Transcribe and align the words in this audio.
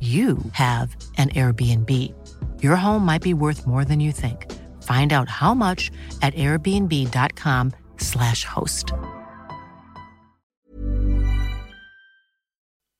you 0.00 0.38
have 0.54 0.96
an 1.16 1.28
Airbnb. 1.30 1.88
Your 2.60 2.74
home 2.74 3.04
might 3.04 3.22
be 3.22 3.34
worth 3.34 3.68
more 3.68 3.84
than 3.84 4.00
you 4.00 4.10
think. 4.10 4.50
Find 4.82 5.12
out 5.12 5.28
how 5.28 5.54
much 5.54 5.92
at 6.22 6.34
airbnb.com/slash 6.34 8.44
host. 8.44 8.92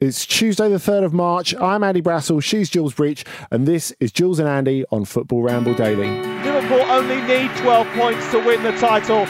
It's 0.00 0.26
Tuesday, 0.26 0.68
the 0.68 0.78
3rd 0.78 1.04
of 1.04 1.12
March. 1.12 1.54
I'm 1.54 1.84
Andy 1.84 2.02
Brassell, 2.02 2.42
she's 2.42 2.68
Jules 2.68 2.92
Breach, 2.92 3.24
and 3.52 3.68
this 3.68 3.92
is 4.00 4.10
Jules 4.10 4.40
and 4.40 4.48
Andy 4.48 4.84
on 4.90 5.04
Football 5.04 5.42
Ramble 5.42 5.74
Daily. 5.74 6.10
Liverpool 6.42 6.80
only 6.90 7.20
need 7.20 7.54
12 7.58 7.86
points 7.94 8.28
to 8.32 8.38
win 8.38 8.64
the 8.64 8.72
title. 8.78 9.26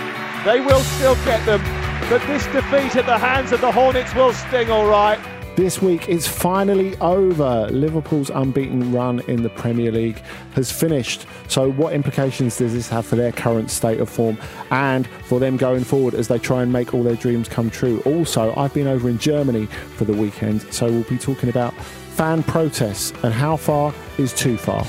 They 0.46 0.60
will 0.60 0.80
still 0.80 1.14
get 1.26 1.44
them, 1.44 1.60
but 2.08 2.26
this 2.26 2.46
defeat 2.46 2.96
at 2.96 3.04
the 3.04 3.18
hands 3.18 3.52
of 3.52 3.60
the 3.60 3.70
Hornets 3.70 4.14
will 4.14 4.32
sting 4.32 4.70
all 4.70 4.86
right. 4.86 5.18
This 5.54 5.82
week 5.82 6.08
is 6.08 6.26
finally 6.26 6.96
over. 6.96 7.68
Liverpool's 7.70 8.30
unbeaten 8.30 8.90
run 8.90 9.20
in 9.28 9.42
the 9.42 9.50
Premier 9.50 9.92
League 9.92 10.18
has 10.54 10.72
finished. 10.72 11.26
So, 11.46 11.70
what 11.72 11.92
implications 11.92 12.56
does 12.56 12.72
this 12.72 12.88
have 12.88 13.04
for 13.04 13.16
their 13.16 13.32
current 13.32 13.70
state 13.70 14.00
of 14.00 14.08
form 14.08 14.38
and 14.70 15.06
for 15.26 15.38
them 15.38 15.58
going 15.58 15.84
forward 15.84 16.14
as 16.14 16.28
they 16.28 16.38
try 16.38 16.62
and 16.62 16.72
make 16.72 16.94
all 16.94 17.02
their 17.02 17.16
dreams 17.16 17.50
come 17.50 17.68
true? 17.68 18.00
Also, 18.06 18.54
I've 18.56 18.72
been 18.72 18.86
over 18.86 19.10
in 19.10 19.18
Germany 19.18 19.66
for 19.66 20.06
the 20.06 20.14
weekend, 20.14 20.62
so 20.72 20.90
we'll 20.90 21.02
be 21.02 21.18
talking 21.18 21.50
about 21.50 21.74
fan 22.14 22.42
protests 22.44 23.12
and 23.22 23.34
how 23.34 23.58
far 23.58 23.92
is 24.16 24.32
too 24.32 24.56
far. 24.56 24.86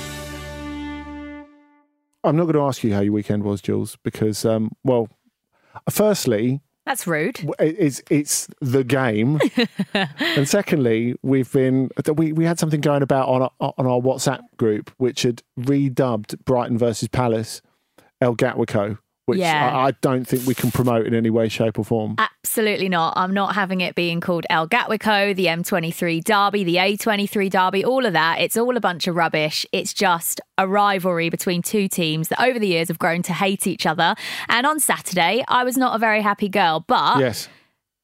I'm 2.24 2.38
not 2.38 2.44
going 2.44 2.54
to 2.54 2.62
ask 2.62 2.86
you 2.86 2.94
how 2.94 3.02
your 3.02 3.12
weekend 3.12 3.44
was, 3.44 3.62
Jules, 3.62 3.98
because, 4.02 4.46
um, 4.46 4.72
well, 4.82 5.10
firstly, 5.90 6.62
That's 6.86 7.08
rude. 7.08 7.40
it's 7.60 8.02
it's 8.10 8.48
the 8.60 8.84
game, 8.84 9.40
and 9.94 10.48
secondly, 10.48 11.16
we've 11.22 11.52
been 11.52 11.90
we 12.14 12.34
we 12.34 12.44
had 12.44 12.60
something 12.60 12.82
going 12.82 13.02
about 13.02 13.30
on 13.30 13.42
our, 13.44 13.74
on 13.78 13.88
our 13.88 14.02
WhatsApp 14.02 14.42
group, 14.58 14.92
which 14.98 15.22
had 15.22 15.42
redubbed 15.58 16.44
Brighton 16.44 16.78
versus 16.78 17.08
Palace 17.08 17.62
El 18.20 18.36
Gatwico, 18.36 18.98
which 19.26 19.40
Yeah. 19.40 19.70
I, 19.76 19.88
I 19.88 19.92
don't 20.02 20.26
think 20.28 20.46
we 20.46 20.54
can 20.54 20.72
promote 20.72 21.06
in 21.06 21.14
any 21.14 21.30
way, 21.30 21.48
shape, 21.50 21.80
or 21.80 21.86
form. 21.86 22.16
Absolutely 22.18 22.90
not. 22.90 23.14
I'm 23.16 23.34
not 23.34 23.56
having 23.56 23.82
it 23.82 23.96
being 23.96 24.20
called 24.20 24.46
El 24.50 24.68
Gatwico, 24.68 25.36
the 25.36 25.46
M23 25.46 26.24
Derby, 26.24 26.64
the 26.64 26.76
A23 26.76 27.50
Derby, 27.50 27.86
all 27.86 28.06
of 28.06 28.14
that. 28.14 28.42
It's 28.42 28.58
all 28.58 28.76
a 28.76 28.82
bunch 28.82 29.08
of 29.08 29.16
rubbish. 29.16 29.66
It's 29.72 29.94
just 29.94 30.42
a 30.58 30.68
rivalry 30.68 31.30
between 31.30 31.62
two 31.62 31.88
teams 31.88 32.28
that 32.28 32.42
over 32.42 32.60
the 32.60 32.68
years 32.68 32.90
have 32.90 33.00
grown 33.00 33.22
to 33.24 33.34
hate 33.34 33.66
each 33.66 33.86
other. 33.86 34.16
And 34.50 34.66
on 34.68 34.80
Saturday, 34.80 35.44
I 35.48 35.64
was 35.64 35.78
not 35.78 35.96
a 35.96 36.00
very 36.00 36.22
happy 36.22 36.50
girl, 36.50 36.84
but 36.86 37.20
yes, 37.20 37.48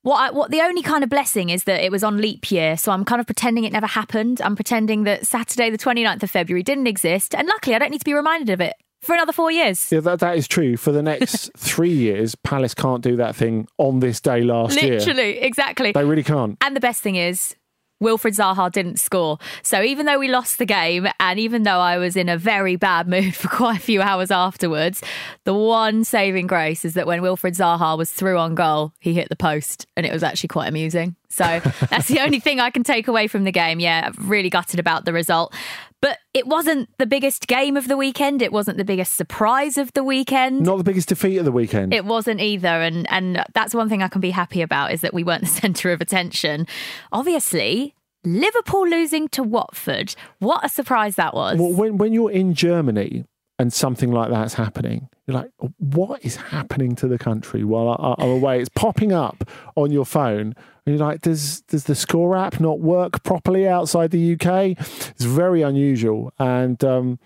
what 0.01 0.18
I, 0.18 0.31
what 0.31 0.50
the 0.51 0.62
only 0.62 0.81
kind 0.81 1.03
of 1.03 1.09
blessing 1.09 1.50
is 1.50 1.66
that 1.66 1.84
it 1.84 1.91
was 1.91 2.03
on 2.03 2.19
leap 2.19 2.50
year, 2.51 2.78
so 2.78 2.91
I'm 2.94 3.03
kind 3.03 3.19
of 3.19 3.28
pretending 3.28 3.66
it 3.66 3.74
never 3.74 3.86
happened. 3.88 4.41
I'm 4.41 4.56
pretending 4.56 5.03
that 5.03 5.28
Saturday, 5.28 5.69
the 5.69 5.78
29th 5.78 6.24
of 6.24 6.31
February, 6.31 6.63
didn't 6.63 6.88
exist, 6.88 7.36
and 7.36 7.47
luckily, 7.47 7.75
I 7.75 7.80
don't 7.80 7.91
need 7.91 8.00
to 8.00 8.06
be 8.06 8.13
reminded 8.13 8.50
of 8.50 8.62
it 8.62 8.75
for 9.01 9.13
another 9.15 9.33
four 9.33 9.51
years. 9.51 9.91
yeah, 9.91 10.01
that 10.01 10.19
that 10.19 10.37
is 10.37 10.47
true. 10.47 10.77
For 10.77 10.91
the 10.91 11.01
next 11.03 11.51
three 11.57 11.93
years, 11.93 12.35
Palace 12.35 12.73
can't 12.73 13.01
do 13.01 13.15
that 13.17 13.35
thing 13.35 13.67
on 13.77 13.99
this 13.99 14.19
day 14.19 14.41
last 14.41 14.81
year. 14.81 14.99
Literally, 14.99 15.39
exactly. 15.39 15.91
They 15.91 16.05
really 16.05 16.23
can't. 16.23 16.57
And 16.61 16.75
the 16.75 16.81
best 16.81 17.01
thing 17.01 17.15
is, 17.15 17.55
Wilfried 18.01 18.38
Zaha 18.38 18.71
didn't 18.71 18.99
score. 18.99 19.38
So 19.61 19.81
even 19.81 20.05
though 20.05 20.19
we 20.19 20.29
lost 20.29 20.57
the 20.57 20.65
game, 20.65 21.07
and 21.19 21.39
even 21.39 21.63
though 21.63 21.79
I 21.79 21.97
was 21.97 22.15
in 22.15 22.29
a 22.29 22.38
very 22.38 22.75
bad 22.77 23.07
mood 23.07 23.35
for 23.38 23.49
quite 23.49 23.77
a 23.77 23.81
few 23.81 24.01
hours 24.01 24.31
afterwards, 24.31 25.01
the 25.43 25.53
one 25.53 26.03
saving 26.03 26.47
grace 26.47 26.85
is 26.85 26.93
that 26.93 27.07
when 27.07 27.21
Wilfried 27.21 27.57
Zaha 27.57 27.97
was 27.97 28.11
through 28.11 28.38
on 28.38 28.55
goal, 28.55 28.93
he 28.99 29.13
hit 29.13 29.29
the 29.29 29.35
post, 29.35 29.85
and 29.97 30.05
it 30.05 30.13
was 30.13 30.23
actually 30.23 30.47
quite 30.47 30.67
amusing. 30.67 31.15
So 31.29 31.43
that's 31.89 32.07
the 32.07 32.21
only 32.21 32.39
thing 32.39 32.59
I 32.59 32.69
can 32.69 32.83
take 32.83 33.07
away 33.07 33.27
from 33.27 33.43
the 33.43 33.51
game. 33.51 33.79
Yeah, 33.79 34.11
really 34.17 34.49
gutted 34.49 34.79
about 34.79 35.05
the 35.05 35.13
result. 35.13 35.53
But 36.01 36.19
it 36.33 36.47
wasn't 36.47 36.89
the 36.97 37.05
biggest 37.05 37.47
game 37.47 37.75
of 37.75 37.87
the 37.87 37.97
weekend. 37.97 38.41
It 38.41 38.53
wasn't 38.53 38.77
the 38.77 38.85
biggest 38.85 39.15
surprise 39.15 39.77
of 39.77 39.91
the 39.93 40.03
weekend. 40.03 40.61
Not 40.61 40.77
the 40.77 40.83
biggest 40.83 41.09
defeat 41.09 41.37
of 41.37 41.45
the 41.45 41.51
weekend. 41.51 41.93
It 41.93 42.05
wasn't 42.05 42.39
either, 42.39 42.67
and 42.67 43.11
and 43.11 43.43
that's 43.53 43.73
one 43.75 43.89
thing 43.89 44.01
I 44.01 44.07
can 44.07 44.21
be 44.21 44.31
happy 44.31 44.61
about 44.61 44.93
is 44.93 45.01
that 45.01 45.13
we 45.13 45.23
weren't 45.23 45.41
the 45.41 45.47
centre 45.61 45.91
of 45.91 45.99
attention. 45.99 46.67
Obviously, 47.11 47.95
Liverpool 48.23 48.88
losing 48.88 49.27
to 49.29 49.43
Watford. 49.43 50.15
What 50.39 50.63
a 50.63 50.69
surprise 50.69 51.15
that 51.15 51.33
was! 51.33 51.59
Well, 51.59 51.73
when 51.73 51.97
when 51.97 52.13
you're 52.13 52.31
in 52.31 52.53
Germany 52.53 53.25
and 53.57 53.73
something 53.73 54.11
like 54.11 54.29
that's 54.29 54.53
happening, 54.53 55.09
you're 55.29 55.41
like, 55.41 55.51
what 55.78 56.25
is 56.25 56.35
happening 56.38 56.95
to 56.95 57.07
the 57.07 57.19
country 57.19 57.63
while 57.63 57.89
I, 57.89 58.24
I'm 58.24 58.30
away? 58.30 58.59
It's 58.59 58.69
popping 58.69 59.12
up 59.12 59.48
on 59.75 59.92
your 59.92 60.06
phone. 60.06 60.56
And 60.86 60.98
you're 60.98 60.98
like, 60.98 61.21
does 61.21 61.62
does 61.62 61.83
the 61.83 61.95
score 61.95 62.36
app 62.36 62.59
not 62.59 62.80
work 62.80 63.24
properly 63.24 63.68
outside 63.68 64.09
the 64.09 64.33
UK? 64.33 64.77
It's 65.12 65.24
very 65.24 65.62
unusual 65.62 66.33
and 66.39 66.83
um, 66.83 67.19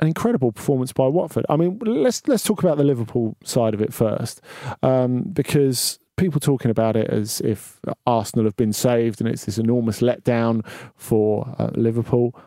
an 0.00 0.08
incredible 0.08 0.52
performance 0.52 0.92
by 0.92 1.06
Watford. 1.06 1.46
I 1.48 1.56
mean, 1.56 1.78
let's 1.82 2.26
let's 2.28 2.44
talk 2.44 2.62
about 2.62 2.76
the 2.76 2.84
Liverpool 2.84 3.36
side 3.42 3.72
of 3.72 3.80
it 3.80 3.94
first, 3.94 4.42
um, 4.82 5.22
because 5.22 5.98
people 6.18 6.40
talking 6.40 6.70
about 6.70 6.96
it 6.96 7.08
as 7.08 7.40
if 7.40 7.80
Arsenal 8.06 8.44
have 8.44 8.56
been 8.56 8.72
saved 8.72 9.20
and 9.20 9.30
it's 9.30 9.44
this 9.44 9.58
enormous 9.58 10.00
letdown 10.00 10.66
for 10.94 11.54
uh, 11.58 11.70
Liverpool. 11.74 12.38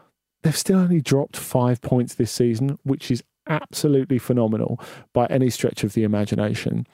They've 0.43 0.55
still 0.55 0.79
only 0.79 1.01
dropped 1.01 1.35
five 1.35 1.81
points 1.81 2.15
this 2.15 2.31
season, 2.31 2.77
which 2.83 3.11
is 3.11 3.23
absolutely 3.49 4.19
phenomenal 4.19 4.79
by 5.13 5.25
any 5.27 5.49
stretch 5.49 5.83
of 5.83 5.93
the 5.93 6.03
imagination. 6.03 6.87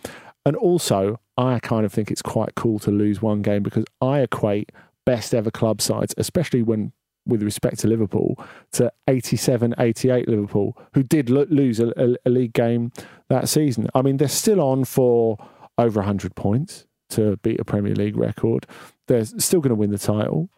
And 0.46 0.56
also, 0.56 1.19
I 1.38 1.60
kind 1.60 1.86
of 1.86 1.94
think 1.94 2.12
it's 2.12 2.22
quite 2.22 2.56
cool 2.56 2.80
to 2.80 2.92
lose 2.92 3.22
one 3.22 3.42
game 3.42 3.63
because 3.63 3.86
I 4.02 4.19
equate 4.19 4.72
best 5.06 5.34
ever 5.34 5.52
club 5.52 5.81
sides, 5.81 6.13
especially 6.18 6.63
when 6.63 6.92
with 7.28 7.42
respect 7.42 7.80
to 7.80 7.88
Liverpool 7.88 8.40
to 8.74 8.92
87 9.07 9.74
88 9.80 10.28
Liverpool, 10.28 10.78
who 10.94 11.02
did 11.04 11.30
lo- 11.30 11.48
lose 11.50 11.80
a, 11.80 11.88
a, 11.98 12.16
a 12.25 12.30
league 12.30 12.54
game 12.54 12.92
that 13.30 13.50
season. 13.50 13.90
I 13.96 14.01
mean, 14.01 14.18
they're 14.18 14.28
still 14.28 14.62
on 14.62 14.86
for 14.86 15.38
over 15.78 16.00
100 16.00 16.36
points 16.36 16.86
to 17.10 17.38
beat 17.38 17.60
a 17.60 17.66
Premier 17.66 17.96
League 17.96 18.18
record. 18.18 18.68
They're 19.08 19.25
still 19.25 19.60
going 19.60 19.69
to 19.69 19.75
win 19.75 19.92
the 19.92 19.98
title. 19.98 20.50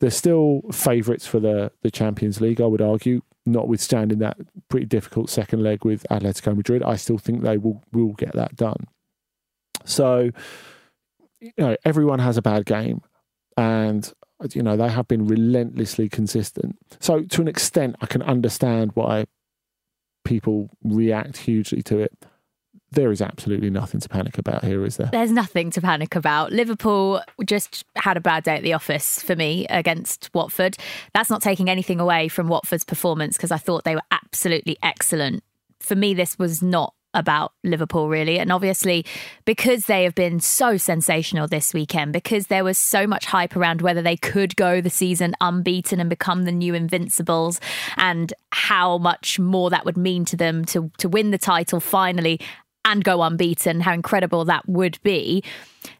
They're 0.00 0.10
still 0.10 0.62
favourites 0.72 1.26
for 1.26 1.40
the, 1.40 1.72
the 1.82 1.90
Champions 1.90 2.40
League, 2.40 2.60
I 2.60 2.66
would 2.66 2.82
argue, 2.82 3.22
notwithstanding 3.46 4.18
that 4.20 4.38
pretty 4.68 4.86
difficult 4.86 5.30
second 5.30 5.62
leg 5.62 5.84
with 5.84 6.06
Atletico 6.10 6.56
Madrid. 6.56 6.82
I 6.82 6.96
still 6.96 7.18
think 7.18 7.42
they 7.42 7.58
will, 7.58 7.82
will 7.92 8.12
get 8.12 8.32
that 8.32 8.56
done. 8.56 8.86
So, 9.84 10.30
you 11.40 11.52
know, 11.58 11.76
everyone 11.84 12.20
has 12.20 12.36
a 12.36 12.42
bad 12.42 12.64
game. 12.64 13.02
And 13.56 14.12
you 14.52 14.62
know, 14.62 14.76
they 14.76 14.88
have 14.88 15.08
been 15.08 15.26
relentlessly 15.26 16.08
consistent. 16.08 16.76
So, 17.00 17.22
to 17.22 17.40
an 17.40 17.48
extent, 17.48 17.96
I 18.00 18.06
can 18.06 18.22
understand 18.22 18.90
why 18.94 19.26
people 20.24 20.70
react 20.82 21.38
hugely 21.38 21.82
to 21.82 21.98
it. 22.00 22.12
There 22.94 23.10
is 23.10 23.20
absolutely 23.20 23.70
nothing 23.70 24.00
to 24.00 24.08
panic 24.08 24.38
about 24.38 24.64
here, 24.64 24.84
is 24.84 24.96
there? 24.96 25.08
There's 25.10 25.32
nothing 25.32 25.70
to 25.72 25.80
panic 25.80 26.14
about. 26.14 26.52
Liverpool 26.52 27.20
just 27.44 27.84
had 27.96 28.16
a 28.16 28.20
bad 28.20 28.44
day 28.44 28.56
at 28.56 28.62
the 28.62 28.72
office 28.72 29.22
for 29.22 29.36
me 29.36 29.66
against 29.68 30.30
Watford. 30.32 30.76
That's 31.12 31.30
not 31.30 31.42
taking 31.42 31.68
anything 31.68 32.00
away 32.00 32.28
from 32.28 32.48
Watford's 32.48 32.84
performance 32.84 33.36
because 33.36 33.50
I 33.50 33.58
thought 33.58 33.84
they 33.84 33.96
were 33.96 34.02
absolutely 34.10 34.76
excellent. 34.82 35.42
For 35.80 35.96
me, 35.96 36.14
this 36.14 36.38
was 36.38 36.62
not 36.62 36.94
about 37.14 37.52
Liverpool, 37.62 38.08
really. 38.08 38.38
And 38.38 38.52
obviously, 38.52 39.06
because 39.44 39.86
they 39.86 40.04
have 40.04 40.14
been 40.14 40.40
so 40.40 40.76
sensational 40.76 41.46
this 41.46 41.72
weekend, 41.72 42.12
because 42.12 42.48
there 42.48 42.64
was 42.64 42.76
so 42.76 43.06
much 43.06 43.26
hype 43.26 43.56
around 43.56 43.80
whether 43.80 44.02
they 44.02 44.16
could 44.16 44.56
go 44.56 44.80
the 44.80 44.90
season 44.90 45.34
unbeaten 45.40 46.00
and 46.00 46.10
become 46.10 46.44
the 46.44 46.52
new 46.52 46.74
Invincibles, 46.74 47.60
and 47.96 48.34
how 48.50 48.98
much 48.98 49.38
more 49.38 49.70
that 49.70 49.84
would 49.84 49.96
mean 49.96 50.24
to 50.26 50.36
them 50.36 50.64
to, 50.66 50.90
to 50.98 51.08
win 51.08 51.30
the 51.30 51.38
title 51.38 51.80
finally 51.80 52.40
and 52.84 53.04
go 53.04 53.22
unbeaten, 53.22 53.80
how 53.80 53.92
incredible 53.92 54.44
that 54.44 54.68
would 54.68 54.98
be. 55.02 55.42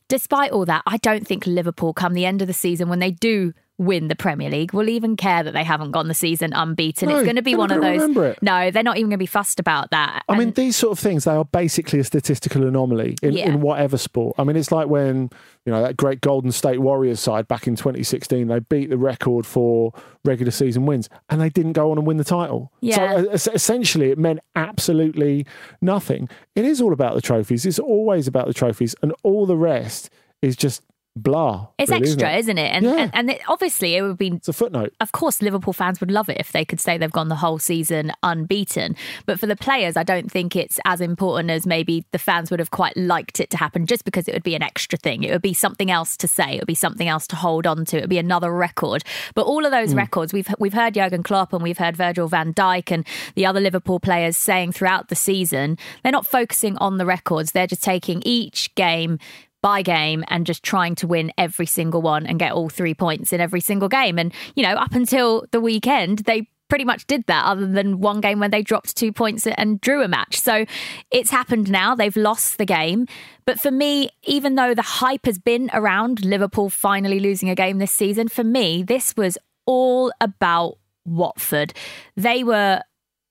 Despite 0.09 0.53
all 0.53 0.65
that, 0.67 0.83
I 0.87 0.99
don't 0.99 1.27
think 1.27 1.47
Liverpool 1.47 1.93
come 1.95 2.15
the 2.15 2.27
end 2.27 2.43
of 2.43 2.49
the 2.49 2.55
season 2.55 2.89
when 2.89 2.99
they 2.99 3.11
do 3.11 3.55
win 3.77 4.07
the 4.09 4.15
Premier 4.15 4.49
League 4.51 4.73
will 4.73 4.89
even 4.89 5.17
care 5.17 5.43
that 5.43 5.53
they 5.53 5.65
haven't 5.65 5.91
gone 5.91 6.07
the 6.07 6.15
season 6.15 6.53
unbeaten. 6.53 7.09
No, 7.09 7.17
it's 7.17 7.25
going 7.25 7.37
to 7.37 7.43
be 7.43 7.57
one 7.57 7.73
of 7.73 7.81
those. 7.81 8.37
No, 8.41 8.71
they're 8.71 8.83
not 8.85 8.97
even 8.99 9.09
going 9.09 9.19
to 9.19 9.19
be 9.19 9.27
fussed 9.27 9.59
about 9.59 9.91
that. 9.91 10.23
I 10.29 10.39
mean, 10.39 10.53
these 10.53 10.77
sort 10.77 10.93
of 10.93 10.99
things, 11.01 11.25
they 11.25 11.33
are 11.33 11.45
basically 11.45 11.99
a 11.99 12.05
statistical 12.05 12.67
anomaly 12.67 13.17
in, 13.23 13.33
Yeah. 13.33 13.49
in 13.49 13.61
whatever 13.61 13.99
sport. 13.99 14.37
I 14.39 14.45
mean, 14.45 14.57
it's 14.57 14.71
like 14.71 14.87
when, 14.87 15.29
you 15.67 15.73
know, 15.73 15.83
that 15.83 15.97
great 15.97 16.21
Golden 16.21 16.53
State 16.53 16.79
Warriors 16.81 17.19
side 17.19 17.49
back 17.49 17.67
in 17.67 17.75
2016, 17.75 18.47
they 18.47 18.61
beat 18.61 18.91
the 18.91 18.97
record 18.99 19.45
for 19.45 19.93
regular 20.25 20.53
season 20.53 20.87
wins 20.87 21.09
and 21.29 21.41
they 21.41 21.49
didn't 21.51 21.73
go 21.73 21.91
on 21.91 21.99
and 21.99 22.07
win 22.07 22.17
the 22.17 22.25
title. 22.25 22.71
Yeah. 22.81 22.95
So 22.95 23.31
uh, 23.31 23.53
essentially, 23.55 24.11
it 24.11 24.19
meant 24.19 24.39
absolutely 24.55 25.47
nothing. 25.81 26.29
It 26.55 26.65
is 26.65 26.81
all 26.81 26.93
about 26.93 27.15
the 27.15 27.21
trophies. 27.21 27.67
It's 27.67 27.79
always 27.79 28.29
about 28.29 28.47
the 28.47 28.55
trophies, 28.55 28.95
and 29.03 29.13
all 29.23 29.47
the 29.47 29.57
rest 29.57 30.11
is 30.43 30.57
just 30.57 30.83
blah. 31.17 31.69
it's 31.79 31.91
really, 31.91 32.03
extra, 32.03 32.33
Isn't 32.33 32.59
it? 32.59 32.59
isn't 32.59 32.59
it? 32.59 32.69
And 32.69 32.85
Yeah. 32.85 33.03
and, 33.05 33.11
and 33.15 33.31
it, 33.31 33.41
obviously, 33.49 33.97
it 33.97 34.03
would 34.03 34.19
be. 34.19 34.29
It's 34.29 34.49
a 34.49 34.53
footnote. 34.53 34.93
Of 35.01 35.13
course, 35.13 35.41
Liverpool 35.43 35.73
fans 35.73 36.01
would 36.01 36.11
love 36.11 36.29
it 36.29 36.39
if 36.39 36.53
they 36.53 36.65
could 36.65 36.81
say 36.81 36.99
they've 36.99 37.11
gone 37.13 37.29
the 37.29 37.37
whole 37.37 37.59
season 37.59 38.13
unbeaten. 38.23 38.97
But 39.27 39.39
for 39.39 39.47
the 39.47 39.57
players, 39.57 39.97
I 39.97 40.03
don't 40.03 40.31
think 40.31 40.57
it's 40.57 40.81
as 40.85 41.01
important 41.01 41.51
as 41.51 41.67
maybe 41.67 42.05
the 42.13 42.19
fans 42.19 42.51
would 42.51 42.61
have 42.61 42.71
quite 42.71 42.97
liked 42.97 43.41
it 43.41 43.51
to 43.51 43.57
happen, 43.57 43.87
just 43.87 44.05
because 44.05 44.27
it 44.29 44.35
would 44.35 44.43
be 44.43 44.55
an 44.55 44.63
extra 44.63 44.99
thing. 44.99 45.23
It 45.23 45.31
would 45.31 45.43
be 45.43 45.55
something 45.55 45.91
else 45.91 46.17
to 46.19 46.29
say. 46.29 46.55
It 46.55 46.61
would 46.61 46.67
be 46.67 46.75
something 46.75 47.09
else 47.09 47.27
to 47.29 47.37
hold 47.37 47.67
on 47.67 47.85
to. 47.87 47.99
It 47.99 48.01
would 48.03 48.11
be 48.11 48.19
another 48.19 48.53
record. 48.53 49.05
But 49.35 49.47
all 49.47 49.65
of 49.65 49.71
those 49.71 49.93
hmm. 49.93 49.99
records, 49.99 50.33
we've 50.33 50.49
we've 50.59 50.75
heard 50.75 50.95
Jurgen 50.95 51.23
Klopp 51.23 51.53
and 51.53 51.63
we've 51.63 51.79
heard 51.79 51.97
Virgil 51.97 52.29
van 52.29 52.53
Dijk 52.53 52.91
and 52.91 53.07
the 53.35 53.47
other 53.47 53.61
Liverpool 53.61 54.01
players 54.01 54.37
saying 54.37 54.73
throughout 54.73 55.09
the 55.09 55.15
season, 55.15 55.79
they're 56.03 56.13
not 56.13 56.27
focusing 56.27 56.77
on 56.79 56.99
the 56.99 57.07
records. 57.07 57.53
They're 57.53 57.67
just 57.67 57.83
taking 57.83 58.23
each 58.25 58.75
game 58.75 59.19
by 59.65 59.81
game 59.81 60.23
and 60.29 60.45
just 60.45 60.63
trying 60.63 60.95
to 60.95 61.07
win 61.07 61.33
every 61.39 61.65
single 61.65 62.03
one 62.03 62.27
and 62.27 62.39
get 62.39 62.53
all 62.53 62.69
three 62.69 62.93
points 62.93 63.33
in 63.33 63.41
every 63.41 63.63
single 63.63 63.89
game. 63.89 64.19
And, 64.19 64.31
you 64.55 64.63
know, 64.63 64.75
up 64.75 64.93
until 64.93 65.47
the 65.53 65.61
weekend, 65.61 66.19
they 66.19 66.51
pretty 66.69 66.85
much 66.85 67.07
did 67.07 67.25
that, 67.29 67.47
other 67.47 67.67
than 67.67 67.99
one 67.99 68.21
game 68.21 68.41
when 68.41 68.51
they 68.51 68.61
dropped 68.61 68.95
two 68.95 69.11
points 69.11 69.47
and 69.47 69.81
drew 69.81 70.03
a 70.03 70.09
match. 70.09 70.39
So 70.39 70.67
it's 71.11 71.31
happened 71.31 71.71
now. 71.71 71.95
They've 71.95 72.15
lost 72.15 72.59
the 72.59 72.67
game. 72.67 73.07
But 73.47 73.59
for 73.59 73.71
me, 73.71 74.11
even 74.25 74.57
though 74.57 74.75
the 74.75 74.83
hype 74.83 75.25
has 75.25 75.39
been 75.39 75.71
around 75.73 76.27
Liverpool 76.27 76.69
finally 76.69 77.19
losing 77.19 77.49
a 77.49 77.55
game 77.55 77.79
this 77.79 77.91
season, 77.91 78.29
for 78.29 78.45
me, 78.45 78.83
this 78.83 79.17
was 79.17 79.39
all 79.65 80.13
about 80.21 80.77
Watford. 81.07 81.73
They 82.19 82.45
were 82.45 82.83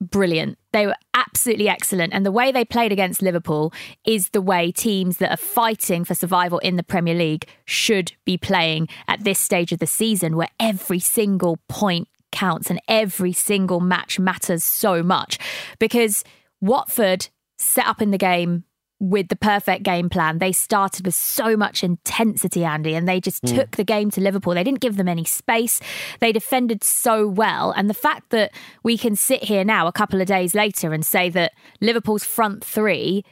brilliant. 0.03 0.57
They 0.71 0.85
were 0.85 0.95
absolutely 1.13 1.69
excellent. 1.69 2.13
And 2.13 2.25
the 2.25 2.31
way 2.31 2.51
they 2.51 2.65
played 2.65 2.91
against 2.91 3.21
Liverpool 3.21 3.73
is 4.05 4.29
the 4.29 4.41
way 4.41 4.71
teams 4.71 5.17
that 5.17 5.31
are 5.31 5.37
fighting 5.37 6.03
for 6.03 6.15
survival 6.15 6.59
in 6.59 6.75
the 6.75 6.83
Premier 6.83 7.15
League 7.15 7.47
should 7.65 8.13
be 8.25 8.37
playing 8.37 8.87
at 9.07 9.23
this 9.23 9.39
stage 9.39 9.71
of 9.71 9.79
the 9.79 9.87
season, 9.87 10.35
where 10.35 10.49
every 10.59 10.99
single 10.99 11.57
point 11.67 12.07
counts 12.31 12.69
and 12.69 12.81
every 12.87 13.33
single 13.33 13.79
match 13.79 14.19
matters 14.19 14.63
so 14.63 15.03
much. 15.03 15.37
Because 15.79 16.23
Watford 16.61 17.29
set 17.57 17.87
up 17.87 18.01
in 18.01 18.11
the 18.11 18.17
game 18.17 18.65
with 19.03 19.27
the 19.27 19.35
perfect 19.35 19.83
game 19.83 20.09
plan. 20.09 20.37
They 20.37 20.53
started 20.53 21.05
with 21.05 21.13
so 21.13 21.57
much 21.57 21.83
intensity, 21.83 22.63
Andy, 22.63 22.95
and 22.95 23.05
they 23.05 23.19
just 23.19 23.41
hmm. 23.41 23.53
took 23.53 23.71
the 23.75 23.83
game 23.83 24.09
to 24.11 24.21
Liverpool. 24.21 24.53
They 24.53 24.63
didn't 24.63 24.79
give 24.79 24.95
them 24.95 25.09
any 25.09 25.25
space. 25.25 25.81
They 26.21 26.31
defended 26.31 26.85
so 26.85 27.27
well. 27.27 27.71
And 27.71 27.89
the 27.89 27.93
fact 27.93 28.29
that 28.29 28.53
we 28.81 28.97
can 28.97 29.17
sit 29.17 29.43
here 29.43 29.65
now, 29.65 29.87
a 29.87 29.91
couple 29.91 30.21
of 30.21 30.27
days 30.27 30.55
later, 30.55 30.93
and 30.93 31.05
say 31.05 31.29
that 31.31 31.51
Liverpool's 31.81 32.23
front 32.23 32.63
three 32.63 33.25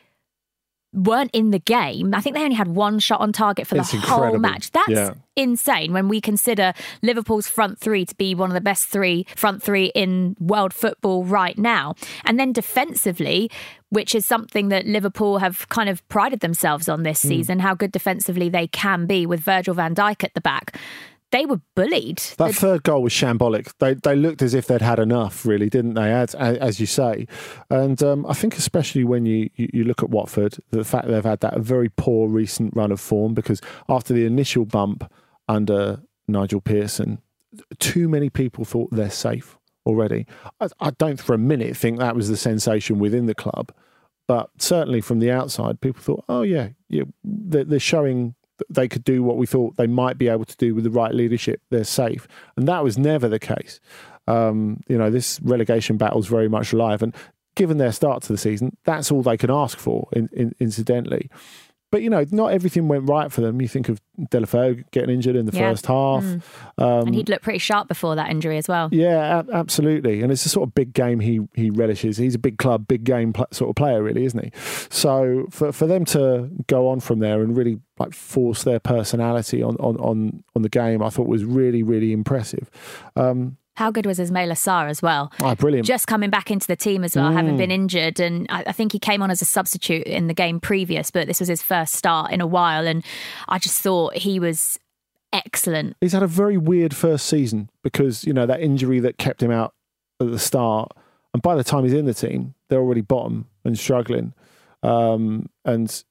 weren't 0.94 1.32
in 1.34 1.52
the 1.52 1.60
game. 1.60 2.14
I 2.14 2.20
think 2.22 2.36
they 2.36 2.44
only 2.44 2.56
had 2.56 2.68
one 2.68 3.00
shot 3.00 3.22
on 3.22 3.32
target 3.32 3.66
for 3.66 3.78
It's 3.78 3.92
the 3.92 3.98
whole 4.00 4.38
match. 4.38 4.72
That's 4.72 4.90
Yeah. 4.90 5.14
insane 5.38 5.94
when 5.94 6.10
we 6.10 6.20
consider 6.20 6.74
Liverpool's 7.02 7.48
front 7.48 7.80
three 7.80 8.06
to 8.06 8.16
be 8.16 8.36
one 8.36 8.50
of 8.50 8.54
the 8.54 8.62
best 8.62 8.88
three 8.88 9.26
front 9.36 9.64
three 9.64 9.86
in 9.96 10.36
world 10.40 10.74
football 10.74 11.24
right 11.24 11.58
now. 11.58 11.96
And 12.26 12.38
then 12.40 12.52
defensively, 12.52 13.50
which 13.90 14.14
is 14.16 14.26
something 14.26 14.70
that 14.70 14.86
Liverpool 14.86 15.38
have 15.40 15.68
kind 15.70 15.88
of 15.90 16.08
prided 16.10 16.42
themselves 16.42 16.90
on 16.90 17.00
Hmm. 17.00 17.04
this 17.04 17.20
season, 17.20 17.60
how 17.60 17.74
good 17.74 17.92
defensively 17.92 18.50
they 18.50 18.68
can 18.68 19.06
be 19.06 19.26
with 19.26 19.40
Virgil 19.40 19.74
van 19.74 19.96
Dijk 19.96 20.24
at 20.24 20.34
the 20.34 20.42
back. 20.42 20.78
They 21.31 21.45
were 21.45 21.62
bullied. 21.75 22.18
That 22.38 22.54
third 22.54 22.83
goal 22.83 23.04
was 23.04 23.13
shambolic. 23.13 23.72
They 23.80 23.94
they 23.94 24.16
looked 24.16 24.42
as 24.42 24.54
if 24.54 24.68
they'd 24.68 24.81
had 24.81 25.00
enough, 25.00 25.45
really, 25.45 25.69
didn't 25.69 25.94
they? 25.94 26.12
As, 26.12 26.36
as 26.36 26.80
you 26.80 26.86
say, 26.86 27.25
and 27.69 28.01
um, 28.04 28.25
I 28.25 28.33
think 28.33 28.57
especially 28.57 29.06
when 29.06 29.25
you, 29.25 29.50
you 29.56 29.69
you 29.74 29.83
look 29.86 30.04
at 30.04 30.10
Watford, 30.10 30.57
the 30.72 30.83
fact 30.83 31.07
they've 31.07 31.24
had 31.24 31.39
that 31.39 31.60
very 31.60 31.89
poor 31.89 32.27
recent 32.27 32.75
run 32.75 32.91
of 32.91 33.00
form 33.00 33.34
because 33.34 33.62
after 33.88 34.13
the 34.13 34.25
initial 34.25 34.65
bump 34.65 35.10
under 35.48 36.01
Nigel 36.27 36.60
Pearson, 36.60 37.20
too 37.79 38.10
many 38.10 38.29
people 38.29 38.65
thought 38.65 38.89
they're 38.91 39.10
safe 39.10 39.58
already. 39.86 40.27
I, 40.60 40.67
I 40.82 40.91
don't 40.91 41.20
for 41.20 41.34
a 41.34 41.38
minute 41.39 41.77
think 41.77 42.00
that 42.00 42.15
was 42.15 42.27
the 42.27 42.38
sensation 42.38 43.00
within 43.00 43.25
the 43.25 43.36
club, 43.36 43.72
but 44.27 44.50
certainly 44.58 45.00
from 45.00 45.20
the 45.20 45.32
outside, 45.32 45.79
people 45.79 46.01
thought, 46.01 46.25
oh 46.27 46.41
yeah, 46.41 46.70
yeah, 46.89 47.03
they're, 47.24 47.63
they're 47.63 47.79
showing 47.79 48.36
they 48.70 48.88
could 48.88 49.03
do 49.03 49.24
what 49.24 49.38
we 49.38 49.46
thought 49.46 49.75
they 49.77 49.88
might 49.88 50.18
be 50.18 50.27
able 50.27 50.46
to 50.46 50.58
do 50.58 50.75
with 50.75 50.84
the 50.84 50.89
right 50.89 51.13
leadership. 51.13 51.62
They're 51.70 51.84
safe, 51.84 52.27
and 52.56 52.68
that 52.68 52.84
was 52.84 52.98
never 52.98 53.27
the 53.27 53.39
case. 53.39 53.80
Um, 54.27 54.82
you 54.88 54.98
know, 54.98 55.10
this 55.10 55.39
relegation 55.41 55.98
battle 55.98 56.20
is 56.20 56.27
very 56.27 56.50
much 56.50 56.74
alive, 56.74 57.01
and 57.01 57.15
given 57.56 57.77
their 57.77 57.91
start 57.91 58.24
to 58.24 58.32
the 58.32 58.38
season, 58.38 58.77
that's 58.86 59.12
all 59.12 59.24
they 59.24 59.38
can 59.38 59.51
ask 59.51 59.77
for. 59.77 60.08
In, 60.13 60.30
in, 60.34 60.56
incidentally. 60.60 61.30
But 61.91 62.01
you 62.01 62.10
know, 62.10 62.25
not 62.31 62.48
everything 62.53 62.88
went 62.88 63.07
right 63.10 63.31
for 63.31 63.41
them. 63.41 63.62
You 63.62 63.67
think 63.67 63.89
of 63.89 64.00
Deulofeu 64.19 64.83
getting 64.91 65.10
injured 65.13 65.36
in 65.36 65.45
the 65.45 65.51
Yeah. 65.55 65.69
first 65.69 65.86
half. 65.88 66.24
Um, 66.77 67.07
and 67.07 67.15
he'd 67.15 67.27
looked 67.29 67.43
pretty 67.43 67.60
sharp 67.60 67.88
before 67.88 68.15
that 68.15 68.29
injury 68.31 68.57
as 68.57 68.67
well. 68.67 68.88
yeah, 68.91 69.43
absolutely. 69.51 70.21
And 70.21 70.31
it's 70.31 70.45
a 70.45 70.50
sort 70.50 70.67
of 70.69 70.74
big 70.74 70.93
game 70.93 71.19
he 71.19 71.41
he 71.53 71.69
relishes. 71.69 72.17
He's 72.17 72.36
a 72.36 72.39
big 72.39 72.57
club, 72.57 72.88
big 72.88 73.03
game 73.03 73.33
pl- 73.33 73.48
sort 73.51 73.69
of 73.69 73.75
player, 73.75 74.01
really, 74.01 74.24
isn't 74.25 74.43
he? 74.43 74.51
So 74.89 75.45
for 75.50 75.71
for 75.71 75.86
them 75.86 76.05
to 76.05 76.50
go 76.67 76.88
on 76.88 77.00
from 77.01 77.19
there 77.19 77.41
and 77.43 77.55
really 77.55 77.79
like 78.00 78.13
force 78.13 78.63
their 78.63 78.79
personality 78.79 79.62
on 79.62 79.75
on 79.77 79.98
on, 79.98 80.43
on 80.55 80.62
the 80.62 80.69
game, 80.69 81.03
I 81.03 81.10
thought 81.10 81.27
was 81.27 81.43
really 81.45 81.83
really 81.83 82.13
impressive. 82.13 82.69
Um, 83.15 83.57
How 83.75 83.90
good 83.90 84.06
was 84.06 84.20
Ismaila 84.20 84.54
Sarr 84.54 84.90
as 84.90 85.01
well? 85.01 85.32
ah, 85.42 85.56
brilliant. 85.56 85.88
just 85.88 86.06
coming 86.08 86.30
back 86.30 86.51
into 86.51 86.68
the 86.68 86.75
team 86.75 87.04
as 87.04 87.16
well, 87.16 87.32
having 87.32 87.56
Mm. 87.56 87.58
been 87.58 87.72
injured. 87.72 88.20
And 88.20 88.46
I, 88.50 88.63
I 88.68 88.72
think 88.74 88.92
he 88.92 89.00
came 89.00 89.22
on 89.22 89.32
as 89.32 89.42
a 89.42 89.46
substitute 89.46 90.04
in 90.06 90.28
the 90.28 90.34
game 90.34 90.60
previous, 90.60 91.10
but 91.10 91.28
this 91.28 91.40
was 91.40 91.48
his 91.50 91.62
first 91.62 91.94
start 91.96 92.32
in 92.32 92.42
a 92.42 92.48
while. 92.48 92.86
And 92.86 93.04
I 93.48 93.60
just 93.60 93.82
thought 93.82 94.16
he 94.18 94.40
was 94.40 94.78
excellent. 95.34 95.96
He's 96.01 96.12
had 96.13 96.24
a 96.24 96.28
very 96.28 96.58
weird 96.58 96.94
first 96.96 97.25
season 97.28 97.70
because 97.84 98.25
you 98.25 98.34
know 98.34 98.46
that 98.46 98.60
injury 98.62 99.00
that 99.00 99.18
kept 99.18 99.42
him 99.42 99.51
out 99.51 99.74
at 100.20 100.30
the 100.30 100.40
start, 100.40 100.92
and 101.34 101.42
by 101.42 101.56
the 101.56 101.63
time 101.63 101.84
he's 101.86 101.94
in 101.94 102.06
the 102.06 102.13
team, 102.13 102.54
they're 102.70 102.80
already 102.82 103.01
bottom 103.01 103.48
and 103.63 103.80
struggling. 103.80 104.34
Um, 104.84 105.48
and 105.66 106.04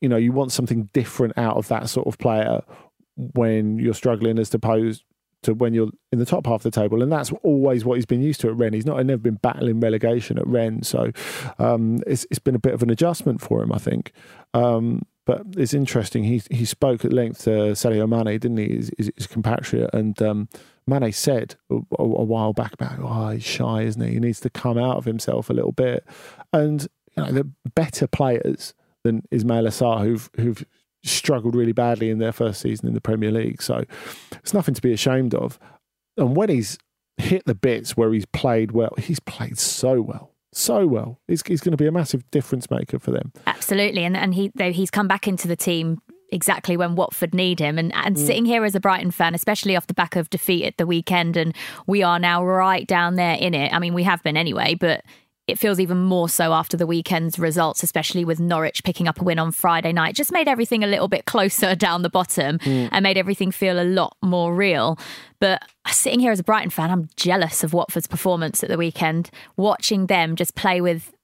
you 0.00 0.08
know 0.08 0.16
you 0.16 0.32
want 0.32 0.52
something 0.52 0.88
different 0.92 1.36
out 1.36 1.56
of 1.56 1.66
that 1.68 1.88
sort 1.88 2.06
of 2.06 2.16
player 2.18 2.60
when 3.16 3.78
you're 3.78 3.94
struggling, 3.94 4.38
as 4.38 4.54
opposed 4.54 5.02
to 5.42 5.54
when 5.54 5.74
you're 5.74 5.90
in 6.12 6.18
the 6.18 6.26
top 6.26 6.46
half 6.46 6.56
of 6.56 6.62
the 6.62 6.70
table, 6.70 7.02
and 7.02 7.12
that's 7.12 7.32
always 7.42 7.84
what 7.84 7.94
he's 7.94 8.06
been 8.06 8.22
used 8.22 8.40
to 8.40 8.48
at 8.48 8.56
Rennes. 8.56 8.74
He's 8.74 8.86
not 8.86 9.04
never 9.04 9.18
been 9.18 9.36
battling 9.36 9.80
relegation 9.80 10.38
at 10.38 10.46
Rennes, 10.46 10.88
so 10.88 11.12
um, 11.58 12.00
it's 12.06 12.26
it's 12.30 12.38
been 12.38 12.54
a 12.54 12.60
bit 12.60 12.74
of 12.74 12.82
an 12.82 12.90
adjustment 12.90 13.40
for 13.40 13.62
him, 13.62 13.72
I 13.72 13.78
think. 13.78 14.12
Um, 14.54 15.02
but 15.26 15.42
it's 15.56 15.74
interesting. 15.74 16.24
He 16.24 16.42
he 16.50 16.64
spoke 16.64 17.04
at 17.04 17.12
length 17.12 17.44
to 17.44 17.50
Sadio 17.72 18.08
Mane, 18.08 18.38
didn't 18.38 18.56
he? 18.56 18.76
His, 18.76 18.90
his, 18.96 19.12
his 19.16 19.26
compatriot, 19.26 19.90
and 19.92 20.20
um, 20.22 20.48
Mane 20.86 21.12
said 21.12 21.56
a, 21.70 21.74
a, 21.74 22.02
a, 22.02 22.24
while 22.24 22.52
back 22.52 22.72
about, 22.72 22.98
oh, 22.98 23.30
he's 23.30 23.44
shy, 23.44 23.82
isn't 23.82 24.02
he? 24.02 24.14
He 24.14 24.20
needs 24.20 24.40
to 24.40 24.50
come 24.50 24.78
out 24.78 24.96
of 24.96 25.04
himself 25.04 25.50
a 25.50 25.52
little 25.52 25.72
bit. 25.72 26.04
And 26.52 26.88
you 27.16 27.22
know, 27.22 27.30
the 27.30 27.50
better 27.74 28.06
players 28.06 28.72
than 29.04 29.22
Ismaila 29.30 29.68
Sarr, 29.68 30.02
who've 30.02 30.30
who've 30.36 30.64
struggled 31.10 31.54
really 31.54 31.72
badly 31.72 32.10
in 32.10 32.18
their 32.18 32.32
first 32.32 32.60
season 32.60 32.88
in 32.88 32.94
the 32.94 33.00
Premier 33.00 33.30
League. 33.30 33.62
So 33.62 33.84
it's 34.32 34.54
nothing 34.54 34.74
to 34.74 34.82
be 34.82 34.92
ashamed 34.92 35.34
of. 35.34 35.58
And 36.16 36.36
when 36.36 36.48
he's 36.48 36.78
hit 37.16 37.44
the 37.46 37.54
bits 37.54 37.96
where 37.96 38.12
he's 38.12 38.26
played 38.26 38.72
well, 38.72 38.94
he's 38.98 39.20
played 39.20 39.58
so 39.58 40.00
well. 40.00 40.34
So 40.52 40.86
well, 40.86 41.20
he's, 41.28 41.42
he's 41.46 41.60
going 41.60 41.72
to 41.72 41.76
be 41.76 41.86
a 41.86 41.92
massive 41.92 42.28
difference 42.30 42.70
maker 42.70 42.98
for 42.98 43.10
them. 43.10 43.32
Absolutely, 43.46 44.04
and 44.04 44.16
and 44.16 44.34
he 44.34 44.50
he's 44.56 44.90
come 44.90 45.06
back 45.06 45.28
into 45.28 45.46
the 45.46 45.56
team 45.56 45.98
exactly 46.30 46.76
when 46.76 46.94
Watford 46.94 47.34
need 47.34 47.58
him. 47.58 47.78
And, 47.78 47.94
and 47.94 48.16
mm. 48.16 48.18
sitting 48.18 48.44
here 48.44 48.64
as 48.64 48.74
a 48.74 48.80
Brighton 48.80 49.10
fan, 49.10 49.34
especially 49.34 49.76
off 49.76 49.86
the 49.86 49.94
back 49.94 50.16
of 50.16 50.30
defeat 50.30 50.64
at 50.64 50.76
the 50.76 50.86
weekend, 50.86 51.36
and 51.36 51.54
we 51.86 52.02
are 52.02 52.18
now 52.18 52.44
right 52.44 52.86
down 52.86 53.16
there 53.16 53.36
in 53.36 53.54
it. 53.54 53.72
I 53.72 53.78
mean, 53.78 53.94
we 53.94 54.02
have 54.04 54.22
been 54.22 54.36
anyway, 54.36 54.74
but 54.74 55.04
it 55.48 55.58
feels 55.58 55.80
even 55.80 55.98
more 55.98 56.28
so 56.28 56.52
after 56.52 56.76
the 56.76 56.86
weekend's 56.86 57.38
results, 57.38 57.82
especially 57.82 58.24
with 58.24 58.38
Norwich 58.38 58.84
picking 58.84 59.08
up 59.08 59.20
a 59.20 59.24
win 59.24 59.38
on 59.38 59.50
Friday 59.50 59.92
night. 59.92 60.14
Just 60.14 60.30
made 60.30 60.46
everything 60.46 60.84
a 60.84 60.86
little 60.86 61.08
bit 61.08 61.24
closer 61.24 61.74
down 61.74 62.02
the 62.02 62.10
bottom 62.10 62.58
mm. 62.58 62.88
and 62.92 63.02
made 63.02 63.16
everything 63.16 63.50
feel 63.50 63.80
a 63.80 63.84
lot 63.84 64.16
more 64.22 64.54
real. 64.54 64.98
But 65.40 65.62
sitting 65.90 66.20
here 66.20 66.32
as 66.32 66.38
a 66.38 66.44
Brighton 66.44 66.68
fan, 66.68 66.90
I'm 66.90 67.08
jealous 67.16 67.64
of 67.64 67.72
Watford's 67.72 68.06
performance 68.06 68.62
at 68.62 68.68
the 68.68 68.76
weekend, 68.76 69.30
watching 69.56 70.06
them 70.06 70.36
just 70.36 70.54
play 70.54 70.82
with 70.82 71.14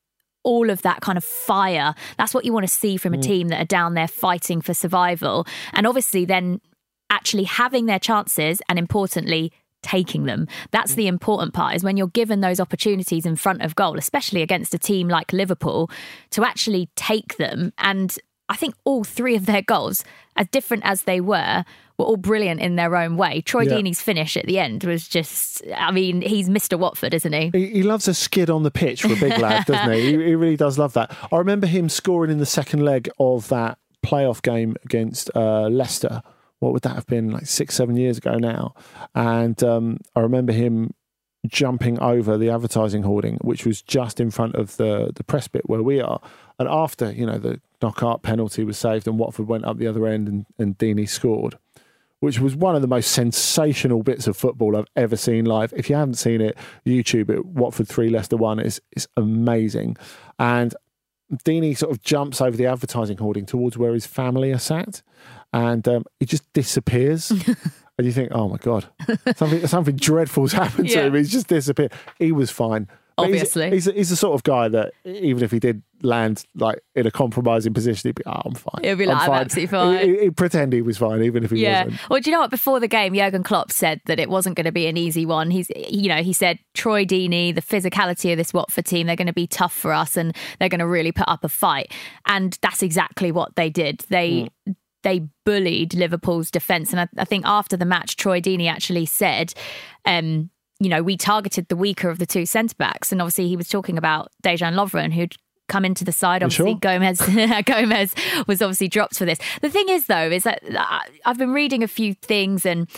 all 0.43 0.71
of 0.71 0.81
that 0.83 1.03
kind 1.03 1.19
of 1.19 1.25
fire. 1.25 1.95
That's 2.17 2.33
what 2.33 2.47
you 2.47 2.53
want 2.53 2.67
to 2.67 2.73
see 2.73 2.97
from 2.97 3.13
a 3.13 3.19
mm. 3.19 3.23
team 3.23 3.49
that 3.49 3.61
are 3.61 3.67
down 3.67 3.93
there 3.93 4.09
fighting 4.09 4.63
for 4.63 4.73
survival. 4.73 5.47
And 5.75 5.87
obviously, 5.87 6.25
then 6.25 6.63
actually 7.11 7.45
having 7.45 7.85
their 7.85 7.99
chances 7.99 8.63
and 8.71 8.79
importantly, 8.79 9.53
taking 9.85 10.25
them. 10.25 10.49
That's 10.73 10.93
mm. 10.93 10.97
the 10.97 11.07
important 11.07 11.55
part 11.55 11.77
is 11.77 11.85
when 11.85 11.97
you're 11.97 12.09
given 12.09 12.41
those 12.41 12.59
opportunities 12.59 13.27
in 13.27 13.37
front 13.37 13.63
of 13.63 13.77
goal, 13.77 13.99
especially 13.99 14.43
against 14.43 14.75
a 14.75 14.79
team 14.79 15.09
like 15.09 15.33
Liverpool, 15.33 15.91
to 16.31 16.45
actually 16.45 16.89
take 16.97 17.37
them. 17.37 17.73
And 17.79 18.17
I 18.49 18.57
think 18.57 18.75
all 18.85 19.05
three 19.05 19.37
of 19.37 19.47
their 19.47 19.63
goals, 19.63 20.03
as 20.37 20.49
different 20.49 20.85
as 20.85 21.03
they 21.03 21.21
were, 21.21 21.65
were 21.99 22.05
all 22.05 22.17
brilliant 22.17 22.61
in 22.61 22.77
their 22.77 22.97
own 22.97 23.17
way. 23.17 23.41
Troy 23.43 23.63
yeah. 23.63 23.75
Deeney's 23.75 24.01
finish 24.01 24.37
at 24.37 24.47
the 24.47 24.59
end 24.59 24.85
was 24.85 25.07
just, 25.07 25.63
I 25.77 25.93
mean, 25.93 26.23
he's 26.23 26.49
Mr. 26.49 26.79
Watford, 26.79 27.15
isn't 27.15 27.33
he? 27.33 27.51
He, 27.53 27.67
he 27.69 27.83
loves 27.83 28.09
a 28.09 28.15
skid 28.15 28.51
on 28.51 28.65
the 28.65 28.71
pitch 28.71 29.03
for 29.03 29.13
a 29.13 29.17
big 29.17 29.39
lad, 29.39 29.65
doesn't 29.67 29.93
he? 29.93 30.01
he? 30.01 30.11
he? 30.13 30.35
really 30.35 30.57
does 30.57 30.79
love 30.79 30.95
that. 30.95 31.17
I 31.31 31.37
remember 31.37 31.67
him 31.67 31.89
scoring 31.89 32.31
in 32.31 32.39
the 32.39 32.47
second 32.47 32.85
leg 32.85 33.09
of 33.19 33.49
that 33.49 33.79
playoff 34.05 34.43
game 34.43 34.77
against 34.85 35.31
uh, 35.35 35.69
Leicester 35.69 36.23
what 36.65 36.73
would 36.73 36.83
that 36.83 36.95
have 36.95 37.07
been 37.07 37.31
like 37.31 37.45
six, 37.45 37.75
seven 37.75 37.95
years 37.95 38.17
ago 38.17 38.37
now? 38.37 38.75
And 39.15 39.63
um, 39.63 39.99
I 40.17 40.21
remember 40.21 40.55
him 40.55 40.95
jumping 41.47 41.99
over 42.01 42.39
the 42.39 42.49
advertising 42.49 43.03
hoarding, 43.03 43.37
which 43.43 43.67
was 43.67 43.83
just 43.83 44.19
in 44.19 44.31
front 44.31 44.55
of 44.55 44.79
the 44.79 45.13
the 45.15 45.23
press 45.23 45.47
bit 45.47 45.69
where 45.69 45.83
we 45.83 46.01
are. 46.01 46.23
And 46.59 46.67
after 46.67 47.13
you 47.13 47.27
know 47.27 47.37
the 47.37 47.61
knockout 47.83 48.23
penalty 48.23 48.65
was 48.65 48.79
saved 48.79 49.07
and 49.07 49.19
Watford 49.19 49.47
went 49.47 49.67
up 49.67 49.77
the 49.77 49.87
other 49.87 50.07
end 50.07 50.27
and, 50.27 50.47
and 50.59 50.79
Deeney 50.79 51.07
scored, 51.07 51.59
which 52.21 52.41
was 52.41 52.57
one 52.57 52.75
of 52.75 52.81
the 52.81 52.89
most 52.89 53.13
sensational 53.13 54.03
bits 54.03 54.27
of 54.27 54.35
football 54.35 54.75
I've 54.75 54.87
ever 54.97 55.17
seen 55.17 55.45
live. 55.45 55.75
If 55.77 55.91
you 55.91 55.97
haven't 55.97 56.15
seen 56.15 56.41
it, 56.41 56.57
YouTube 56.87 57.29
it 57.29 57.45
Watford 57.45 57.89
three 57.89 58.09
Leicester 58.09 58.39
one 58.39 58.59
is 58.59 58.81
is 58.97 59.07
amazing. 59.19 59.99
And 60.39 60.75
Deeney 61.45 61.77
sort 61.77 61.93
of 61.93 62.03
jumps 62.03 62.41
over 62.41 62.57
the 62.57 62.67
advertising 62.67 63.19
hoarding 63.19 63.45
towards 63.45 63.77
where 63.77 63.93
his 63.93 64.07
family 64.07 64.51
are 64.51 64.59
sat 64.59 65.03
and 65.55 65.87
um, 65.87 66.05
he 66.19 66.27
just 66.27 66.53
disappears. 66.53 67.31
and 67.99 68.07
you 68.07 68.13
think, 68.13 68.31
oh 68.33 68.49
my 68.49 68.57
god, 68.57 68.87
something 69.37 69.67
something 69.67 69.97
dreadful's 69.97 70.53
happened 70.65 70.89
to 70.91 71.07
him. 71.07 71.15
He's 71.15 71.31
just 71.31 71.47
disappeared. 71.47 71.93
He 72.19 72.33
was 72.33 72.51
fine. 72.51 72.89
Obviously, 73.17 73.71
he's, 73.71 73.85
he's, 73.85 73.95
he's, 73.95 74.11
the 74.11 74.17
sort 74.17 74.35
of 74.35 74.43
guy 74.43 74.67
that 74.67 74.93
even 75.05 75.45
if 75.45 75.53
he 75.53 75.61
did 75.61 75.85
land 76.03 76.45
like 76.57 76.81
in 76.97 77.07
a 77.07 77.13
compromising 77.13 77.73
position, 77.73 78.09
he'd 78.09 78.17
be, 78.17 78.25
oh, 78.27 78.43
I'm 78.45 78.55
fine. 78.55 78.83
He'd 78.83 78.99
be 78.99 79.07
like, 79.07 79.19
I'm, 79.19 79.31
I'm 79.31 79.43
absolutely 79.43 79.69
fine. 79.69 80.05
He, 80.05 80.13
would 80.25 80.37
pretend 80.37 80.73
he 80.73 80.83
was 80.83 80.99
fine, 80.99 81.23
even 81.23 81.45
if 81.45 81.53
he 81.53 81.59
yeah. 81.59 81.85
wasn't. 81.85 82.11
Well, 82.11 82.21
do 82.21 82.29
you 82.29 82.35
know 82.35 82.41
what? 82.41 82.51
Before 82.51 82.81
the 82.81 82.89
game, 82.89 83.15
Jurgen 83.15 83.45
Klopp 83.45 83.71
said 83.71 84.01
that 84.07 84.19
it 84.19 84.29
wasn't 84.29 84.57
going 84.57 84.65
to 84.65 84.73
be 84.73 84.89
an 84.89 84.97
easy 84.97 85.25
one. 85.25 85.53
He's, 85.53 85.71
you 85.77 86.09
know, 86.09 86.25
he 86.25 86.33
said 86.33 86.59
Troy 86.75 87.05
Deeney, 87.05 87.55
the 87.55 87.63
physicality 87.63 88.33
of 88.33 88.37
this 88.37 88.53
Watford 88.53 88.87
team, 88.87 89.07
they're 89.07 89.15
going 89.15 89.29
to 89.29 89.33
be 89.33 89.47
tough 89.47 89.73
for 89.73 89.93
us, 89.93 90.17
and 90.17 90.35
they're 90.59 90.69
going 90.69 90.81
to 90.81 90.87
really 90.87 91.13
put 91.13 91.29
up 91.29 91.45
a 91.45 91.49
fight. 91.49 91.93
And 92.27 92.59
that's 92.63 92.83
exactly 92.83 93.31
what 93.31 93.55
they 93.55 93.71
did. 93.71 94.05
They. 94.09 94.51
Mm 94.67 94.75
they 95.05 95.29
bullied 95.45 95.95
Liverpool's 95.95 96.51
defence. 96.51 96.91
And 96.93 97.01
I, 97.01 97.09
I, 97.17 97.25
think 97.25 97.45
after 97.47 97.77
the 97.77 97.85
match, 97.85 98.17
Troy 98.17 98.41
Deeney 98.41 98.69
actually 98.69 99.07
said, 99.07 99.55
um, 100.05 100.51
you 100.81 100.89
know, 100.89 101.03
we 101.03 101.17
targeted 101.17 101.69
the 101.69 101.77
weaker 101.77 102.09
of 102.11 102.19
the 102.19 102.27
two 102.27 102.47
centre 102.47 102.75
backs. 102.77 103.13
And 103.13 103.23
obviously, 103.23 103.47
he 103.47 103.57
was 103.57 103.69
talking 103.69 103.97
about 103.97 104.33
Dejan 104.43 104.75
Lovren, 104.75 105.13
who'd 105.13 105.37
come 105.69 105.85
into 105.85 106.05
the 106.05 106.13
side. 106.13 106.43
Obviously, 106.43 106.73
sure? 106.73 106.79
Gomez 106.81 107.21
Gomez 107.65 108.15
was 108.47 108.61
obviously 108.61 108.89
dropped 108.89 109.17
for 109.17 109.25
this. 109.25 109.39
The 109.63 109.71
thing 109.71 109.89
is, 109.89 110.07
though, 110.07 110.31
is 110.31 110.43
that 110.43 110.63
I've 111.25 111.39
been 111.39 111.53
reading 111.53 111.83
a 111.83 111.89
few 111.89 112.15
things, 112.15 112.67
and 112.67 112.89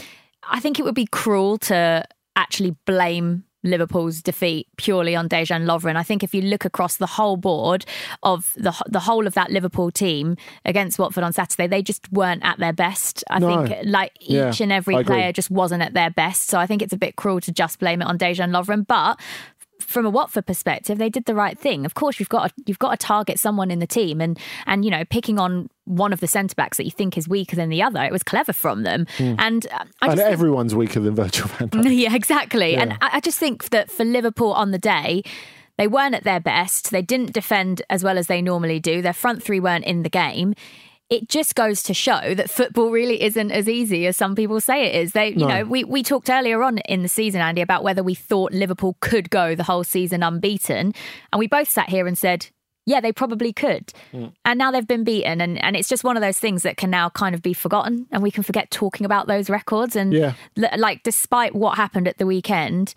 I 0.48 0.60
think 0.60 0.78
it 0.78 0.84
would 0.84 0.94
be 0.94 1.06
cruel 1.06 1.58
to 1.58 2.04
actually 2.34 2.76
blame 2.86 3.44
Liverpool's 3.66 4.22
defeat 4.22 4.68
purely 4.76 5.14
on 5.14 5.28
Dejan 5.28 5.64
Lovren. 5.64 5.96
I 5.96 6.02
think 6.02 6.22
if 6.22 6.34
you 6.34 6.42
look 6.42 6.64
across 6.64 6.96
the 6.96 7.06
whole 7.06 7.36
board 7.36 7.84
of 8.22 8.52
the 8.56 8.72
the 8.86 9.00
whole 9.00 9.26
of 9.26 9.34
that 9.34 9.50
Liverpool 9.50 9.90
team 9.90 10.36
against 10.64 10.98
Watford 10.98 11.24
on 11.24 11.32
Saturday, 11.32 11.66
they 11.66 11.82
just 11.82 12.10
weren't 12.12 12.44
at 12.44 12.58
their 12.58 12.72
best. 12.72 13.24
I 13.30 13.38
no. 13.38 13.66
think 13.66 13.84
like 13.84 14.12
each 14.20 14.30
yeah, 14.30 14.52
and 14.60 14.72
every 14.72 15.02
player 15.04 15.32
just 15.32 15.50
wasn't 15.50 15.82
at 15.82 15.94
their 15.94 16.10
best. 16.10 16.48
So 16.48 16.58
I 16.58 16.66
think 16.66 16.82
it's 16.82 16.92
a 16.92 16.98
bit 16.98 17.16
cruel 17.16 17.40
to 17.40 17.52
just 17.52 17.78
blame 17.78 18.02
it 18.02 18.06
on 18.06 18.18
Dejan 18.18 18.50
Lovren. 18.50 18.86
But 18.86 19.18
from 19.86 20.06
a 20.06 20.10
Watford 20.10 20.46
perspective, 20.46 20.98
they 20.98 21.08
did 21.08 21.24
the 21.24 21.34
right 21.34 21.58
thing. 21.58 21.84
Of 21.84 21.94
course, 21.94 22.18
you've 22.18 22.28
got 22.28 22.48
to, 22.48 22.62
you've 22.66 22.78
got 22.78 22.90
to 22.90 22.96
target 22.96 23.38
someone 23.38 23.70
in 23.70 23.78
the 23.78 23.86
team, 23.86 24.20
and 24.20 24.38
and 24.66 24.84
you 24.84 24.90
know 24.90 25.04
picking 25.04 25.38
on 25.38 25.68
one 25.84 26.12
of 26.12 26.20
the 26.20 26.26
centre 26.26 26.54
backs 26.54 26.76
that 26.76 26.84
you 26.84 26.90
think 26.90 27.16
is 27.16 27.28
weaker 27.28 27.56
than 27.56 27.68
the 27.68 27.82
other. 27.82 28.02
It 28.02 28.12
was 28.12 28.22
clever 28.22 28.52
from 28.52 28.82
them, 28.82 29.06
mm. 29.18 29.36
and 29.38 29.66
uh, 29.72 29.84
I 30.02 30.12
and 30.12 30.20
everyone's 30.20 30.72
think, 30.72 30.80
weaker 30.80 31.00
than 31.00 31.14
Virgil 31.14 31.48
van 31.48 31.68
Dijk. 31.68 31.96
Yeah, 31.96 32.14
exactly. 32.14 32.72
Yeah. 32.72 32.82
And 32.82 32.92
I, 32.94 33.10
I 33.14 33.20
just 33.20 33.38
think 33.38 33.70
that 33.70 33.90
for 33.90 34.04
Liverpool 34.04 34.52
on 34.52 34.70
the 34.70 34.78
day. 34.78 35.22
They 35.78 35.88
weren't 35.88 36.14
at 36.14 36.24
their 36.24 36.40
best. 36.40 36.90
They 36.90 37.02
didn't 37.02 37.34
defend 37.34 37.82
as 37.90 38.02
well 38.02 38.16
as 38.16 38.28
they 38.28 38.40
normally 38.40 38.80
do. 38.80 39.02
Their 39.02 39.12
front 39.12 39.42
three 39.42 39.60
weren't 39.60 39.84
in 39.84 40.04
the 40.04 40.08
game 40.08 40.54
it 41.08 41.28
just 41.28 41.54
goes 41.54 41.82
to 41.84 41.94
show 41.94 42.34
that 42.34 42.50
football 42.50 42.90
really 42.90 43.22
isn't 43.22 43.52
as 43.52 43.68
easy 43.68 44.06
as 44.06 44.16
some 44.16 44.34
people 44.34 44.60
say 44.60 44.86
it 44.86 45.02
is. 45.02 45.12
They, 45.12 45.28
you 45.28 45.36
no. 45.36 45.48
know, 45.48 45.64
we, 45.64 45.84
we 45.84 46.02
talked 46.02 46.28
earlier 46.28 46.62
on 46.62 46.78
in 46.78 47.02
the 47.02 47.08
season, 47.08 47.40
Andy, 47.40 47.60
about 47.60 47.84
whether 47.84 48.02
we 48.02 48.14
thought 48.14 48.52
Liverpool 48.52 48.96
could 49.00 49.30
go 49.30 49.54
the 49.54 49.62
whole 49.62 49.84
season 49.84 50.22
unbeaten. 50.22 50.92
And 51.32 51.38
we 51.38 51.46
both 51.46 51.68
sat 51.68 51.88
here 51.88 52.08
and 52.08 52.18
said, 52.18 52.48
yeah, 52.86 53.00
they 53.00 53.12
probably 53.12 53.52
could. 53.52 53.92
Mm. 54.12 54.32
And 54.44 54.58
now 54.58 54.70
they've 54.70 54.86
been 54.86 55.04
beaten. 55.04 55.40
And, 55.40 55.62
and 55.62 55.76
it's 55.76 55.88
just 55.88 56.04
one 56.04 56.16
of 56.16 56.22
those 56.22 56.38
things 56.38 56.62
that 56.62 56.76
can 56.76 56.90
now 56.90 57.08
kind 57.10 57.34
of 57.34 57.42
be 57.42 57.52
forgotten 57.52 58.06
and 58.10 58.22
we 58.22 58.30
can 58.30 58.42
forget 58.42 58.70
talking 58.70 59.04
about 59.04 59.26
those 59.26 59.50
records. 59.50 59.96
And 59.96 60.12
yeah. 60.12 60.34
like, 60.56 61.02
despite 61.02 61.54
what 61.54 61.76
happened 61.76 62.08
at 62.08 62.18
the 62.18 62.26
weekend, 62.26 62.94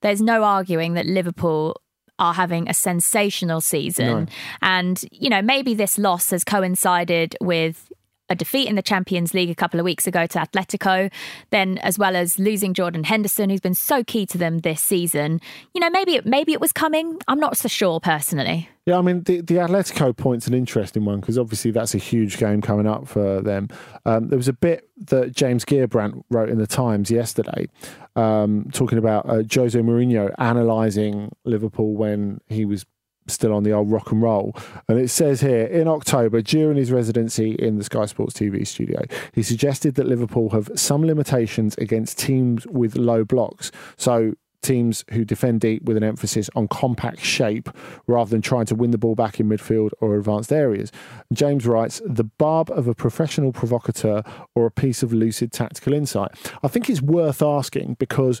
there's 0.00 0.22
no 0.22 0.42
arguing 0.42 0.94
that 0.94 1.06
Liverpool 1.06 1.80
are 2.18 2.34
having 2.34 2.68
a 2.68 2.74
sensational 2.74 3.60
season. 3.60 4.06
No. 4.06 4.26
And, 4.60 5.04
you 5.10 5.28
know, 5.30 5.42
maybe 5.42 5.74
this 5.74 5.98
loss 5.98 6.30
has 6.30 6.44
coincided 6.44 7.36
with 7.40 7.90
a 8.28 8.34
defeat 8.34 8.68
in 8.68 8.76
the 8.76 8.82
Champions 8.82 9.34
League 9.34 9.50
a 9.50 9.54
couple 9.54 9.78
of 9.78 9.84
weeks 9.84 10.06
ago 10.06 10.26
to 10.26 10.38
Atletico, 10.38 11.12
then 11.50 11.78
as 11.78 11.98
well 11.98 12.16
as 12.16 12.38
losing 12.38 12.74
Jordan 12.74 13.04
Henderson, 13.04 13.50
who's 13.50 13.60
been 13.60 13.74
so 13.74 14.02
key 14.02 14.24
to 14.26 14.38
them 14.38 14.60
this 14.60 14.80
season. 14.80 15.40
You 15.74 15.80
know, 15.80 15.90
maybe 15.90 16.16
it, 16.16 16.26
maybe 16.26 16.52
it 16.52 16.60
was 16.60 16.72
coming. 16.72 17.18
I'm 17.28 17.40
not 17.40 17.56
so 17.56 17.68
sure 17.68 18.00
personally. 18.00 18.68
Yeah, 18.84 18.98
I 18.98 19.02
mean 19.02 19.22
the 19.22 19.40
the 19.40 19.56
Atletico 19.56 20.16
point's 20.16 20.48
an 20.48 20.54
interesting 20.54 21.04
one 21.04 21.20
because 21.20 21.38
obviously 21.38 21.70
that's 21.70 21.94
a 21.94 21.98
huge 21.98 22.36
game 22.38 22.60
coming 22.60 22.86
up 22.86 23.06
for 23.06 23.40
them. 23.40 23.68
Um, 24.04 24.28
there 24.28 24.36
was 24.36 24.48
a 24.48 24.52
bit 24.52 24.88
that 25.06 25.36
James 25.36 25.64
Gheerbrant 25.64 26.24
wrote 26.30 26.48
in 26.48 26.58
the 26.58 26.66
Times 26.66 27.08
yesterday, 27.08 27.68
um, 28.16 28.68
talking 28.72 28.98
about 28.98 29.28
uh, 29.28 29.44
Jose 29.54 29.78
Mourinho 29.78 30.34
analysing 30.36 31.30
Liverpool 31.44 31.94
when 31.94 32.40
he 32.48 32.64
was 32.64 32.84
still 33.28 33.52
on 33.52 33.62
the 33.62 33.72
old 33.72 33.90
rock 33.90 34.10
and 34.10 34.20
roll. 34.20 34.52
And 34.88 34.98
it 34.98 35.08
says 35.08 35.40
here 35.40 35.66
in 35.66 35.86
October, 35.86 36.42
during 36.42 36.76
his 36.76 36.90
residency 36.90 37.52
in 37.52 37.78
the 37.78 37.84
Sky 37.84 38.06
Sports 38.06 38.34
TV 38.34 38.66
studio, 38.66 39.02
he 39.32 39.44
suggested 39.44 39.94
that 39.94 40.06
Liverpool 40.08 40.50
have 40.50 40.68
some 40.74 41.06
limitations 41.06 41.76
against 41.78 42.18
teams 42.18 42.66
with 42.66 42.96
low 42.96 43.24
blocks. 43.24 43.70
So 43.96 44.34
teams 44.62 45.04
who 45.10 45.24
defend 45.24 45.60
deep 45.60 45.84
with 45.84 45.96
an 45.96 46.04
emphasis 46.04 46.48
on 46.54 46.68
compact 46.68 47.20
shape 47.20 47.68
rather 48.06 48.30
than 48.30 48.40
trying 48.40 48.66
to 48.66 48.74
win 48.74 48.92
the 48.92 48.98
ball 48.98 49.14
back 49.14 49.40
in 49.40 49.48
midfield 49.48 49.90
or 50.00 50.16
advanced 50.16 50.52
areas. 50.52 50.90
James 51.32 51.66
writes, 51.66 52.00
the 52.06 52.24
barb 52.24 52.70
of 52.70 52.86
a 52.88 52.94
professional 52.94 53.52
provocateur 53.52 54.22
or 54.54 54.66
a 54.66 54.70
piece 54.70 55.02
of 55.02 55.12
lucid 55.12 55.52
tactical 55.52 55.92
insight. 55.92 56.30
I 56.62 56.68
think 56.68 56.88
it's 56.88 57.02
worth 57.02 57.42
asking 57.42 57.96
because 57.98 58.40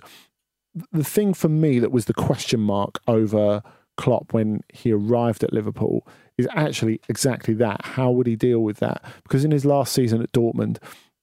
the 0.92 1.04
thing 1.04 1.34
for 1.34 1.48
me 1.48 1.78
that 1.78 1.92
was 1.92 2.06
the 2.06 2.14
question 2.14 2.60
mark 2.60 3.00
over 3.06 3.62
Klopp 3.96 4.32
when 4.32 4.62
he 4.72 4.92
arrived 4.92 5.44
at 5.44 5.52
Liverpool 5.52 6.06
is 6.38 6.48
actually 6.54 7.00
exactly 7.08 7.54
that. 7.54 7.84
How 7.84 8.10
would 8.10 8.26
he 8.26 8.36
deal 8.36 8.60
with 8.60 8.78
that? 8.78 9.04
Because 9.22 9.44
in 9.44 9.50
his 9.50 9.66
last 9.66 9.92
season 9.92 10.22
at 10.22 10.32
Dortmund, 10.32 10.78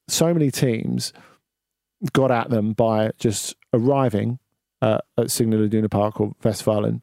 so 0.08 0.34
many 0.34 0.52
teams 0.52 1.14
got 2.14 2.32
at 2.32 2.50
them 2.50 2.74
by 2.74 3.12
just 3.18 3.56
arriving 3.74 4.40
uh, 4.82 5.00
at 5.18 5.32
Signal 5.32 5.64
Iduna 5.64 5.90
Park 5.90 6.20
or 6.20 6.34
Westfalen, 6.44 7.02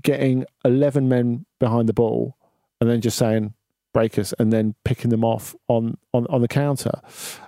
getting 0.00 0.44
11 0.64 1.08
men 1.08 1.44
behind 1.58 1.88
the 1.88 1.92
ball 1.92 2.36
and 2.80 2.88
then 2.90 3.00
just 3.00 3.18
saying, 3.18 3.54
break 3.92 4.18
us, 4.18 4.32
and 4.38 4.52
then 4.52 4.74
picking 4.84 5.10
them 5.10 5.24
off 5.24 5.54
on, 5.68 5.98
on, 6.12 6.26
on 6.28 6.40
the 6.40 6.48
counter. 6.48 7.00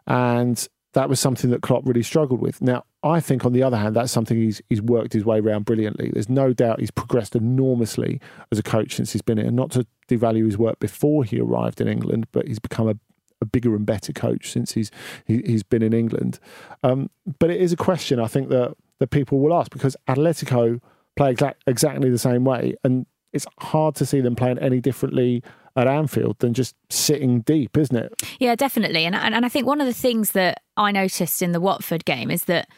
And 0.06 0.66
that 0.94 1.08
was 1.08 1.20
something 1.20 1.50
that 1.50 1.62
Klopp 1.62 1.86
really 1.86 2.02
struggled 2.02 2.40
with. 2.40 2.62
Now, 2.62 2.84
I 3.02 3.20
think, 3.20 3.44
on 3.44 3.52
the 3.52 3.62
other 3.62 3.76
hand, 3.76 3.94
that's 3.94 4.12
something 4.12 4.36
he's 4.36 4.62
he's 4.68 4.80
worked 4.80 5.12
his 5.12 5.24
way 5.24 5.40
around 5.40 5.64
brilliantly. 5.64 6.10
There's 6.12 6.28
no 6.28 6.52
doubt 6.52 6.80
he's 6.80 6.90
progressed 6.90 7.36
enormously 7.36 8.20
as 8.50 8.58
a 8.58 8.62
coach 8.62 8.94
since 8.94 9.12
he's 9.12 9.22
been 9.22 9.38
here. 9.38 9.46
And 9.46 9.56
not 9.56 9.72
to 9.72 9.86
devalue 10.08 10.46
his 10.46 10.56
work 10.56 10.78
before 10.78 11.24
he 11.24 11.40
arrived 11.40 11.80
in 11.80 11.88
England, 11.88 12.28
but 12.32 12.46
he's 12.46 12.60
become 12.60 12.88
a, 12.88 12.96
a 13.42 13.44
bigger 13.44 13.74
and 13.74 13.84
better 13.84 14.12
coach 14.12 14.50
since 14.50 14.72
he's 14.72 14.90
he, 15.26 15.42
has 15.50 15.62
been 15.62 15.82
in 15.82 15.92
England. 15.92 16.38
Um, 16.82 17.10
but 17.38 17.50
it 17.50 17.60
is 17.60 17.72
a 17.72 17.76
question 17.76 18.20
I 18.20 18.28
think 18.28 18.48
that 18.50 18.74
that 19.00 19.10
people 19.10 19.40
will 19.40 19.54
ask 19.54 19.70
because 19.70 19.96
Atletico 20.08 20.80
play 21.16 21.30
exact, 21.30 21.62
exactly 21.66 22.10
the 22.10 22.18
same 22.18 22.44
way, 22.44 22.74
and 22.84 23.06
it's 23.32 23.46
hard 23.58 23.94
to 23.96 24.06
see 24.06 24.20
them 24.20 24.36
playing 24.36 24.58
any 24.58 24.80
differently 24.80 25.42
at 25.76 25.88
Anfield 25.88 26.38
than 26.38 26.54
just 26.54 26.76
sitting 26.88 27.40
deep, 27.40 27.76
isn't 27.76 27.96
it? 27.96 28.22
Yeah, 28.38 28.54
definitely. 28.54 29.04
And, 29.04 29.14
and 29.14 29.44
I 29.44 29.48
think 29.48 29.66
one 29.66 29.80
of 29.80 29.86
the 29.86 29.92
things 29.92 30.30
that 30.30 30.62
I 30.76 30.92
noticed 30.92 31.42
in 31.42 31.52
the 31.52 31.60
Watford 31.60 32.04
game 32.04 32.30
is 32.30 32.44
that 32.44 32.68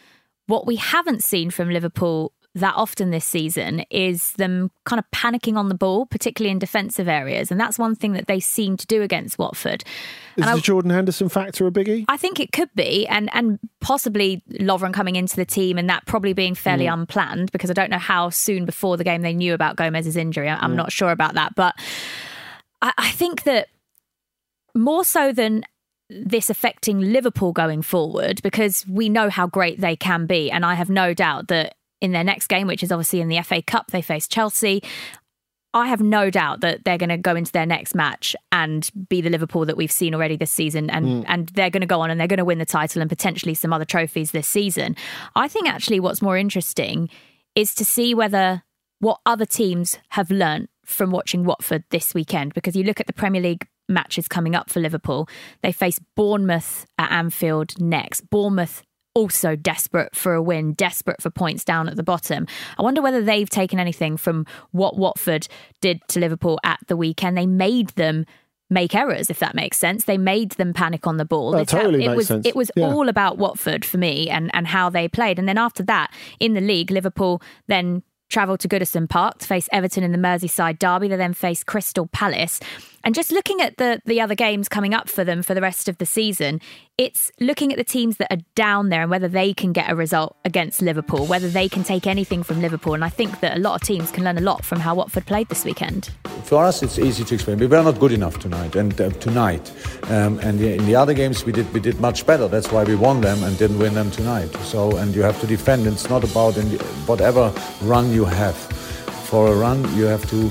what 0.46 0.66
we 0.66 0.76
haven't 0.76 1.22
seen 1.22 1.50
from 1.50 1.68
Liverpool 1.68 2.32
that 2.56 2.74
often 2.74 3.10
this 3.10 3.24
season 3.24 3.84
is 3.90 4.32
them 4.32 4.70
kind 4.84 4.98
of 4.98 5.04
panicking 5.10 5.56
on 5.56 5.68
the 5.68 5.74
ball, 5.74 6.06
particularly 6.06 6.50
in 6.50 6.58
defensive 6.58 7.06
areas. 7.06 7.50
And 7.50 7.60
that's 7.60 7.78
one 7.78 7.94
thing 7.94 8.14
that 8.14 8.28
they 8.28 8.40
seem 8.40 8.78
to 8.78 8.86
do 8.86 9.02
against 9.02 9.38
Watford. 9.38 9.84
Is 10.36 10.44
and 10.44 10.46
the 10.46 10.52
I, 10.52 10.60
Jordan 10.60 10.90
Henderson 10.90 11.28
factor 11.28 11.66
a 11.66 11.70
biggie? 11.70 12.06
I 12.08 12.16
think 12.16 12.40
it 12.40 12.52
could 12.52 12.70
be. 12.74 13.06
And 13.08 13.28
and 13.34 13.58
possibly 13.80 14.42
Lovren 14.52 14.94
coming 14.94 15.16
into 15.16 15.36
the 15.36 15.44
team 15.44 15.76
and 15.76 15.88
that 15.90 16.06
probably 16.06 16.32
being 16.32 16.54
fairly 16.54 16.86
mm. 16.86 16.94
unplanned 16.94 17.52
because 17.52 17.70
I 17.70 17.74
don't 17.74 17.90
know 17.90 17.98
how 17.98 18.30
soon 18.30 18.64
before 18.64 18.96
the 18.96 19.04
game 19.04 19.20
they 19.20 19.34
knew 19.34 19.52
about 19.52 19.76
Gomez's 19.76 20.16
injury. 20.16 20.48
I'm 20.48 20.72
mm. 20.72 20.76
not 20.76 20.90
sure 20.90 21.10
about 21.10 21.34
that. 21.34 21.54
But 21.54 21.74
I, 22.80 22.92
I 22.96 23.10
think 23.10 23.42
that 23.42 23.68
more 24.74 25.04
so 25.04 25.30
than 25.30 25.64
this 26.08 26.48
affecting 26.48 27.00
Liverpool 27.00 27.52
going 27.52 27.82
forward 27.82 28.40
because 28.42 28.86
we 28.86 29.08
know 29.08 29.28
how 29.28 29.46
great 29.46 29.80
they 29.80 29.96
can 29.96 30.26
be. 30.26 30.50
And 30.50 30.64
I 30.64 30.74
have 30.74 30.88
no 30.88 31.12
doubt 31.12 31.48
that 31.48 31.75
in 32.00 32.12
their 32.12 32.24
next 32.24 32.48
game, 32.48 32.66
which 32.66 32.82
is 32.82 32.92
obviously 32.92 33.20
in 33.20 33.28
the 33.28 33.40
FA 33.42 33.62
Cup, 33.62 33.90
they 33.90 34.02
face 34.02 34.28
Chelsea. 34.28 34.82
I 35.74 35.88
have 35.88 36.00
no 36.00 36.30
doubt 36.30 36.60
that 36.62 36.84
they're 36.84 36.96
going 36.96 37.10
to 37.10 37.18
go 37.18 37.36
into 37.36 37.52
their 37.52 37.66
next 37.66 37.94
match 37.94 38.34
and 38.50 38.90
be 39.10 39.20
the 39.20 39.28
Liverpool 39.28 39.66
that 39.66 39.76
we've 39.76 39.92
seen 39.92 40.14
already 40.14 40.36
this 40.36 40.50
season, 40.50 40.88
and 40.88 41.06
mm. 41.06 41.24
and 41.28 41.48
they're 41.50 41.70
going 41.70 41.82
to 41.82 41.86
go 41.86 42.00
on 42.00 42.10
and 42.10 42.18
they're 42.18 42.26
going 42.26 42.38
to 42.38 42.44
win 42.44 42.58
the 42.58 42.64
title 42.64 43.02
and 43.02 43.10
potentially 43.10 43.54
some 43.54 43.72
other 43.72 43.84
trophies 43.84 44.30
this 44.30 44.48
season. 44.48 44.96
I 45.34 45.48
think 45.48 45.68
actually 45.68 46.00
what's 46.00 46.22
more 46.22 46.38
interesting 46.38 47.10
is 47.54 47.74
to 47.74 47.84
see 47.84 48.14
whether 48.14 48.62
what 49.00 49.20
other 49.26 49.44
teams 49.44 49.98
have 50.10 50.30
learnt 50.30 50.70
from 50.84 51.10
watching 51.10 51.44
Watford 51.44 51.84
this 51.90 52.14
weekend, 52.14 52.54
because 52.54 52.74
you 52.74 52.84
look 52.84 53.00
at 53.00 53.06
the 53.06 53.12
Premier 53.12 53.42
League 53.42 53.66
matches 53.88 54.28
coming 54.28 54.54
up 54.54 54.70
for 54.70 54.80
Liverpool. 54.80 55.28
They 55.62 55.72
face 55.72 56.00
Bournemouth 56.16 56.86
at 56.98 57.10
Anfield 57.10 57.78
next. 57.80 58.22
Bournemouth 58.30 58.82
also 59.16 59.56
desperate 59.56 60.14
for 60.14 60.34
a 60.34 60.42
win, 60.42 60.74
desperate 60.74 61.22
for 61.22 61.30
points 61.30 61.64
down 61.64 61.88
at 61.88 61.96
the 61.96 62.02
bottom. 62.02 62.46
I 62.78 62.82
wonder 62.82 63.00
whether 63.00 63.22
they've 63.22 63.48
taken 63.48 63.80
anything 63.80 64.18
from 64.18 64.44
what 64.72 64.98
Watford 64.98 65.48
did 65.80 66.06
to 66.08 66.20
Liverpool 66.20 66.60
at 66.64 66.80
the 66.88 66.98
weekend. 66.98 67.34
They 67.34 67.46
made 67.46 67.88
them 67.90 68.26
make 68.68 68.94
errors, 68.94 69.30
if 69.30 69.38
that 69.38 69.54
makes 69.54 69.78
sense. 69.78 70.04
They 70.04 70.18
made 70.18 70.50
them 70.52 70.74
panic 70.74 71.06
on 71.06 71.16
the 71.16 71.24
ball. 71.24 71.52
That 71.52 71.68
totally 71.68 72.04
it 72.04 72.08
makes 72.08 72.16
was 72.16 72.26
sense. 72.26 72.46
it 72.46 72.54
was 72.54 72.70
yeah. 72.76 72.84
all 72.84 73.08
about 73.08 73.38
Watford 73.38 73.86
for 73.86 73.96
me 73.96 74.28
and, 74.28 74.50
and 74.52 74.66
how 74.66 74.90
they 74.90 75.08
played. 75.08 75.38
And 75.38 75.48
then 75.48 75.56
after 75.56 75.82
that, 75.84 76.12
in 76.38 76.52
the 76.52 76.60
league, 76.60 76.90
Liverpool 76.90 77.40
then 77.68 78.02
travelled 78.28 78.60
to 78.60 78.68
Goodison 78.68 79.08
Park 79.08 79.38
to 79.38 79.46
face 79.46 79.68
Everton 79.72 80.02
in 80.02 80.12
the 80.12 80.18
Merseyside 80.18 80.78
derby. 80.78 81.08
They 81.08 81.16
then 81.16 81.32
faced 81.32 81.64
Crystal 81.64 82.06
Palace. 82.08 82.60
And 83.06 83.14
just 83.14 83.30
looking 83.30 83.60
at 83.60 83.76
the 83.76 84.02
the 84.04 84.20
other 84.20 84.34
games 84.34 84.68
coming 84.68 84.92
up 84.92 85.08
for 85.08 85.22
them 85.22 85.40
for 85.40 85.54
the 85.54 85.60
rest 85.60 85.88
of 85.88 85.98
the 85.98 86.06
season, 86.06 86.60
it's 86.98 87.30
looking 87.38 87.70
at 87.70 87.78
the 87.78 87.84
teams 87.84 88.16
that 88.16 88.32
are 88.32 88.42
down 88.56 88.88
there 88.88 89.02
and 89.02 89.10
whether 89.12 89.28
they 89.28 89.54
can 89.54 89.72
get 89.72 89.88
a 89.88 89.94
result 89.94 90.36
against 90.44 90.82
Liverpool, 90.82 91.24
whether 91.24 91.48
they 91.48 91.68
can 91.68 91.84
take 91.84 92.08
anything 92.08 92.42
from 92.42 92.60
Liverpool. 92.60 92.94
And 92.94 93.04
I 93.04 93.08
think 93.08 93.38
that 93.38 93.56
a 93.56 93.60
lot 93.60 93.80
of 93.80 93.86
teams 93.86 94.10
can 94.10 94.24
learn 94.24 94.38
a 94.38 94.40
lot 94.40 94.64
from 94.64 94.80
how 94.80 94.96
Watford 94.96 95.24
played 95.24 95.48
this 95.48 95.64
weekend. 95.64 96.10
For 96.42 96.64
us, 96.64 96.82
it's 96.82 96.98
easy 96.98 97.22
to 97.22 97.34
explain. 97.34 97.58
We 97.58 97.68
were 97.68 97.80
not 97.80 98.00
good 98.00 98.10
enough 98.10 98.40
tonight, 98.40 98.74
and 98.74 99.00
uh, 99.00 99.10
tonight, 99.10 99.70
um, 100.10 100.40
and 100.40 100.60
in 100.60 100.84
the 100.86 100.96
other 100.96 101.14
games 101.14 101.44
we 101.44 101.52
did 101.52 101.72
we 101.72 101.78
did 101.78 102.00
much 102.00 102.26
better. 102.26 102.48
That's 102.48 102.72
why 102.72 102.82
we 102.82 102.96
won 102.96 103.20
them 103.20 103.44
and 103.44 103.56
didn't 103.56 103.78
win 103.78 103.94
them 103.94 104.10
tonight. 104.10 104.52
So, 104.64 104.96
and 104.96 105.14
you 105.14 105.22
have 105.22 105.40
to 105.42 105.46
defend. 105.46 105.86
It's 105.86 106.10
not 106.10 106.24
about 106.24 106.54
whatever 107.06 107.54
run 107.82 108.10
you 108.10 108.24
have. 108.24 108.56
For 109.30 109.46
a 109.46 109.56
run, 109.56 109.78
you 109.96 110.06
have 110.06 110.28
to 110.30 110.50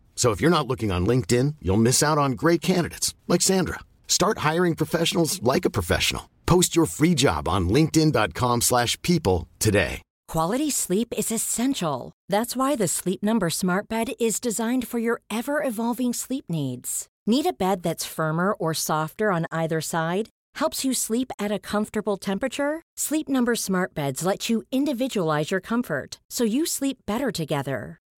So 0.21 0.29
if 0.29 0.39
you're 0.39 0.57
not 0.57 0.67
looking 0.67 0.91
on 0.91 1.07
LinkedIn, 1.07 1.55
you'll 1.63 1.85
miss 1.87 2.03
out 2.03 2.19
on 2.19 2.33
great 2.33 2.61
candidates 2.61 3.15
like 3.27 3.41
Sandra. 3.41 3.79
Start 4.07 4.45
hiring 4.49 4.75
professionals 4.75 5.41
like 5.41 5.65
a 5.65 5.71
professional. 5.71 6.29
Post 6.45 6.75
your 6.75 6.85
free 6.85 7.15
job 7.15 7.47
on 7.47 7.69
linkedin.com/people 7.69 9.47
today. 9.57 10.03
Quality 10.27 10.69
sleep 10.69 11.07
is 11.17 11.31
essential. 11.31 12.11
That's 12.29 12.55
why 12.55 12.75
the 12.75 12.87
Sleep 12.87 13.23
Number 13.23 13.49
Smart 13.49 13.87
Bed 13.89 14.13
is 14.19 14.39
designed 14.39 14.87
for 14.87 14.99
your 14.99 15.21
ever-evolving 15.31 16.13
sleep 16.13 16.45
needs. 16.49 17.07
Need 17.25 17.47
a 17.47 17.53
bed 17.53 17.81
that's 17.81 18.13
firmer 18.17 18.53
or 18.53 18.75
softer 18.75 19.31
on 19.31 19.47
either 19.51 19.81
side? 19.81 20.29
Helps 20.59 20.85
you 20.85 20.93
sleep 20.93 21.31
at 21.39 21.51
a 21.51 21.63
comfortable 21.71 22.17
temperature? 22.17 22.83
Sleep 22.95 23.27
Number 23.27 23.55
Smart 23.55 23.95
Beds 23.95 24.23
let 24.23 24.49
you 24.49 24.61
individualize 24.71 25.49
your 25.49 25.61
comfort 25.61 26.19
so 26.29 26.43
you 26.43 26.67
sleep 26.67 26.97
better 27.07 27.31
together. 27.31 28.00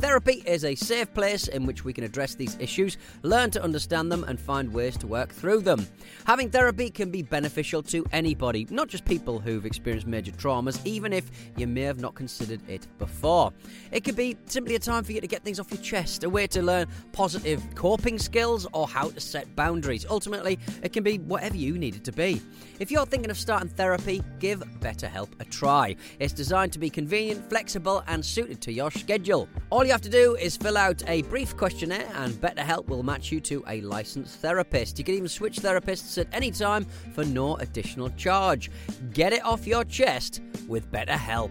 Therapy 0.00 0.42
is 0.46 0.64
a 0.64 0.74
safe 0.74 1.12
place 1.12 1.46
in 1.46 1.66
which 1.66 1.84
we 1.84 1.92
can 1.92 2.04
address 2.04 2.34
these 2.34 2.56
issues, 2.58 2.96
learn 3.22 3.50
to 3.50 3.62
understand 3.62 4.10
them, 4.10 4.24
and 4.24 4.40
find 4.40 4.72
ways 4.72 4.96
to 4.96 5.06
work 5.06 5.30
through 5.30 5.60
them. 5.60 5.86
Having 6.24 6.52
therapy 6.52 6.88
can 6.88 7.10
be 7.10 7.20
beneficial 7.20 7.82
to 7.82 8.06
anybody, 8.10 8.66
not 8.70 8.88
just 8.88 9.04
people 9.04 9.38
who've 9.38 9.66
experienced 9.66 10.06
major 10.06 10.32
traumas, 10.32 10.80
even 10.86 11.12
if 11.12 11.30
you 11.58 11.66
may 11.66 11.82
have 11.82 12.00
not 12.00 12.14
considered 12.14 12.62
it 12.66 12.86
before. 12.98 13.52
It 13.92 14.02
could 14.02 14.16
be 14.16 14.38
simply 14.46 14.74
a 14.74 14.78
time 14.78 15.04
for 15.04 15.12
you 15.12 15.20
to 15.20 15.26
get 15.26 15.44
things 15.44 15.60
off 15.60 15.70
your 15.70 15.82
chest, 15.82 16.24
a 16.24 16.30
way 16.30 16.46
to 16.46 16.62
learn 16.62 16.86
positive 17.12 17.62
coping 17.74 18.18
skills, 18.18 18.66
or 18.72 18.88
how 18.88 19.10
to 19.10 19.20
set 19.20 19.54
boundaries. 19.54 20.06
Ultimately, 20.08 20.58
it 20.82 20.94
can 20.94 21.02
be 21.02 21.18
whatever 21.18 21.58
you 21.58 21.76
need 21.76 21.94
it 21.94 22.04
to 22.04 22.12
be. 22.12 22.40
If 22.80 22.90
you're 22.90 23.04
thinking 23.04 23.30
of 23.30 23.36
starting 23.36 23.68
therapy, 23.68 24.22
give 24.38 24.60
BetterHelp 24.80 25.28
a 25.38 25.44
try. 25.44 25.96
It's 26.18 26.32
designed 26.32 26.72
to 26.72 26.78
be 26.78 26.88
convenient, 26.88 27.50
flexible, 27.50 28.02
and 28.06 28.24
suited 28.24 28.62
to 28.62 28.72
your 28.72 28.90
schedule. 28.90 29.50
All 29.68 29.84
you 29.84 29.92
have 29.92 30.00
to 30.00 30.08
do 30.08 30.34
is 30.36 30.56
fill 30.56 30.78
out 30.78 31.02
a 31.06 31.20
brief 31.24 31.54
questionnaire, 31.58 32.08
and 32.14 32.32
BetterHelp 32.32 32.86
will 32.86 33.02
match 33.02 33.30
you 33.30 33.38
to 33.42 33.62
a 33.68 33.82
licensed 33.82 34.40
therapist. 34.40 34.98
You 34.98 35.04
can 35.04 35.14
even 35.14 35.28
switch 35.28 35.58
therapists 35.58 36.16
at 36.16 36.26
any 36.32 36.50
time 36.50 36.86
for 37.12 37.22
no 37.22 37.56
additional 37.56 38.08
charge. 38.16 38.70
Get 39.12 39.34
it 39.34 39.44
off 39.44 39.66
your 39.66 39.84
chest 39.84 40.40
with 40.66 40.90
BetterHelp. 40.90 41.50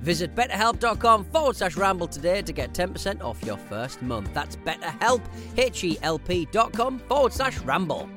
Visit 0.00 0.34
betterhelp.com 0.34 1.26
forward 1.26 1.54
slash 1.54 1.76
ramble 1.76 2.08
today 2.08 2.40
to 2.40 2.52
get 2.52 2.72
10% 2.72 3.22
off 3.22 3.44
your 3.44 3.58
first 3.58 4.00
month. 4.00 4.32
That's 4.32 4.56
betterhelp, 4.56 5.20
H-E-L-P 5.58 6.48
dot 6.50 6.72
com 6.72 6.98
forward 6.98 7.34
slash 7.34 7.58
ramble. 7.58 8.08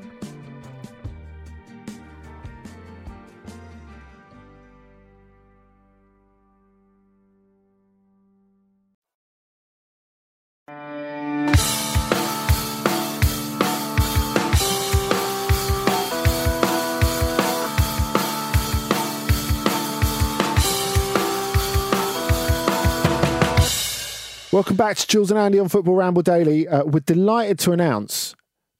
Welcome 24.55 24.77
back 24.77 24.95
to 24.95 25.05
Jules 25.05 25.31
and 25.31 25.37
Andy 25.37 25.59
on 25.59 25.67
Football 25.67 25.95
Ramble 25.95 26.21
Daily. 26.21 26.65
Uh, 26.65 26.85
we're 26.85 27.01
delighted 27.01 27.59
to 27.59 27.73
announce 27.73 28.35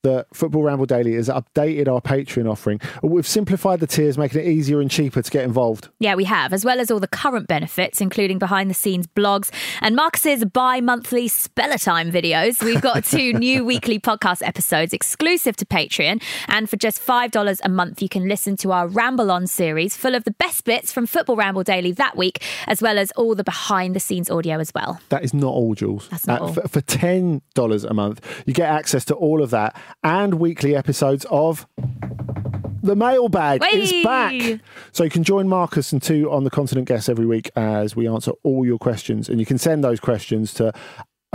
that 0.05 0.27
Football 0.33 0.63
Ramble 0.63 0.85
Daily 0.85 1.13
has 1.15 1.29
updated 1.29 1.87
our 1.87 1.99
Patreon 1.99 2.49
offering. 2.49 2.79
We've 3.01 3.27
simplified 3.27 3.79
the 3.79 3.87
tiers, 3.87 4.17
making 4.17 4.41
it 4.41 4.47
easier 4.47 4.79
and 4.81 4.89
cheaper 4.89 5.21
to 5.21 5.31
get 5.31 5.43
involved. 5.43 5.89
Yeah, 5.99 6.15
we 6.15 6.23
have, 6.25 6.53
as 6.53 6.63
well 6.63 6.79
as 6.79 6.89
all 6.91 6.99
the 6.99 7.07
current 7.07 7.47
benefits, 7.47 7.99
including 8.01 8.37
behind 8.39 8.69
the 8.69 8.73
scenes 8.75 9.07
blogs 9.07 9.51
and 9.81 9.95
Marcus's 9.95 10.45
bi 10.45 10.79
monthly 10.79 11.27
Speller 11.27 11.77
Time 11.79 12.11
videos. 12.11 12.63
We've 12.63 12.81
got 12.81 13.03
two 13.03 13.33
new 13.45 13.65
weekly 13.65 13.99
podcast 13.99 14.45
episodes 14.47 14.93
exclusive 14.93 15.55
to 15.57 15.65
Patreon. 15.65 16.21
And 16.47 16.69
for 16.69 16.77
just 16.77 17.01
$5 17.05 17.59
a 17.63 17.69
month, 17.69 18.01
you 18.01 18.09
can 18.09 18.27
listen 18.27 18.55
to 18.57 18.71
our 18.71 18.87
Ramble 18.87 19.31
On 19.31 19.47
series 19.47 19.97
full 19.97 20.13
of 20.15 20.23
the 20.23 20.31
best 20.31 20.63
bits 20.65 20.91
from 20.93 21.07
Football 21.07 21.35
Ramble 21.35 21.63
Daily 21.63 21.91
that 21.93 22.15
week, 22.15 22.43
as 22.67 22.81
well 22.81 22.97
as 22.99 23.11
all 23.11 23.33
the 23.35 23.43
behind 23.43 23.95
the 23.95 23.99
scenes 23.99 24.29
audio 24.29 24.59
as 24.59 24.71
well. 24.75 24.99
That 25.09 25.23
is 25.23 25.33
not 25.33 25.49
all, 25.53 25.73
Jules. 25.73 26.07
That's 26.09 26.27
not 26.27 26.41
Uh, 26.41 26.45
all. 26.45 26.53
For, 26.53 26.67
for 26.67 26.81
$10 26.81 27.89
a 27.89 27.93
month, 27.93 28.43
you 28.45 28.53
get 28.53 28.69
access 28.69 29.03
to 29.05 29.15
all 29.15 29.41
of 29.41 29.49
that 29.49 29.75
and 30.03 30.35
weekly 30.35 30.75
episodes 30.75 31.25
of 31.29 31.67
the 32.83 32.95
mailbag 32.95 33.61
Whey! 33.61 33.81
is 33.81 34.03
back. 34.03 34.61
So 34.91 35.03
you 35.03 35.09
can 35.09 35.23
join 35.23 35.47
Marcus 35.47 35.91
and 35.91 36.01
two 36.01 36.31
on 36.31 36.43
the 36.43 36.49
continent 36.49 36.87
guests 36.87 37.09
every 37.09 37.25
week 37.25 37.49
as 37.55 37.95
we 37.95 38.07
answer 38.07 38.31
all 38.43 38.65
your 38.65 38.77
questions. 38.77 39.27
And 39.27 39.39
you 39.39 39.45
can 39.45 39.57
send 39.57 39.83
those 39.83 39.99
questions 39.99 40.53
to 40.55 40.71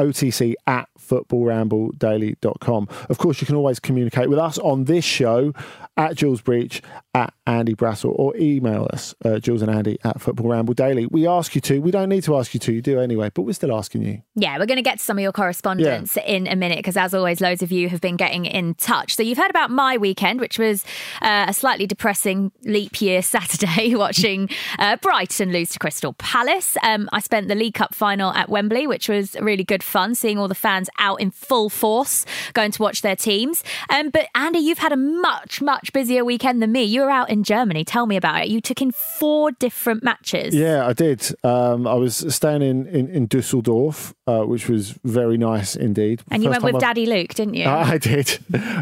otc 0.01 0.55
at 0.67 0.89
footballrambledaily.com. 0.99 2.89
Of 3.09 3.19
course, 3.19 3.41
you 3.41 3.47
can 3.47 3.57
always 3.57 3.81
communicate 3.81 4.29
with 4.29 4.39
us 4.39 4.59
on 4.59 4.85
this 4.85 5.05
show 5.05 5.53
at 5.97 6.17
Jules 6.17 6.41
Breach, 6.41 6.83
at 7.15 7.35
Andy 7.47 7.75
Brassell, 7.75 8.15
or 8.17 8.37
email 8.37 8.89
us, 8.93 9.15
uh, 9.25 9.39
Jules 9.39 9.61
and 9.61 9.71
Andy 9.71 9.99
at 10.05 10.21
Football 10.21 10.49
Ramble 10.49 10.75
Daily. 10.75 11.07
We 11.07 11.27
ask 11.27 11.55
you 11.55 11.61
to. 11.63 11.81
We 11.81 11.91
don't 11.91 12.09
need 12.09 12.23
to 12.25 12.37
ask 12.37 12.55
you 12.55 12.61
to. 12.61 12.73
You 12.73 12.81
do 12.81 13.01
anyway, 13.01 13.31
but 13.35 13.43
we're 13.43 13.53
still 13.53 13.77
asking 13.77 14.03
you. 14.03 14.23
Yeah, 14.35 14.59
we're 14.59 14.67
going 14.67 14.77
to 14.77 14.83
get 14.83 14.99
to 14.99 15.05
some 15.05 15.19
of 15.19 15.23
your 15.23 15.33
correspondence 15.33 16.17
in 16.25 16.47
a 16.47 16.57
minute 16.57 16.79
because, 16.79 16.97
as 16.97 17.13
always, 17.13 17.41
loads 17.41 17.63
of 17.63 17.73
you 17.73 17.89
have 17.89 18.01
been 18.01 18.17
getting 18.17 18.47
in 18.47 18.75
touch. 18.75 19.17
So, 19.17 19.23
you've 19.23 19.39
heard 19.39 19.51
about 19.51 19.71
my 19.71 19.97
weekend, 19.97 20.41
which 20.41 20.59
was 20.59 20.85
uh, 21.23 21.47
a 21.49 21.53
slightly 21.53 21.87
depressing 21.87 22.53
leap 22.63 23.01
year 23.03 23.21
Saturday 23.31 23.95
watching 23.97 24.49
uh, 24.79 24.97
Brighton 24.97 25.53
lose 25.53 25.71
to 25.71 25.79
Crystal 25.79 26.13
Palace. 26.15 26.77
Um, 26.83 27.09
I 27.13 27.21
spent 27.21 27.49
the 27.49 27.55
League 27.55 27.75
Cup 27.75 27.95
final 27.95 28.33
at 28.33 28.49
Wembley, 28.49 28.87
which 28.87 29.09
was 29.09 29.37
really 29.41 29.65
good 29.65 29.83
fun, 29.91 30.15
seeing 30.15 30.39
all 30.39 30.49
the 30.49 30.55
fans 30.55 30.89
out 30.99 31.21
in 31.21 31.31
full 31.31 31.69
force 31.69 32.25
going 32.55 32.71
to 32.73 32.83
watch 32.83 33.03
their 33.03 33.17
teams. 33.17 33.63
Um, 33.91 34.11
but, 34.11 34.29
Andy, 34.35 34.61
you've 34.61 34.79
had 34.79 34.93
a 34.93 34.97
much, 34.97 35.61
much 35.61 35.93
busier 35.93 36.25
weekend 36.25 36.63
than 36.63 36.73
me. 36.73 36.85
You 36.85 37.03
were 37.03 37.11
out 37.11 37.29
in 37.29 37.43
Germany. 37.45 37.85
Tell 37.85 38.07
me 38.07 38.17
about 38.17 38.43
it. 38.45 38.49
You 38.49 38.61
took 38.61 38.81
in 38.81 38.93
four 38.93 39.51
different 39.53 40.03
matches. 40.03 40.55
Yeah, 40.55 40.87
I 40.87 40.93
did. 40.93 41.29
Um, 41.45 41.87
I 41.87 41.95
was 41.95 42.17
staying 42.35 42.63
in, 42.63 42.87
in, 42.87 43.09
in 43.09 43.27
Dusseldorf, 43.27 44.15
uh, 44.27 44.43
which 44.43 44.69
was 44.69 44.99
very 45.05 45.37
nice 45.37 45.77
indeed. 45.77 46.23
And 46.31 46.43
you 46.43 46.51
went 46.51 46.63
with 46.63 46.77
I've- 46.77 46.81
Daddy 46.81 47.07
Luke, 47.07 47.35
didn't 47.35 47.55
you? 47.55 47.67
I 47.69 47.99
did. 47.99 48.29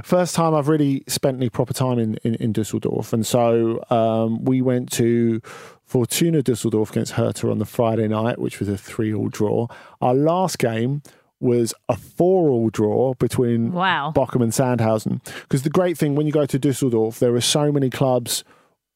First 0.05 0.35
time 0.35 0.55
I've 0.55 0.69
really 0.69 1.05
spent 1.09 1.37
any 1.39 1.49
proper 1.49 1.73
time 1.73 1.99
in, 1.99 2.17
in, 2.25 2.35
in 2.37 2.53
Dusseldorf. 2.53 3.13
And 3.13 3.27
so 3.27 3.83
um, 3.91 4.45
we 4.45 4.61
went 4.63 4.93
to 4.93 5.41
Fortuna 5.89 6.43
Dusseldorf 6.43 6.91
against 6.91 7.13
Hertha 7.13 7.51
on 7.51 7.59
the 7.59 7.65
Friday 7.65 8.07
night, 8.09 8.39
which 8.39 8.61
was 8.61 8.69
a 8.69 8.77
three 8.77 9.13
all 9.13 9.29
draw. 9.31 9.69
Our 10.03 10.15
last 10.15 10.59
game 10.59 11.03
was 11.41 11.73
a 11.89 11.97
four 11.97 12.51
all 12.51 12.69
draw 12.69 13.15
between 13.15 13.73
Wow. 13.73 14.13
Bochum 14.15 14.43
and 14.43 14.53
Sandhausen. 14.53 15.25
Because 15.43 15.63
the 15.63 15.71
great 15.71 15.97
thing 15.97 16.15
when 16.15 16.27
you 16.27 16.33
go 16.33 16.45
to 16.45 16.59
Dusseldorf, 16.59 17.19
there 17.21 17.35
are 17.35 17.41
so 17.41 17.73
many 17.73 17.89
clubs 17.89 18.45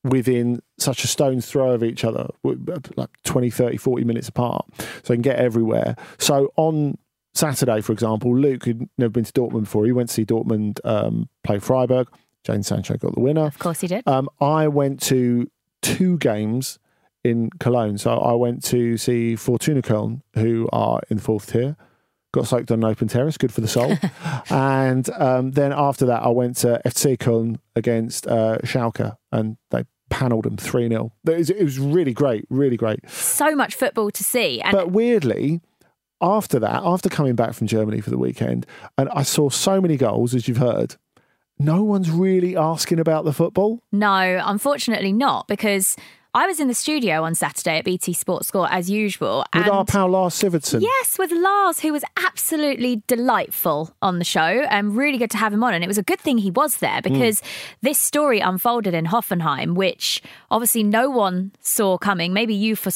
within 0.05 0.61
such 0.79 1.03
a 1.03 1.07
stone's 1.07 1.47
throw 1.47 1.71
of 1.73 1.83
each 1.83 2.05
other, 2.05 2.29
like 2.97 3.11
20, 3.25 3.49
30, 3.49 3.79
40 3.79 4.05
minutes 4.05 4.29
apart. 4.29 4.67
So 5.03 5.15
you 5.15 5.17
can 5.17 5.23
get 5.23 5.37
everywhere. 5.37 5.97
So 6.19 6.53
on 6.57 6.99
Saturday, 7.33 7.81
for 7.81 7.93
example, 7.93 8.37
Luke, 8.37 8.65
who'd 8.65 8.87
never 8.99 9.11
been 9.11 9.25
to 9.25 9.33
Dortmund 9.33 9.63
before, 9.63 9.87
he 9.87 9.93
went 9.93 10.11
to 10.11 10.15
see 10.15 10.27
Dortmund 10.27 10.79
um, 10.85 11.31
play 11.43 11.59
Freiburg. 11.59 12.09
Jadon 12.45 12.65
Sancho 12.65 12.97
got 12.99 13.15
the 13.15 13.21
winner. 13.21 13.47
Of 13.47 13.59
course 13.59 13.81
he 13.81 13.87
did. 13.87 14.07
Um, 14.07 14.29
I 14.41 14.69
went 14.69 15.01
to 15.03 15.49
two 15.81 16.19
games 16.19 16.79
in 17.25 17.51
Cologne. 17.61 17.99
So 17.99 18.17
I 18.17 18.33
went 18.33 18.65
to 18.65 18.97
see 18.97 19.37
Fortuna 19.37 19.83
Köln, 19.83 20.23
who 20.35 20.69
are 20.73 21.01
in 21.09 21.19
the 21.19 21.23
fourth 21.23 21.53
tier. 21.53 21.77
Got 22.33 22.47
soaked 22.47 22.71
on 22.71 22.79
an 22.79 22.85
open 22.85 23.09
terrace, 23.09 23.37
good 23.37 23.53
for 23.53 23.61
the 23.61 23.69
soul. 23.69 23.97
and 24.51 25.09
um, 25.11 25.51
then 25.53 25.73
after 25.73 26.07
that, 26.07 26.23
I 26.23 26.29
went 26.29 26.57
to 26.59 26.81
FC 26.85 27.19
Köln 27.19 27.59
against 27.77 28.27
uh, 28.27 28.59
Schalke, 28.65 29.17
and 29.31 29.59
they 29.71 29.85
panelled 30.09 30.45
them 30.45 30.57
3 30.57 30.89
0. 30.89 31.13
It 31.27 31.37
was, 31.37 31.51
it 31.51 31.63
was 31.63 31.79
really 31.79 32.13
great, 32.15 32.47
really 32.49 32.77
great. 32.77 33.09
so 33.09 33.55
much 33.55 33.75
football 33.75 34.11
to 34.11 34.25
see. 34.25 34.61
And 34.63 34.73
But 34.73 34.93
weirdly, 34.93 35.61
after 36.23 36.59
that, 36.59 36.83
after 36.85 37.09
coming 37.09 37.35
back 37.35 37.53
from 37.53 37.67
Germany 37.67 38.01
for 38.01 38.11
the 38.11 38.19
weekend, 38.19 38.65
and 38.97 39.11
I 39.11 39.23
saw 39.25 39.51
so 39.51 39.81
many 39.81 39.97
goals, 39.99 40.35
as 40.35 40.49
you've 40.49 40.57
heard, 40.57 40.97
no 41.59 41.83
one's 41.83 42.11
really 42.11 42.57
asking 42.57 42.99
about 42.99 43.25
the 43.25 43.33
football. 43.33 43.83
no, 43.93 44.41
unfortunately 44.45 45.13
not, 45.13 45.49
because 45.49 45.97
I 46.35 46.47
was 46.47 46.61
in 46.61 46.69
the 46.69 46.75
studio 46.75 47.25
on 47.25 47.35
Saturday 47.35 47.79
at 47.79 47.85
BT 47.85 48.15
Sports 48.15 48.49
Score 48.49 48.67
as 48.71 48.89
usual. 48.89 49.45
With 49.55 49.69
our 49.69 49.85
pal 49.85 50.09
Lars 50.09 50.35
Sivertsen. 50.35 50.81
Yes, 50.81 51.19
with 51.19 51.31
Lars, 51.31 51.81
who 51.81 51.93
was 51.93 52.05
absolutely 52.17 53.03
delightful 53.07 53.95
on 54.01 54.19
the 54.19 54.25
show 54.25 54.41
and 54.41 54.97
really 54.97 55.19
good 55.19 55.31
to 55.33 55.37
have 55.37 55.53
him 55.53 55.63
on. 55.63 55.75
And 55.75 55.85
it 55.85 55.89
was 55.89 55.99
a 55.99 56.03
good 56.03 56.19
thing 56.21 56.39
he 56.39 56.51
was 56.51 56.79
there 56.79 57.03
hmm. 57.05 57.13
because 57.13 57.43
this 57.83 57.99
story 57.99 58.41
unfolded 58.41 58.95
in 58.95 59.05
Hoffenheim, 59.07 59.75
which 59.75 60.23
obviously 60.51 60.83
no 60.83 61.11
one 61.11 61.53
saw 61.61 61.99
coming. 61.99 62.33
Maybe 62.33 62.55
you 62.55 62.77
for, 62.77 62.91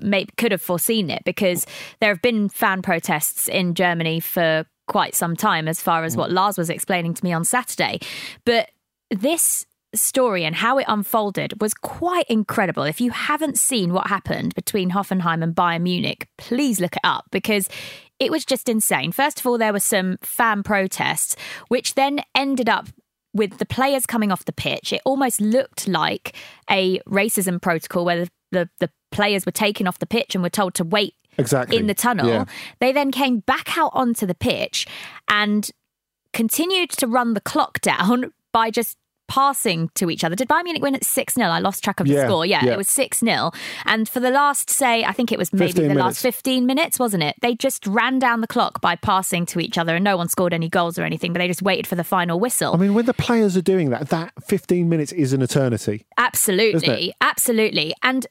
maybe 0.00 0.30
could 0.36 0.52
have 0.52 0.62
foreseen 0.62 1.10
it 1.10 1.24
because 1.24 1.66
there 1.98 2.10
have 2.10 2.22
been 2.22 2.48
fan 2.48 2.82
protests 2.82 3.48
in 3.48 3.74
Germany 3.74 4.20
for 4.20 4.66
quite 4.86 5.16
some 5.16 5.34
time, 5.34 5.66
as 5.66 5.82
far 5.82 6.04
as 6.04 6.14
hmm. 6.14 6.20
what 6.20 6.30
Lars 6.30 6.56
was 6.56 6.70
explaining 6.70 7.14
to 7.14 7.24
me 7.24 7.32
on 7.32 7.44
Saturday. 7.44 7.98
But 8.44 8.70
this 9.10 9.66
story 9.94 10.44
and 10.44 10.54
how 10.56 10.78
it 10.78 10.84
unfolded 10.88 11.60
was 11.60 11.74
quite 11.74 12.26
incredible. 12.28 12.82
If 12.82 13.00
you 13.00 13.10
haven't 13.10 13.58
seen 13.58 13.92
what 13.92 14.08
happened 14.08 14.54
between 14.54 14.90
Hoffenheim 14.90 15.42
and 15.42 15.54
Bayern 15.54 15.82
Munich, 15.82 16.28
please 16.36 16.80
look 16.80 16.96
it 16.96 17.02
up 17.04 17.26
because 17.30 17.68
it 18.18 18.30
was 18.30 18.44
just 18.44 18.68
insane. 18.68 19.12
First 19.12 19.40
of 19.40 19.46
all, 19.46 19.58
there 19.58 19.72
were 19.72 19.80
some 19.80 20.18
fan 20.22 20.62
protests, 20.62 21.36
which 21.68 21.94
then 21.94 22.20
ended 22.34 22.68
up 22.68 22.88
with 23.32 23.58
the 23.58 23.66
players 23.66 24.06
coming 24.06 24.32
off 24.32 24.44
the 24.44 24.52
pitch. 24.52 24.92
It 24.92 25.00
almost 25.04 25.40
looked 25.40 25.86
like 25.86 26.34
a 26.70 26.98
racism 27.00 27.60
protocol 27.60 28.04
where 28.04 28.24
the, 28.24 28.30
the, 28.50 28.68
the 28.80 28.90
players 29.12 29.46
were 29.46 29.52
taken 29.52 29.86
off 29.86 29.98
the 29.98 30.06
pitch 30.06 30.34
and 30.34 30.42
were 30.42 30.50
told 30.50 30.74
to 30.74 30.84
wait 30.84 31.14
Exactly. 31.38 31.76
in 31.76 31.86
the 31.86 31.94
tunnel. 31.94 32.26
Yeah. 32.26 32.44
They 32.80 32.92
then 32.92 33.12
came 33.12 33.40
back 33.40 33.78
out 33.78 33.92
onto 33.94 34.26
the 34.26 34.34
pitch 34.34 34.86
and 35.28 35.70
continued 36.32 36.90
to 36.90 37.06
run 37.06 37.34
the 37.34 37.40
clock 37.40 37.80
down 37.80 38.32
by 38.52 38.70
just 38.70 38.96
passing 39.28 39.90
to 39.94 40.10
each 40.10 40.24
other. 40.24 40.34
Did 40.34 40.48
Bayern 40.48 40.64
Munich 40.64 40.82
win 40.82 40.94
at 40.94 41.04
6 41.04 41.34
0? 41.34 41.46
I 41.48 41.58
lost 41.60 41.84
track 41.84 42.00
of 42.00 42.06
the 42.06 42.14
Yeah, 42.14 42.26
score. 42.26 42.44
Yeah, 42.46 42.64
yeah. 42.64 42.72
it 42.72 42.76
was 42.78 42.88
6 42.88 43.18
0. 43.20 43.52
And 43.84 44.08
for 44.08 44.20
the 44.20 44.30
last, 44.30 44.70
say, 44.70 45.04
I 45.04 45.12
think 45.12 45.30
it 45.30 45.38
was 45.38 45.52
maybe 45.52 45.72
the 45.72 45.82
minutes. 45.82 45.98
last 46.00 46.22
15 46.22 46.66
minutes, 46.66 46.98
wasn't 46.98 47.22
it? 47.22 47.36
They 47.42 47.54
just 47.54 47.86
ran 47.86 48.18
down 48.18 48.40
the 48.40 48.46
clock 48.46 48.80
by 48.80 48.96
passing 48.96 49.46
to 49.46 49.60
each 49.60 49.78
other 49.78 49.94
and 49.94 50.02
no 50.04 50.16
one 50.16 50.28
scored 50.28 50.52
any 50.52 50.68
goals 50.68 50.98
or 50.98 51.04
anything, 51.04 51.32
but 51.32 51.38
they 51.38 51.46
just 51.48 51.62
waited 51.62 51.86
for 51.86 51.94
the 51.94 52.04
final 52.04 52.40
whistle. 52.40 52.74
I 52.74 52.76
mean, 52.78 52.94
when 52.94 53.06
the 53.06 53.14
players 53.14 53.56
are 53.56 53.62
doing 53.62 53.90
that, 53.90 54.08
that 54.08 54.32
15 54.44 54.88
minutes 54.88 55.12
is 55.12 55.32
an 55.32 55.42
eternity. 55.42 56.06
Absolutely, 56.16 57.12
absolutely. 57.20 57.94
And 58.02 58.26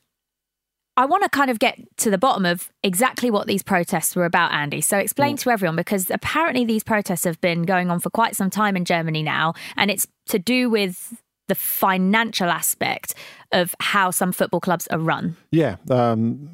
I 1.00 1.06
want 1.06 1.22
to 1.22 1.30
kind 1.30 1.52
of 1.52 1.60
get 1.60 1.78
to 1.98 2.10
the 2.10 2.18
bottom 2.18 2.44
of 2.44 2.72
exactly 2.82 3.30
what 3.30 3.46
these 3.46 3.62
protests 3.62 4.16
were 4.16 4.26
about, 4.26 4.52
Andy. 4.52 4.82
So 4.82 4.98
explain 4.98 5.36
Mm. 5.38 5.40
to 5.42 5.50
everyone 5.52 5.76
because 5.76 6.10
apparently 6.10 6.66
these 6.66 6.84
protests 6.84 7.24
have 7.26 7.40
been 7.40 7.64
going 7.64 7.92
on 7.92 8.00
for 8.00 8.10
quite 8.10 8.36
some 8.36 8.50
time 8.50 8.76
in 8.76 8.84
Germany 8.84 9.22
now, 9.22 9.54
and 9.76 9.92
it's 9.92 10.08
to 10.28 10.40
do 10.40 10.70
with 10.70 11.22
the 11.48 11.56
financial 11.56 12.50
aspect 12.50 13.14
of 13.52 13.74
how 13.80 14.12
some 14.12 14.32
football 14.32 14.60
clubs 14.60 14.88
are 14.88 15.00
run. 15.00 15.38
Yeah, 15.52 15.78
um, 15.90 16.50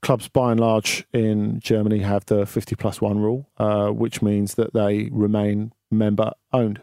clubs 0.00 0.28
by 0.28 0.52
and 0.52 0.60
large 0.60 1.04
in 1.12 1.60
Germany 1.60 1.98
have 2.00 2.24
the 2.26 2.46
50 2.46 2.74
plus 2.76 3.00
one 3.00 3.18
rule, 3.18 3.48
uh, 3.58 3.90
which 3.90 4.22
means 4.22 4.54
that 4.54 4.72
they 4.72 5.10
remain 5.12 5.72
member 5.90 6.32
owned. 6.52 6.80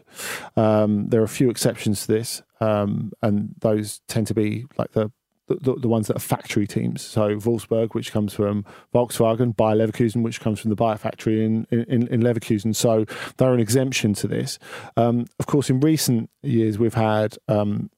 Um, 0.56 1.08
there 1.08 1.20
are 1.20 1.24
a 1.24 1.28
few 1.28 1.50
exceptions 1.50 2.02
to 2.02 2.12
this, 2.12 2.42
um, 2.60 3.12
and 3.22 3.54
those 3.60 4.00
tend 4.06 4.28
to 4.28 4.34
be 4.34 4.66
like 4.78 4.92
the 4.92 5.10
the, 5.60 5.74
the 5.74 5.88
ones 5.88 6.06
that 6.08 6.16
are 6.16 6.20
factory 6.20 6.66
teams. 6.66 7.02
So 7.02 7.36
Wolfsburg, 7.36 7.94
which 7.94 8.12
comes 8.12 8.32
from 8.32 8.64
Volkswagen, 8.94 9.56
Bayer 9.56 9.76
Leverkusen, 9.76 10.22
which 10.22 10.40
comes 10.40 10.60
from 10.60 10.70
the 10.70 10.76
Bayer 10.76 10.96
factory 10.96 11.44
in, 11.44 11.66
in, 11.70 12.06
in 12.08 12.20
Leverkusen. 12.20 12.74
So 12.74 13.04
they're 13.36 13.54
an 13.54 13.60
exemption 13.60 14.14
to 14.14 14.28
this. 14.28 14.58
Um, 14.96 15.26
of 15.38 15.46
course, 15.46 15.70
in 15.70 15.80
recent 15.80 16.30
years, 16.42 16.78
we've 16.78 16.94
had 16.94 17.36
um, 17.48 17.90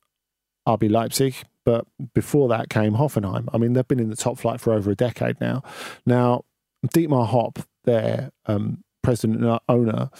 RB 0.66 0.90
Leipzig, 0.90 1.34
but 1.64 1.86
before 2.14 2.48
that 2.48 2.68
came 2.68 2.94
Hoffenheim. 2.94 3.48
I 3.52 3.58
mean, 3.58 3.72
they've 3.72 3.86
been 3.86 4.00
in 4.00 4.10
the 4.10 4.16
top 4.16 4.38
flight 4.38 4.60
for 4.60 4.72
over 4.72 4.90
a 4.90 4.96
decade 4.96 5.40
now. 5.40 5.62
Now, 6.06 6.44
Dietmar 6.86 7.26
Hopp, 7.28 7.60
their 7.84 8.30
um, 8.46 8.82
president 9.02 9.44
and 9.44 9.58
owner, 9.68 10.10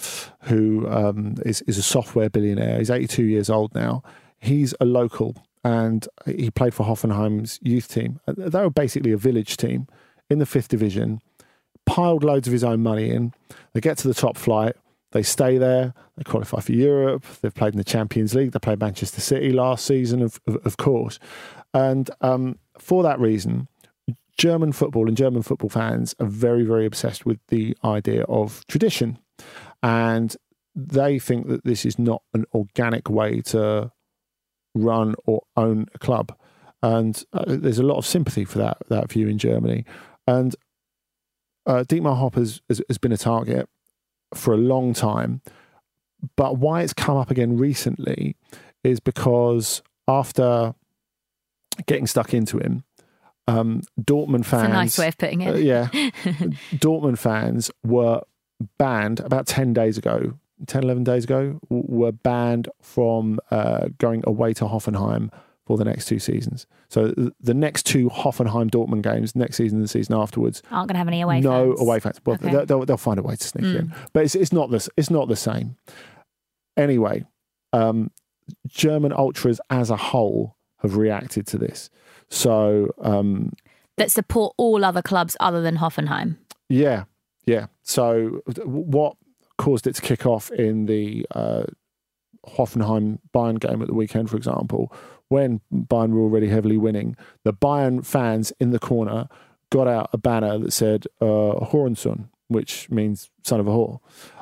who 0.42 0.88
um, 0.88 1.37
is, 1.45 1.62
is 1.62 1.79
a 1.79 1.83
software 1.83 2.31
billionaire, 2.31 2.79
he's 2.79 2.90
82 2.90 3.25
years 3.25 3.51
old 3.51 3.75
now. 3.75 4.03
He's 4.38 4.75
a 4.81 4.85
local 4.85 5.37
and 5.64 6.07
he 6.27 6.51
played 6.51 6.75
for 6.75 6.85
Hoffenheim's 6.85 7.59
youth 7.62 7.88
team. 7.88 8.20
Uh, 8.27 8.35
They 8.37 8.61
were 8.61 8.70
basically 8.70 9.12
a 9.12 9.16
village 9.16 9.57
team 9.57 9.87
in 10.29 10.38
the 10.38 10.46
fifth 10.46 10.68
division, 10.68 11.20
piled 11.87 12.25
loads 12.25 12.46
of 12.46 12.53
his 12.53 12.64
own 12.64 12.83
money 12.83 13.11
in. 13.11 13.33
They 13.72 13.81
get 13.81 13.98
to 13.98 14.09
the 14.09 14.14
top 14.14 14.37
flight. 14.37 14.77
They 15.12 15.22
stay 15.22 15.59
there. 15.59 15.92
They 16.16 16.25
qualify 16.25 16.61
for 16.61 16.72
Europe. 16.72 17.25
They've 17.40 17.55
played 17.55 17.75
in 17.75 17.79
the 17.79 17.85
Champions 17.85 18.35
League. 18.35 18.53
They 18.53 18.59
played 18.59 18.81
Manchester 18.81 19.20
City 19.20 19.53
last 19.53 19.85
season, 19.85 20.22
of, 20.22 20.40
of, 20.46 20.57
of 20.66 20.77
course. 20.79 21.18
And 21.75 22.11
um, 22.22 22.59
for 22.79 23.03
that 23.03 23.20
reason, 23.20 23.68
German 24.38 24.72
football 24.72 25.09
and 25.09 25.16
German 25.16 25.42
football 25.42 25.68
fans 25.68 26.14
are 26.18 26.27
very, 26.27 26.64
very 26.64 26.87
obsessed 26.87 27.27
with 27.27 27.38
the 27.48 27.77
idea 27.85 28.25
of 28.25 28.66
tradition. 28.66 29.18
And 29.83 30.35
they 30.75 31.18
think 31.18 31.48
that 31.48 31.64
this 31.64 31.85
is 31.85 31.98
not 31.98 32.22
an 32.33 32.46
organic 32.55 33.11
way 33.11 33.42
to 33.42 33.92
run 34.74 35.14
or 35.26 35.42
own 35.56 35.87
a 35.94 35.98
club. 35.98 36.37
And 36.82 37.22
uh, 37.32 37.44
there's 37.46 37.78
a 37.78 37.85
lot 37.85 37.98
of 37.98 38.06
sympathy 38.06 38.44
for 38.44 38.58
that, 38.58 38.78
that 38.88 39.11
view 39.11 39.28
in 39.28 39.38
Germany. 39.38 39.85
And 40.26 40.56
uh, 41.66 41.85
Dietmar 41.87 42.18
Hopp 42.18 42.35
has, 42.35 42.61
has, 42.68 42.82
has 42.88 42.98
been 42.98 43.12
a 43.12 43.16
target 43.16 43.68
for 44.35 44.54
a 44.54 44.56
long 44.56 44.94
time. 44.94 45.42
But 46.37 46.58
why 46.58 46.82
it's 46.82 46.92
come 46.92 47.16
up 47.16 47.30
again 47.30 47.56
recently 47.56 48.37
is 48.85 49.00
because 49.00 49.82
after 50.08 50.74
getting 51.87 52.06
stuck 52.06 52.35
into 52.35 52.58
him, 52.58 52.85
um, 53.48 53.82
Dortmund 54.00 54.44
fans. 54.44 54.64
It's 54.64 54.70
a 54.70 54.74
nice 54.74 54.98
way 54.98 55.08
of 55.08 55.18
putting 55.18 55.40
it. 55.40 55.54
Uh, 55.54 55.58
yeah. 55.58 55.88
Dortmund 56.74 57.18
fans 57.18 57.70
were 57.85 58.22
banned 58.78 59.20
about 59.20 59.46
10 59.46 59.72
days 59.72 59.98
ago, 59.98 60.35
10, 60.66 60.85
11 60.85 61.05
days 61.05 61.25
ago, 61.25 61.59
were 61.68 62.12
banned 62.12 62.68
from 62.81 63.38
uh, 63.51 63.88
going 63.98 64.22
away 64.27 64.53
to 64.55 64.64
Hoffenheim 64.64 65.31
for 65.66 65.77
the 65.77 65.85
next 65.85 66.07
two 66.07 66.18
seasons. 66.18 66.66
So 66.88 67.14
the 67.40 67.55
next 67.55 67.85
two 67.87 68.09
Hoffenheim 68.11 68.68
Dortmund 68.70 69.03
games, 69.03 69.37
next 69.37 69.57
season 69.57 69.79
and 69.79 69.85
the 69.85 69.88
season 69.88 70.16
afterwards, 70.16 70.61
Aren't 70.70 70.88
going 70.88 70.94
to 70.94 70.98
have 70.98 71.07
any 71.09 71.20
away 71.20 71.37
fans. 71.37 71.44
no 71.44 71.68
fans. 71.70 71.81
away 71.81 72.01
fans. 72.01 72.20
Well, 72.27 72.35
Okay. 72.37 72.51
they'll, 72.51 72.66
they'll, 72.66 72.85
they'll 72.85 72.96
find 72.96 73.18
a 73.18 73.22
way 73.22 73.37
to 73.37 73.44
sneak 73.46 73.64
Mm. 73.66 73.79
in, 73.79 73.94
but 74.12 74.25
it's, 74.25 74.35
it's 74.35 74.53
not 74.53 74.70
this. 74.70 74.88
It's 74.96 75.11
not 75.11 75.29
the 75.29 75.37
same. 75.37 75.77
Anyway, 76.77 77.25
um, 77.72 78.11
German 78.66 79.12
ultras 79.12 79.61
as 79.70 79.90
a 79.90 79.96
whole 79.96 80.57
have 80.79 80.96
reacted 80.96 81.46
to 81.48 81.59
this. 81.59 81.90
So 82.29 82.90
um, 83.01 83.53
That 83.98 84.11
support 84.11 84.55
all 84.57 84.85
other 84.85 85.03
clubs 85.03 85.37
other 85.38 85.61
than 85.62 85.77
Hoffenheim. 85.77 86.38
yeah, 86.68 87.05
yeah. 87.46 87.66
So 87.83 88.42
what 88.64 89.16
caused 89.62 89.87
it 89.87 89.94
to 89.94 90.03
kick 90.03 90.27
off 90.27 90.51
in 90.51 90.87
the 90.87 91.25
uh, 91.31 91.62
Hoffenheim 92.48 93.20
Bayern 93.33 93.61
game 93.61 93.81
at 93.81 93.87
the 93.87 93.94
weekend, 93.94 94.29
for 94.29 94.37
example, 94.37 94.92
when 95.29 95.61
Bayern 95.72 96.11
were 96.11 96.22
already 96.22 96.48
heavily 96.48 96.77
winning, 96.77 97.14
the 97.44 97.53
Bayern 97.53 98.05
fans 98.05 98.53
in 98.59 98.72
the 98.72 98.81
corner 98.81 99.29
got 99.70 99.87
out 99.87 100.11
a 100.12 100.18
banner 100.18 100.59
that 100.59 100.72
said 100.72 101.07
uh, 101.20 101.55
Hurensohn, 101.70 102.29
which 102.48 102.90
means 102.90 103.31
son 103.44 103.61
of 103.61 103.68
a 103.68 103.70
whore. 103.70 104.01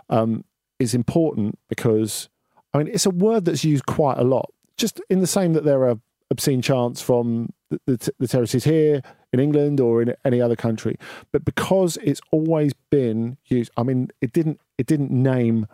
Um, 0.08 0.44
is 0.78 0.94
important 0.94 1.58
because 1.68 2.30
I 2.72 2.78
mean 2.78 2.88
it's 2.88 3.04
a 3.04 3.10
word 3.10 3.44
that's 3.44 3.62
used 3.62 3.84
quite 3.84 4.16
a 4.16 4.24
lot. 4.24 4.50
Just 4.78 5.02
in 5.10 5.20
the 5.20 5.26
same 5.26 5.52
that 5.52 5.64
there 5.64 5.84
are 5.86 6.00
obscene 6.30 6.62
chants 6.62 7.02
from 7.02 7.52
the, 7.68 7.78
the, 7.84 8.12
the 8.18 8.26
territories 8.26 8.64
here 8.64 9.02
in 9.34 9.38
England 9.38 9.80
or 9.80 10.00
in 10.00 10.14
any 10.24 10.40
other 10.40 10.56
country, 10.56 10.96
but 11.30 11.44
because 11.44 11.98
it's 11.98 12.22
always 12.32 12.72
been 12.90 13.36
used. 13.44 13.70
I 13.76 13.82
mean, 13.82 14.08
it 14.22 14.32
didn't 14.32 14.60
it 14.80 14.86
didn't 14.86 15.10
name 15.10 15.66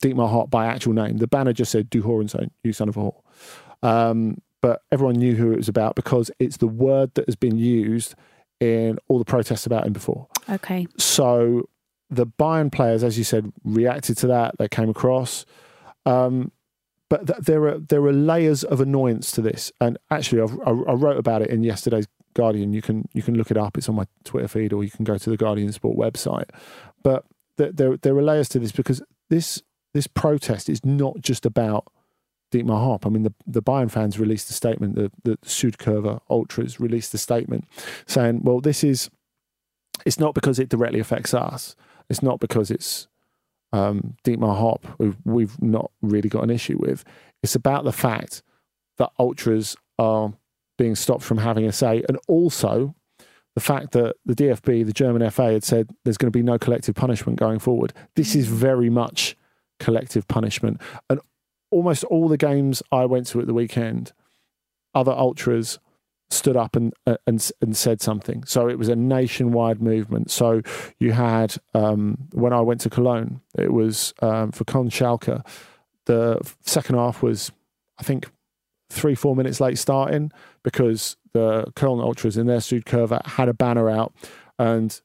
Dietmar 0.00 0.30
Hopp 0.30 0.48
by 0.48 0.66
actual 0.66 0.92
name. 0.92 1.18
The 1.18 1.26
banner 1.26 1.52
just 1.52 1.72
said 1.72 1.90
"Du 1.90 2.02
Hurensohn, 2.02 2.50
you 2.62 2.72
son 2.72 2.88
of 2.88 2.96
a 2.96 3.00
whore." 3.00 3.20
Um, 3.82 4.40
but 4.60 4.82
everyone 4.92 5.16
knew 5.16 5.34
who 5.34 5.52
it 5.52 5.56
was 5.56 5.68
about 5.68 5.96
because 5.96 6.30
it's 6.38 6.58
the 6.58 6.68
word 6.68 7.12
that 7.14 7.26
has 7.26 7.36
been 7.36 7.58
used 7.58 8.14
in 8.60 8.98
all 9.08 9.18
the 9.18 9.24
protests 9.24 9.66
about 9.66 9.86
him 9.86 9.92
before. 9.92 10.28
Okay. 10.48 10.86
So 10.96 11.68
the 12.08 12.26
Bayern 12.26 12.70
players, 12.70 13.02
as 13.02 13.18
you 13.18 13.24
said, 13.24 13.52
reacted 13.64 14.16
to 14.18 14.28
that. 14.28 14.56
They 14.58 14.68
came 14.68 14.88
across. 14.88 15.44
Um, 16.06 16.52
but 17.10 17.26
th- 17.26 17.40
there 17.40 17.64
are 17.66 17.78
there 17.78 18.02
are 18.04 18.12
layers 18.12 18.62
of 18.62 18.80
annoyance 18.80 19.32
to 19.32 19.42
this, 19.42 19.72
and 19.80 19.98
actually, 20.10 20.40
I've, 20.40 20.58
I, 20.64 20.70
I 20.70 20.94
wrote 20.94 21.18
about 21.18 21.42
it 21.42 21.50
in 21.50 21.64
yesterday's 21.64 22.06
Guardian. 22.34 22.72
You 22.72 22.82
can 22.82 23.08
you 23.12 23.22
can 23.22 23.36
look 23.36 23.50
it 23.50 23.56
up. 23.56 23.76
It's 23.76 23.88
on 23.88 23.96
my 23.96 24.06
Twitter 24.22 24.48
feed, 24.48 24.72
or 24.72 24.84
you 24.84 24.90
can 24.90 25.04
go 25.04 25.18
to 25.18 25.30
the 25.30 25.36
Guardian 25.36 25.72
Sport 25.72 25.98
website. 25.98 26.48
But 27.02 27.24
th- 27.58 27.72
there 27.74 27.96
there 27.96 28.16
are 28.16 28.22
layers 28.22 28.48
to 28.50 28.58
this 28.58 28.72
because 28.72 29.02
this 29.30 29.62
this 29.92 30.06
protest 30.06 30.68
is 30.68 30.84
not 30.84 31.20
just 31.20 31.46
about 31.46 31.86
Dietmar 32.54 32.78
Hopp. 32.78 33.06
I 33.06 33.08
mean, 33.08 33.22
the, 33.22 33.34
the 33.46 33.62
Bayern 33.62 33.90
fans 33.90 34.18
released 34.18 34.50
a 34.50 34.52
statement, 34.52 34.94
the, 34.94 35.10
the 35.24 35.36
Südkurve 35.38 36.20
Ultras 36.30 36.78
released 36.78 37.14
a 37.14 37.18
statement 37.18 37.64
saying, 38.06 38.42
well, 38.42 38.60
this 38.60 38.84
is, 38.84 39.10
it's 40.06 40.18
not 40.18 40.34
because 40.34 40.58
it 40.58 40.68
directly 40.68 41.00
affects 41.00 41.34
us. 41.34 41.74
It's 42.08 42.22
not 42.22 42.38
because 42.40 42.70
it's 42.70 43.08
um, 43.72 44.16
Dietmar 44.24 44.56
Hopp, 44.56 44.86
who 44.98 45.16
we've 45.24 45.60
not 45.60 45.90
really 46.00 46.28
got 46.28 46.44
an 46.44 46.50
issue 46.50 46.76
with. 46.78 47.04
It's 47.42 47.56
about 47.56 47.84
the 47.84 47.92
fact 47.92 48.42
that 48.98 49.10
Ultras 49.18 49.76
are 49.98 50.32
being 50.78 50.94
stopped 50.94 51.22
from 51.22 51.38
having 51.38 51.66
a 51.66 51.72
say. 51.72 52.04
And 52.08 52.18
also 52.28 52.94
the 53.54 53.60
fact 53.60 53.92
that 53.92 54.16
the 54.26 54.34
DFB, 54.34 54.84
the 54.84 54.92
German 54.92 55.28
FA, 55.30 55.52
had 55.52 55.64
said 55.64 55.90
there's 56.04 56.18
going 56.18 56.30
to 56.30 56.36
be 56.36 56.42
no 56.42 56.58
collective 56.58 56.94
punishment 56.94 57.38
going 57.38 57.58
forward. 57.58 57.92
This 58.16 58.34
is 58.34 58.48
very 58.48 58.90
much 58.90 59.36
collective 59.78 60.26
punishment. 60.26 60.80
And 61.08 61.20
almost 61.70 62.04
all 62.04 62.28
the 62.28 62.36
games 62.36 62.82
I 62.90 63.04
went 63.04 63.26
to 63.28 63.40
at 63.40 63.46
the 63.46 63.54
weekend, 63.54 64.12
other 64.94 65.12
ultras 65.12 65.78
stood 66.30 66.56
up 66.56 66.74
and 66.74 66.92
uh, 67.06 67.16
and 67.26 67.50
and 67.60 67.76
said 67.76 68.00
something. 68.00 68.44
So 68.44 68.68
it 68.68 68.78
was 68.78 68.88
a 68.88 68.96
nationwide 68.96 69.80
movement. 69.80 70.30
So 70.30 70.62
you 70.98 71.12
had 71.12 71.56
um, 71.74 72.28
when 72.32 72.52
I 72.52 72.60
went 72.60 72.80
to 72.82 72.90
Cologne, 72.90 73.40
it 73.58 73.72
was 73.72 74.14
um, 74.20 74.50
for 74.52 74.64
Con 74.64 74.90
Schalke. 74.90 75.44
The 76.06 76.38
second 76.62 76.96
half 76.96 77.22
was, 77.22 77.50
I 77.98 78.02
think, 78.02 78.26
three 78.90 79.14
four 79.14 79.36
minutes 79.36 79.60
late 79.60 79.78
starting 79.78 80.32
because 80.62 81.16
the 81.34 81.64
Köln 81.76 82.02
Ultras 82.02 82.36
in 82.36 82.46
their 82.46 82.58
Südkurve 82.58 83.24
had 83.26 83.48
a 83.48 83.54
banner 83.54 83.90
out, 83.90 84.14
and 84.58 85.00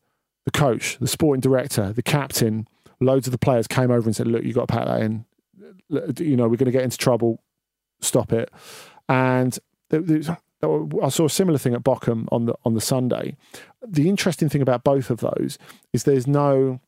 the 0.45 0.51
coach, 0.51 0.97
the 0.99 1.07
sporting 1.07 1.41
director, 1.41 1.91
the 1.91 2.01
captain, 2.01 2.67
loads 3.01 3.27
of 3.27 3.31
the 3.31 3.37
players 3.37 3.67
came 3.67 3.91
over 3.91 4.07
and 4.07 4.15
said, 4.15 4.27
"Look, 4.27 4.43
you 4.43 4.53
got 4.53 4.67
to 4.69 4.73
pack 4.73 4.85
that 4.85 5.01
in. 5.01 5.25
You 5.89 6.37
know, 6.37 6.47
we're 6.47 6.55
going 6.55 6.65
to 6.65 6.71
get 6.71 6.83
into 6.83 6.97
trouble. 6.97 7.43
Stop 7.99 8.31
it." 8.31 8.49
And 9.09 9.59
I 9.91 11.09
saw 11.09 11.25
a 11.25 11.29
similar 11.29 11.57
thing 11.57 11.73
at 11.73 11.83
Bochum 11.83 12.27
on 12.31 12.45
the 12.45 12.55
on 12.63 12.75
the 12.75 12.81
Sunday. 12.81 13.35
The 13.85 14.07
interesting 14.07 14.47
thing 14.47 14.61
about 14.61 14.83
both 14.83 15.09
of 15.09 15.19
those 15.19 15.57
is 15.91 16.03
there's 16.03 16.27
no 16.27 16.79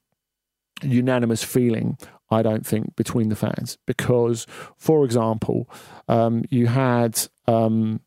unanimous 0.83 1.43
feeling 1.43 1.97
I 2.31 2.41
don't 2.41 2.65
think, 2.65 2.95
between 2.95 3.29
the 3.29 3.35
fans. 3.35 3.77
Because, 3.85 4.47
for 4.77 5.03
example, 5.03 5.69
um, 6.07 6.45
you 6.49 6.67
had 6.67 7.19
um, 7.47 7.99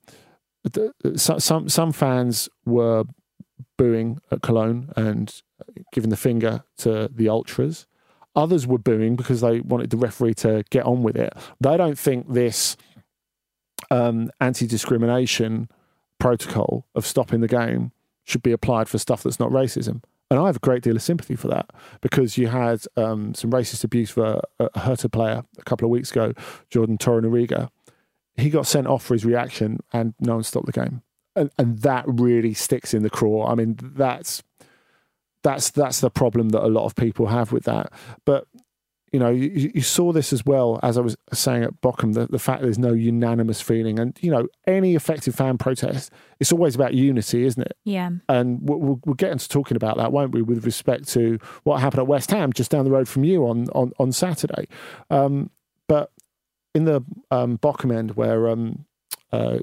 the, 0.64 1.18
so- 1.18 1.38
some 1.38 1.68
some 1.68 1.92
fans 1.92 2.48
were 2.64 3.04
booing 3.76 4.20
at 4.30 4.42
Cologne 4.42 4.90
and 4.96 5.42
giving 5.92 6.10
the 6.10 6.16
finger 6.16 6.64
to 6.78 7.08
the 7.14 7.28
ultras. 7.28 7.86
Others 8.36 8.66
were 8.66 8.78
booing 8.78 9.14
because 9.14 9.40
they 9.40 9.60
wanted 9.60 9.90
the 9.90 9.96
referee 9.96 10.34
to 10.34 10.64
get 10.70 10.84
on 10.84 11.02
with 11.02 11.16
it. 11.16 11.32
They 11.60 11.76
don't 11.76 11.98
think 11.98 12.32
this 12.32 12.76
um, 13.90 14.30
anti-discrimination 14.40 15.68
protocol 16.18 16.86
of 16.94 17.06
stopping 17.06 17.40
the 17.40 17.48
game 17.48 17.92
should 18.24 18.42
be 18.42 18.52
applied 18.52 18.88
for 18.88 18.98
stuff 18.98 19.22
that's 19.22 19.38
not 19.38 19.50
racism. 19.50 20.02
And 20.30 20.40
I 20.40 20.46
have 20.46 20.56
a 20.56 20.60
great 20.60 20.82
deal 20.82 20.96
of 20.96 21.02
sympathy 21.02 21.36
for 21.36 21.48
that 21.48 21.70
because 22.00 22.36
you 22.38 22.48
had 22.48 22.84
um, 22.96 23.34
some 23.34 23.50
racist 23.50 23.84
abuse 23.84 24.10
for 24.10 24.40
a, 24.58 24.68
a 24.74 25.08
player 25.08 25.44
a 25.58 25.62
couple 25.62 25.86
of 25.86 25.90
weeks 25.90 26.10
ago, 26.10 26.32
Jordan 26.70 26.98
Torunarigha. 26.98 27.68
He 28.36 28.50
got 28.50 28.66
sent 28.66 28.86
off 28.86 29.04
for 29.04 29.14
his 29.14 29.24
reaction 29.24 29.80
and 29.92 30.14
no 30.20 30.34
one 30.34 30.42
stopped 30.42 30.66
the 30.66 30.72
game. 30.72 31.02
And, 31.36 31.50
and 31.58 31.78
that 31.80 32.04
really 32.06 32.54
sticks 32.54 32.94
in 32.94 33.02
the 33.02 33.10
craw. 33.10 33.46
I 33.46 33.54
mean, 33.54 33.76
that's 33.80 34.42
that's 35.42 35.70
that's 35.70 36.00
the 36.00 36.10
problem 36.10 36.50
that 36.50 36.64
a 36.64 36.68
lot 36.68 36.84
of 36.84 36.94
people 36.94 37.26
have 37.26 37.52
with 37.52 37.64
that. 37.64 37.92
But 38.24 38.46
you 39.14 39.20
know, 39.20 39.30
you, 39.30 39.70
you 39.72 39.80
saw 39.80 40.10
this 40.10 40.32
as 40.32 40.44
well 40.44 40.80
as 40.82 40.98
I 40.98 41.00
was 41.00 41.16
saying 41.32 41.62
at 41.62 41.80
Bochum, 41.80 42.14
the, 42.14 42.26
the 42.26 42.38
fact 42.40 42.62
there's 42.62 42.80
no 42.80 42.92
unanimous 42.92 43.60
feeling, 43.60 44.00
and 44.00 44.18
you 44.20 44.28
know, 44.28 44.48
any 44.66 44.96
effective 44.96 45.36
fan 45.36 45.56
protest, 45.56 46.10
it's 46.40 46.50
always 46.50 46.74
about 46.74 46.94
unity, 46.94 47.44
isn't 47.44 47.62
it? 47.62 47.76
Yeah. 47.84 48.10
And 48.28 48.58
we'll, 48.68 48.80
we'll, 48.80 49.00
we'll 49.04 49.14
get 49.14 49.30
into 49.30 49.48
talking 49.48 49.76
about 49.76 49.98
that, 49.98 50.10
won't 50.10 50.32
we, 50.32 50.42
with 50.42 50.66
respect 50.66 51.06
to 51.10 51.38
what 51.62 51.80
happened 51.80 52.00
at 52.00 52.06
West 52.08 52.32
Ham 52.32 52.52
just 52.52 52.72
down 52.72 52.84
the 52.84 52.90
road 52.90 53.08
from 53.08 53.22
you 53.22 53.46
on 53.46 53.68
on 53.68 53.92
on 54.00 54.10
Saturday. 54.10 54.66
Um, 55.10 55.50
but 55.86 56.10
in 56.74 56.84
the 56.84 57.04
um, 57.30 57.58
Bochum 57.58 57.96
end, 57.96 58.12
where 58.12 58.48
um, 58.48 58.84
uh, 59.32 59.58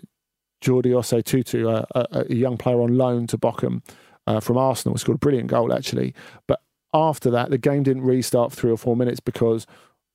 Jordi 0.63 0.87
Osei-Tutu, 0.87 1.67
uh, 1.67 1.85
a, 1.95 2.25
a 2.29 2.33
young 2.33 2.57
player 2.57 2.81
on 2.81 2.97
loan 2.97 3.27
to 3.27 3.37
Bochum 3.37 3.81
uh, 4.27 4.39
from 4.39 4.57
Arsenal, 4.57 4.97
scored 4.97 5.15
a 5.15 5.19
brilliant 5.19 5.47
goal 5.49 5.73
actually, 5.73 6.13
but 6.47 6.61
after 6.93 7.29
that, 7.31 7.49
the 7.49 7.57
game 7.57 7.83
didn't 7.83 8.03
restart 8.03 8.51
for 8.51 8.57
three 8.57 8.71
or 8.71 8.77
four 8.77 8.95
minutes 8.95 9.19
because 9.19 9.65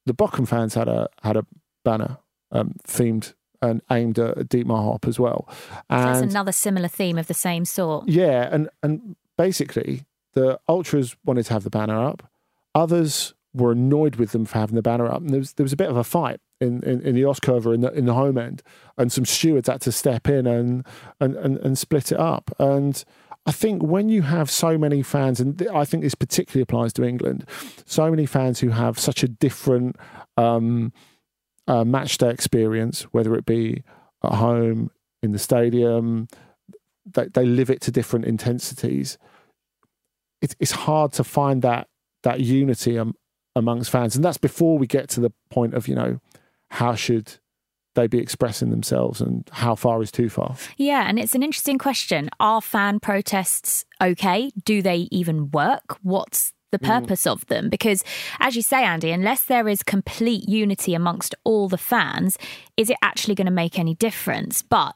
the 0.05 0.15
Bochum 0.15 0.47
fans 0.47 0.75
had 0.75 0.89
a 0.89 1.09
had 1.23 1.37
a 1.37 1.47
banner 1.85 2.19
um, 2.53 2.75
themed 2.87 3.35
and 3.63 3.81
aimed 3.91 4.19
at 4.19 4.37
Dietmar 4.49 4.85
Hopp 4.85 5.07
as 5.07 5.19
well. 5.19 5.47
So 5.49 5.55
And 5.91 6.05
that's 6.05 6.21
another 6.21 6.53
similar 6.53 6.89
theme 6.89 7.19
of 7.19 7.27
the 7.27 7.35
same 7.35 7.65
sort. 7.65 8.09
yeah, 8.09 8.49
and 8.53 8.69
and 8.83 9.17
basically 9.39 10.05
the 10.35 10.61
ultras 10.69 11.17
wanted 11.25 11.47
to 11.47 11.53
have 11.55 11.65
the 11.65 11.71
banner 11.71 11.99
up. 11.99 12.31
Others 12.75 13.35
were 13.55 13.73
annoyed 13.73 14.17
with 14.17 14.33
them 14.33 14.45
for 14.45 14.59
having 14.59 14.77
the 14.77 14.83
banner 14.83 15.07
up, 15.07 15.23
and 15.23 15.31
there 15.31 15.41
was 15.41 15.55
there 15.55 15.65
was 15.65 15.73
a 15.73 15.77
bit 15.77 15.89
of 15.89 15.97
a 15.97 16.05
fight 16.05 16.41
in 16.61 16.83
in, 16.83 17.01
in 17.03 17.15
the 17.15 17.23
Ostkurve 17.23 17.75
in 17.75 17.81
the 17.81 17.93
in 17.93 18.07
the 18.07 18.15
home 18.15 18.39
end, 18.39 18.63
and 18.97 19.13
some 19.13 19.25
stewards 19.25 19.69
had 19.69 19.81
to 19.83 19.93
step 19.93 20.29
in 20.29 20.47
and 20.47 20.87
and 21.21 21.37
and, 21.37 21.59
and 21.59 21.79
split 21.79 22.13
it 22.13 22.19
up. 22.19 22.51
And 22.59 23.05
I 23.47 23.53
think 23.53 23.83
when 23.83 24.09
you 24.09 24.23
have 24.23 24.51
so 24.51 24.77
many 24.77 25.03
fans, 25.03 25.41
and 25.41 25.67
I 25.73 25.85
think 25.85 26.03
this 26.03 26.17
particularly 26.17 26.63
applies 26.63 26.93
to 26.95 27.05
England, 27.05 27.49
so 27.85 28.11
many 28.11 28.27
fans 28.27 28.61
who 28.61 28.71
have 28.71 28.99
such 28.99 29.23
a 29.23 29.29
different 29.29 29.97
um, 30.37 30.93
uh, 31.69 31.85
match 31.85 32.19
day 32.19 32.31
experience, 32.31 33.03
whether 33.13 33.35
it 33.37 33.47
be 33.47 33.85
at 34.25 34.35
home, 34.35 34.91
in 35.23 35.33
the 35.33 35.39
stadium, 35.39 36.29
they, 37.05 37.27
they 37.29 37.45
live 37.45 37.71
it 37.71 37.81
to 37.83 37.91
different 37.91 38.25
intensities. 38.25 39.19
It's 40.41 40.57
it's 40.59 40.73
hard 40.73 41.13
to 41.15 41.25
find 41.25 41.63
that 41.63 41.89
that 42.23 42.41
unity 42.41 42.99
um, 42.99 43.15
amongst 43.55 43.91
fans, 43.91 44.17
and 44.17 44.25
that's 44.25 44.39
before 44.39 44.79
we 44.79 44.87
get 44.87 45.09
to 45.11 45.21
the 45.21 45.33
point 45.51 45.75
of 45.75 45.89
you 45.89 45.95
know 45.95 46.21
how 46.71 46.95
should 46.95 47.39
they 47.97 48.07
be 48.07 48.19
expressing 48.19 48.71
themselves 48.71 49.21
and 49.21 49.49
how 49.51 49.75
far 49.75 50.01
is 50.01 50.13
too 50.13 50.29
far. 50.29 50.55
Yeah, 50.77 51.09
and 51.09 51.19
it's 51.19 51.35
an 51.35 51.43
interesting 51.43 51.79
question. 51.79 52.31
Are 52.39 52.63
fan 52.63 53.01
protests 53.01 53.85
okay? 54.01 54.53
Do 54.65 54.83
they 54.83 55.09
even 55.11 55.51
work? 55.51 55.99
What's 56.03 56.53
the 56.71 56.79
mm. 56.79 56.87
purpose 56.87 57.27
of 57.27 57.45
them? 57.47 57.69
Because, 57.69 58.05
as 58.39 58.55
you 58.55 58.63
say, 58.63 58.85
Andy, 58.85 59.11
unless 59.11 59.43
there 59.45 59.67
is 59.67 59.83
complete 59.83 60.49
unity 60.49 60.95
amongst 60.95 61.35
all 61.43 61.69
the 61.69 61.79
fans, 61.79 62.39
is 62.77 62.91
it 62.91 62.99
actually 63.03 63.35
going 63.35 63.47
to 63.47 63.51
make 63.51 63.79
any 63.79 63.95
difference? 63.95 64.63
But 64.63 64.95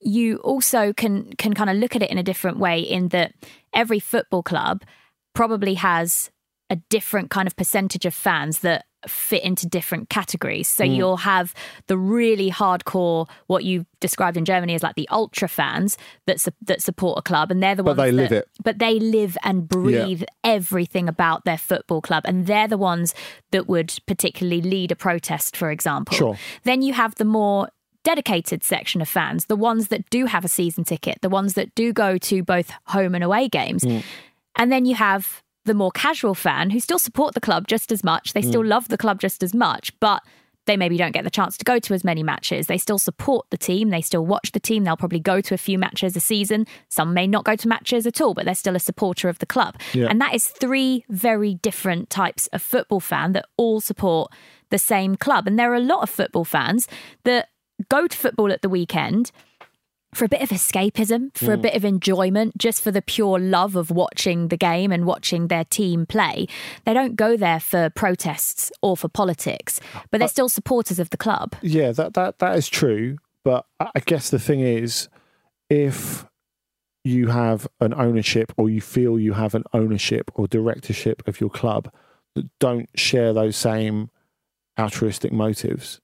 you 0.00 0.36
also 0.38 0.92
can 0.92 1.32
can 1.36 1.54
kind 1.54 1.70
of 1.70 1.76
look 1.76 1.96
at 1.96 2.02
it 2.02 2.10
in 2.10 2.18
a 2.18 2.22
different 2.22 2.58
way 2.58 2.80
in 2.80 3.08
that 3.08 3.32
every 3.74 3.98
football 3.98 4.42
club 4.42 4.84
probably 5.34 5.74
has 5.74 6.30
a 6.70 6.76
different 6.90 7.30
kind 7.30 7.46
of 7.46 7.56
percentage 7.56 8.04
of 8.04 8.14
fans 8.14 8.60
that 8.60 8.86
fit 9.06 9.44
into 9.44 9.68
different 9.68 10.08
categories. 10.08 10.68
So 10.68 10.84
mm. 10.84 10.96
you'll 10.96 11.18
have 11.18 11.54
the 11.86 11.96
really 11.96 12.50
hardcore, 12.50 13.28
what 13.46 13.64
you 13.64 13.86
described 14.00 14.36
in 14.36 14.44
Germany 14.44 14.74
as 14.74 14.82
like 14.82 14.96
the 14.96 15.08
ultra 15.10 15.48
fans 15.48 15.96
that 16.26 16.40
su- 16.40 16.50
that 16.62 16.82
support 16.82 17.18
a 17.18 17.22
club, 17.22 17.50
and 17.50 17.62
they're 17.62 17.74
the 17.74 17.84
But 17.84 17.96
ones 17.96 18.08
they 18.08 18.12
live 18.12 18.32
it. 18.32 18.48
But 18.62 18.78
they 18.78 18.98
live 18.98 19.38
and 19.44 19.68
breathe 19.68 20.24
everything 20.42 21.08
about 21.08 21.44
their 21.44 21.58
football 21.58 22.00
club, 22.00 22.24
and 22.26 22.46
they're 22.46 22.68
the 22.68 22.78
ones 22.78 23.14
that 23.52 23.68
would 23.68 23.94
particularly 24.06 24.60
lead 24.60 24.90
a 24.90 24.96
protest, 24.96 25.56
for 25.56 25.70
example. 25.70 26.16
Sure. 26.16 26.38
Then 26.64 26.82
you 26.82 26.92
have 26.94 27.14
the 27.14 27.24
more 27.24 27.68
dedicated 28.02 28.62
section 28.62 29.00
of 29.00 29.08
fans, 29.08 29.46
the 29.46 29.56
ones 29.56 29.88
that 29.88 30.08
do 30.10 30.26
have 30.26 30.44
a 30.44 30.48
season 30.48 30.84
ticket, 30.84 31.18
the 31.22 31.28
ones 31.28 31.54
that 31.54 31.74
do 31.74 31.92
go 31.92 32.18
to 32.18 32.42
both 32.42 32.70
home 32.86 33.14
and 33.14 33.24
away 33.24 33.48
games. 33.48 33.82
Mm. 33.82 34.02
And 34.56 34.72
then 34.72 34.84
you 34.84 34.94
have 34.94 35.42
the 35.66 35.74
more 35.74 35.90
casual 35.90 36.34
fan 36.34 36.70
who 36.70 36.80
still 36.80 36.98
support 36.98 37.34
the 37.34 37.40
club 37.40 37.68
just 37.68 37.92
as 37.92 38.02
much. 38.02 38.32
They 38.32 38.42
still 38.42 38.62
mm. 38.62 38.68
love 38.68 38.88
the 38.88 38.96
club 38.96 39.20
just 39.20 39.42
as 39.42 39.54
much, 39.54 39.92
but 40.00 40.22
they 40.66 40.76
maybe 40.76 40.96
don't 40.96 41.12
get 41.12 41.24
the 41.24 41.30
chance 41.30 41.56
to 41.58 41.64
go 41.64 41.78
to 41.78 41.94
as 41.94 42.04
many 42.04 42.22
matches. 42.22 42.66
They 42.66 42.78
still 42.78 42.98
support 42.98 43.46
the 43.50 43.56
team. 43.56 43.90
They 43.90 44.00
still 44.00 44.26
watch 44.26 44.52
the 44.52 44.60
team. 44.60 44.84
They'll 44.84 44.96
probably 44.96 45.20
go 45.20 45.40
to 45.40 45.54
a 45.54 45.58
few 45.58 45.78
matches 45.78 46.16
a 46.16 46.20
season. 46.20 46.66
Some 46.88 47.14
may 47.14 47.26
not 47.26 47.44
go 47.44 47.54
to 47.56 47.68
matches 47.68 48.06
at 48.06 48.20
all, 48.20 48.34
but 48.34 48.44
they're 48.44 48.54
still 48.54 48.76
a 48.76 48.80
supporter 48.80 49.28
of 49.28 49.38
the 49.38 49.46
club. 49.46 49.76
Yeah. 49.92 50.06
And 50.08 50.20
that 50.20 50.34
is 50.34 50.46
three 50.46 51.04
very 51.08 51.54
different 51.54 52.10
types 52.10 52.48
of 52.48 52.62
football 52.62 53.00
fan 53.00 53.32
that 53.32 53.46
all 53.56 53.80
support 53.80 54.32
the 54.70 54.78
same 54.78 55.16
club. 55.16 55.46
And 55.46 55.58
there 55.58 55.70
are 55.70 55.76
a 55.76 55.80
lot 55.80 56.02
of 56.02 56.10
football 56.10 56.44
fans 56.44 56.88
that 57.24 57.48
go 57.88 58.06
to 58.06 58.16
football 58.16 58.50
at 58.50 58.62
the 58.62 58.68
weekend 58.68 59.30
for 60.14 60.24
a 60.24 60.28
bit 60.28 60.42
of 60.42 60.48
escapism, 60.48 61.36
for 61.36 61.52
a 61.52 61.58
mm. 61.58 61.62
bit 61.62 61.74
of 61.74 61.84
enjoyment, 61.84 62.56
just 62.56 62.80
for 62.80 62.90
the 62.90 63.02
pure 63.02 63.38
love 63.38 63.76
of 63.76 63.90
watching 63.90 64.48
the 64.48 64.56
game 64.56 64.90
and 64.90 65.04
watching 65.04 65.48
their 65.48 65.64
team 65.64 66.06
play. 66.06 66.46
They 66.84 66.94
don't 66.94 67.16
go 67.16 67.36
there 67.36 67.60
for 67.60 67.90
protests 67.90 68.72
or 68.82 68.96
for 68.96 69.08
politics, 69.08 69.80
uh, 69.94 70.00
but 70.10 70.18
they're 70.18 70.28
still 70.28 70.48
supporters 70.48 70.98
of 70.98 71.10
the 71.10 71.16
club. 71.16 71.54
Yeah, 71.62 71.92
that 71.92 72.14
that 72.14 72.38
that 72.38 72.56
is 72.56 72.68
true. 72.68 73.18
But 73.44 73.66
I 73.78 73.90
I 73.94 74.00
guess 74.00 74.30
the 74.30 74.38
thing 74.38 74.60
is, 74.60 75.08
if 75.68 76.26
you 77.04 77.28
have 77.28 77.68
an 77.80 77.94
ownership 77.94 78.52
or 78.56 78.68
you 78.68 78.80
feel 78.80 79.18
you 79.18 79.32
have 79.34 79.54
an 79.54 79.64
ownership 79.72 80.30
or 80.34 80.48
directorship 80.48 81.22
of 81.28 81.40
your 81.40 81.50
club 81.50 81.88
that 82.34 82.48
don't 82.58 82.88
share 82.98 83.32
those 83.32 83.56
same 83.56 84.10
altruistic 84.78 85.32
motives, 85.32 86.00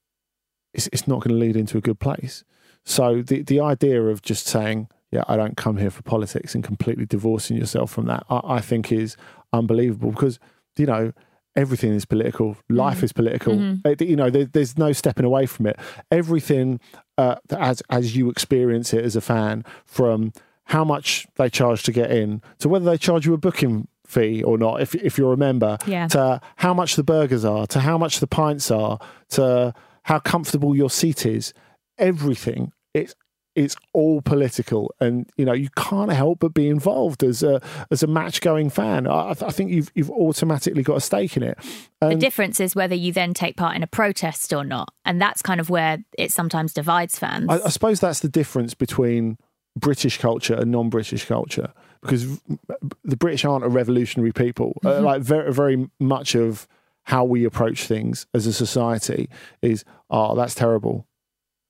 it's, 0.73 0.89
it's 0.93 1.09
not 1.09 1.21
going 1.21 1.35
to 1.35 1.45
lead 1.45 1.57
into 1.57 1.77
a 1.77 1.81
good 1.81 1.99
place. 1.99 2.45
So 2.85 3.23
the 3.23 3.43
the 3.43 3.61
idea 3.61 4.03
of 4.03 4.23
just 4.23 4.47
saying, 4.47 4.89
"Yeah, 5.11 5.25
I 5.29 5.37
don't 5.37 5.57
come 5.57 5.77
here 5.79 5.91
for 5.91 6.03
politics," 6.03 6.55
and 6.55 6.65
completely 6.65 7.07
divorcing 7.07 7.57
yourself 7.57 7.91
from 7.91 8.07
that, 8.07 8.25
I, 8.29 8.41
I 8.57 8.61
think 8.61 8.91
is 8.93 9.17
unbelievable 9.53 10.11
because 10.11 10.39
you 10.77 10.87
know 10.87 11.13
everything 11.55 11.93
is 11.93 12.05
political. 12.07 12.57
Life 12.69 13.03
is 13.03 13.13
political. 13.13 13.61
Uh, 13.85 13.95
You 14.01 14.17
know, 14.17 14.31
there, 14.31 14.47
there's 14.47 14.79
no 14.79 14.93
stepping 14.93 15.27
away 15.27 15.45
from 15.47 15.67
it. 15.67 15.77
Everything 16.11 16.81
uh, 17.19 17.37
as 17.51 17.83
as 17.91 18.17
you 18.17 18.31
experience 18.31 18.93
it 18.95 19.05
as 19.05 19.17
a 19.17 19.21
fan, 19.21 19.65
from 19.85 20.33
how 20.65 20.85
much 20.85 21.27
they 21.37 21.51
charge 21.51 21.83
to 21.85 21.93
get 21.93 22.11
in 22.11 22.41
to 22.59 22.69
whether 22.69 22.85
they 22.85 22.97
charge 22.97 23.27
you 23.27 23.35
a 23.35 23.39
booking 23.39 23.87
fee 24.07 24.43
or 24.43 24.59
not, 24.59 24.81
if 24.81 24.95
if 24.95 25.19
you're 25.19 25.33
a 25.33 25.37
member, 25.37 25.77
Yeah. 25.87 26.09
to 26.09 26.41
how 26.57 26.75
much 26.75 26.97
the 26.97 27.05
burgers 27.05 27.45
are, 27.45 27.67
to 27.69 27.81
how 27.81 27.97
much 27.99 28.21
the 28.21 28.27
pints 28.27 28.71
are, 28.71 28.99
to 29.31 29.73
how 30.05 30.19
comfortable 30.19 30.75
your 30.77 30.91
seat 30.91 31.25
is. 31.27 31.53
Everything 32.03 32.73
it's 32.95 33.15
it's 33.55 33.77
all 33.93 34.23
political, 34.23 34.95
and 34.99 35.29
you 35.37 35.45
know 35.45 35.53
you 35.53 35.69
can't 35.77 36.11
help 36.11 36.39
but 36.41 36.55
be 36.55 36.69
involved 36.69 37.23
as 37.23 37.43
a 37.43 37.61
as 37.91 38.03
a 38.03 38.07
match 38.07 38.41
going 38.41 38.71
fan. 38.71 39.07
I, 39.07 39.31
I 39.31 39.51
think 39.51 39.71
you've 39.71 39.91
you've 39.95 40.11
automatically 40.11 40.83
got 40.83 40.97
a 40.97 41.01
stake 41.01 41.37
in 41.37 41.43
it. 41.43 41.59
The 42.01 42.15
difference 42.17 42.61
is 42.61 42.75
whether 42.75 42.95
you 42.95 43.13
then 43.13 43.35
take 43.35 43.57
part 43.57 43.77
in 43.77 43.83
a 43.83 43.87
protest 43.87 44.53
or 44.55 44.65
not. 44.65 44.89
And 45.05 45.21
that's 45.21 45.43
kind 45.43 45.61
of 45.61 45.69
where 45.69 45.99
it 46.19 46.33
sometimes 46.33 46.73
divides 46.73 47.19
fans. 47.19 47.47
I, 47.51 47.61
I 47.67 47.69
suppose 47.69 48.01
that's 48.01 48.21
the 48.21 48.29
difference 48.29 48.73
between 48.75 49.37
British 49.77 50.17
culture 50.19 50.55
and 50.55 50.71
non-British 50.71 51.27
culture, 51.27 51.73
because 52.01 52.41
the 53.05 53.17
British 53.17 53.45
aren't 53.45 53.65
a 53.65 53.69
revolutionary 53.69 54.33
people. 54.33 54.81
Uh, 54.85 54.93
Mm-hmm. 54.93 55.05
like 55.05 55.23
very 55.23 55.53
very 55.53 55.91
much 56.01 56.35
of 56.35 56.67
how 57.05 57.25
we 57.25 57.45
approach 57.45 57.85
things 57.85 58.27
as 58.33 58.47
a 58.47 58.53
society 58.53 59.29
is, 59.61 59.85
oh, 60.09 60.35
that's 60.37 60.55
terrible, 60.55 61.07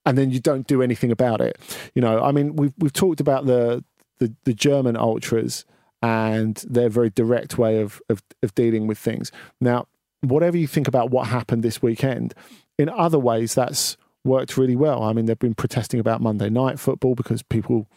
and 0.04 0.18
then 0.18 0.30
you 0.30 0.40
don't 0.40 0.66
do 0.66 0.82
anything 0.82 1.10
about 1.10 1.40
it. 1.40 1.58
You 1.94 2.02
know, 2.02 2.22
I 2.22 2.32
mean, 2.32 2.56
we've 2.56 2.72
we've 2.78 2.92
talked 2.92 3.20
about 3.20 3.46
the 3.46 3.84
the, 4.18 4.34
the 4.44 4.54
German 4.54 4.96
ultras 4.96 5.64
and 6.00 6.56
their 6.68 6.88
very 6.88 7.10
direct 7.10 7.58
way 7.58 7.81
of, 7.81 8.00
of 8.08 8.22
of 8.42 8.54
dealing 8.54 8.87
with 8.87 8.98
things. 8.98 9.33
Now, 9.60 9.87
whatever 10.20 10.56
you 10.56 10.66
think 10.66 10.88
about 10.88 11.10
what 11.10 11.29
happened 11.29 11.62
this 11.62 11.83
weekend, 11.83 12.35
in 12.79 12.88
other 12.88 13.18
ways, 13.18 13.54
that's 13.54 13.96
worked 14.24 14.56
really 14.56 14.77
well. 14.77 15.02
I 15.02 15.12
mean, 15.12 15.27
they've 15.27 15.38
been 15.38 15.54
protesting 15.54 16.00
about 16.00 16.20
Monday 16.20 16.48
night 16.48 16.79
football 16.79 17.14
because 17.14 17.42
people 17.42 17.88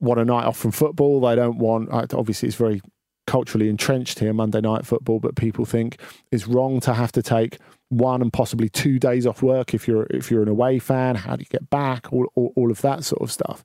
want 0.00 0.20
a 0.20 0.24
night 0.24 0.44
off 0.44 0.56
from 0.56 0.70
football. 0.70 1.20
They 1.20 1.34
don't 1.34 1.58
want, 1.58 1.90
uh, 1.90 2.06
obviously, 2.14 2.48
it's 2.48 2.56
very 2.56 2.80
culturally 3.26 3.68
entrenched 3.68 4.18
here, 4.18 4.32
Monday 4.32 4.60
night 4.60 4.86
football, 4.86 5.20
but 5.20 5.34
people 5.34 5.64
think 5.64 5.98
it's 6.30 6.46
wrong 6.46 6.80
to 6.80 6.94
have 6.94 7.12
to 7.12 7.22
take 7.22 7.58
one 7.88 8.22
and 8.22 8.32
possibly 8.32 8.68
two 8.68 8.98
days 8.98 9.26
off 9.26 9.42
work 9.42 9.74
if 9.74 9.86
you're 9.86 10.06
if 10.10 10.30
you're 10.30 10.42
an 10.42 10.48
away 10.48 10.78
fan. 10.78 11.16
How 11.16 11.36
do 11.36 11.42
you 11.42 11.48
get 11.48 11.70
back? 11.70 12.12
All, 12.12 12.26
all, 12.34 12.52
all 12.56 12.70
of 12.70 12.80
that 12.82 13.04
sort 13.04 13.22
of 13.22 13.30
stuff. 13.30 13.62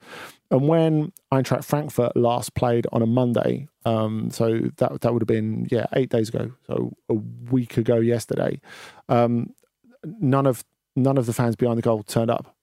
And 0.52 0.68
when 0.68 1.12
Eintracht 1.32 1.64
Frankfurt 1.64 2.16
last 2.18 2.56
played 2.56 2.88
on 2.92 3.02
a 3.02 3.06
Monday, 3.06 3.68
um, 3.86 4.30
so 4.32 4.60
that 4.78 5.02
that 5.02 5.14
would 5.14 5.22
have 5.22 5.28
been 5.28 5.68
yeah 5.72 5.86
eight 5.94 6.10
days 6.10 6.30
ago, 6.30 6.52
so 6.68 6.94
a 7.10 7.14
week 7.14 7.78
ago 7.78 7.98
yesterday. 7.98 8.60
Um, 9.08 9.54
none 10.04 10.46
of 10.46 10.64
none 10.96 11.18
of 11.18 11.26
the 11.26 11.34
fans 11.34 11.56
behind 11.56 11.78
the 11.78 11.84
goal 11.84 12.04
turned 12.04 12.32
up. 12.32 12.56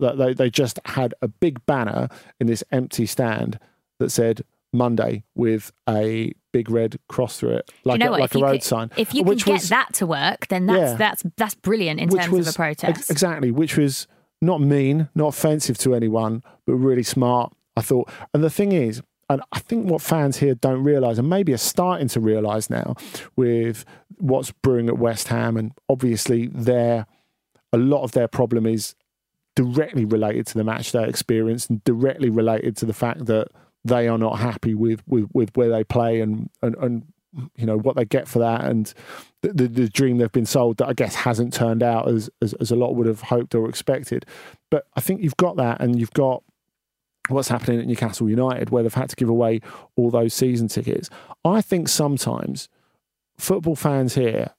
They 0.00 0.34
they 0.34 0.50
just 0.50 0.78
had 0.84 1.14
a 1.22 1.28
big 1.28 1.64
banner 1.66 2.08
in 2.38 2.46
this 2.46 2.62
empty 2.70 3.06
stand 3.06 3.58
that 3.98 4.10
said 4.10 4.42
Monday 4.72 5.24
with 5.34 5.72
a 5.88 6.32
big 6.58 6.70
red 6.70 6.96
cross 7.08 7.38
through 7.38 7.56
it, 7.58 7.70
like 7.84 8.00
you 8.00 8.06
know 8.06 8.14
a, 8.14 8.18
like 8.24 8.34
a 8.34 8.38
road 8.38 8.52
can, 8.52 8.60
sign. 8.72 8.90
If 8.96 9.14
you 9.14 9.22
which 9.22 9.44
can 9.44 9.54
get 9.54 9.62
that 9.64 9.92
to 9.94 10.06
work, 10.06 10.40
then 10.48 10.66
that's 10.66 10.92
Yeah. 10.92 10.94
that's 11.04 11.22
that's 11.36 11.54
brilliant 11.54 12.00
in 12.00 12.08
which 12.08 12.22
terms 12.22 12.36
was 12.38 12.48
of 12.48 12.54
a 12.54 12.56
protest. 12.56 12.98
ex- 12.98 13.10
exactly, 13.10 13.50
which 13.50 13.76
was 13.76 14.06
not 14.40 14.60
mean, 14.60 15.08
not 15.14 15.28
offensive 15.28 15.76
to 15.78 15.94
anyone, 15.94 16.42
but 16.66 16.74
really 16.74 17.02
smart. 17.02 17.52
I 17.76 17.82
thought, 17.82 18.10
and 18.34 18.42
the 18.42 18.50
thing 18.50 18.72
is, 18.72 19.02
and 19.30 19.40
I 19.52 19.58
think 19.68 19.88
what 19.90 20.00
fans 20.02 20.38
here 20.38 20.54
don't 20.54 20.82
realise, 20.82 21.18
and 21.18 21.28
maybe 21.28 21.52
are 21.52 21.58
starting 21.74 22.08
to 22.08 22.20
realise 22.20 22.70
now, 22.70 22.94
with 23.36 23.84
what's 24.18 24.50
brewing 24.64 24.88
at 24.88 24.98
West 24.98 25.28
Ham, 25.28 25.56
and 25.56 25.72
obviously 25.88 26.46
their 26.48 27.06
a 27.72 27.78
lot 27.78 28.02
of 28.02 28.12
their 28.12 28.28
problem 28.28 28.66
is 28.66 28.94
directly 29.54 30.04
related 30.04 30.46
to 30.46 30.54
the 30.54 30.64
match 30.64 30.92
day 30.92 31.04
experience 31.08 31.68
and 31.68 31.82
directly 31.84 32.30
related 32.30 32.76
to 32.78 32.86
the 32.86 32.94
fact 32.94 33.26
that 33.26 33.48
they 33.88 34.08
are 34.08 34.18
not 34.18 34.38
happy 34.38 34.74
with 34.74 35.02
with, 35.06 35.28
with 35.32 35.50
where 35.56 35.68
they 35.68 35.84
play 35.84 36.20
and, 36.20 36.50
and 36.62 36.76
and 36.76 37.12
you 37.56 37.66
know 37.66 37.76
what 37.76 37.96
they 37.96 38.04
get 38.04 38.26
for 38.26 38.38
that 38.38 38.64
and 38.64 38.94
the, 39.42 39.52
the, 39.52 39.68
the 39.68 39.88
dream 39.88 40.18
they've 40.18 40.32
been 40.32 40.46
sold 40.46 40.78
that 40.78 40.88
I 40.88 40.94
guess 40.94 41.14
hasn't 41.14 41.52
turned 41.52 41.82
out 41.82 42.08
as, 42.08 42.30
as 42.40 42.54
as 42.54 42.70
a 42.70 42.76
lot 42.76 42.94
would 42.94 43.06
have 43.06 43.22
hoped 43.22 43.54
or 43.54 43.68
expected. 43.68 44.24
But 44.70 44.86
I 44.96 45.00
think 45.00 45.22
you've 45.22 45.36
got 45.36 45.56
that 45.56 45.80
and 45.80 45.98
you've 45.98 46.12
got 46.12 46.42
what's 47.28 47.48
happening 47.48 47.80
at 47.80 47.86
Newcastle 47.86 48.28
United 48.28 48.70
where 48.70 48.82
they've 48.82 48.94
had 48.94 49.10
to 49.10 49.16
give 49.16 49.28
away 49.28 49.60
all 49.96 50.10
those 50.10 50.34
season 50.34 50.68
tickets. 50.68 51.10
I 51.44 51.60
think 51.60 51.88
sometimes 51.88 52.68
football 53.36 53.76
fans 53.76 54.14
here 54.14 54.50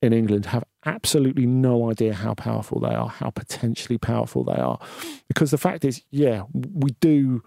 in 0.00 0.12
England 0.12 0.46
have 0.46 0.64
absolutely 0.86 1.46
no 1.46 1.90
idea 1.90 2.14
how 2.14 2.34
powerful 2.34 2.80
they 2.80 2.94
are, 2.94 3.08
how 3.08 3.30
potentially 3.30 3.98
powerful 3.98 4.44
they 4.44 4.56
are. 4.56 4.78
Because 5.26 5.50
the 5.50 5.58
fact 5.58 5.84
is, 5.84 6.02
yeah, 6.10 6.44
we 6.52 6.92
do 7.00 7.42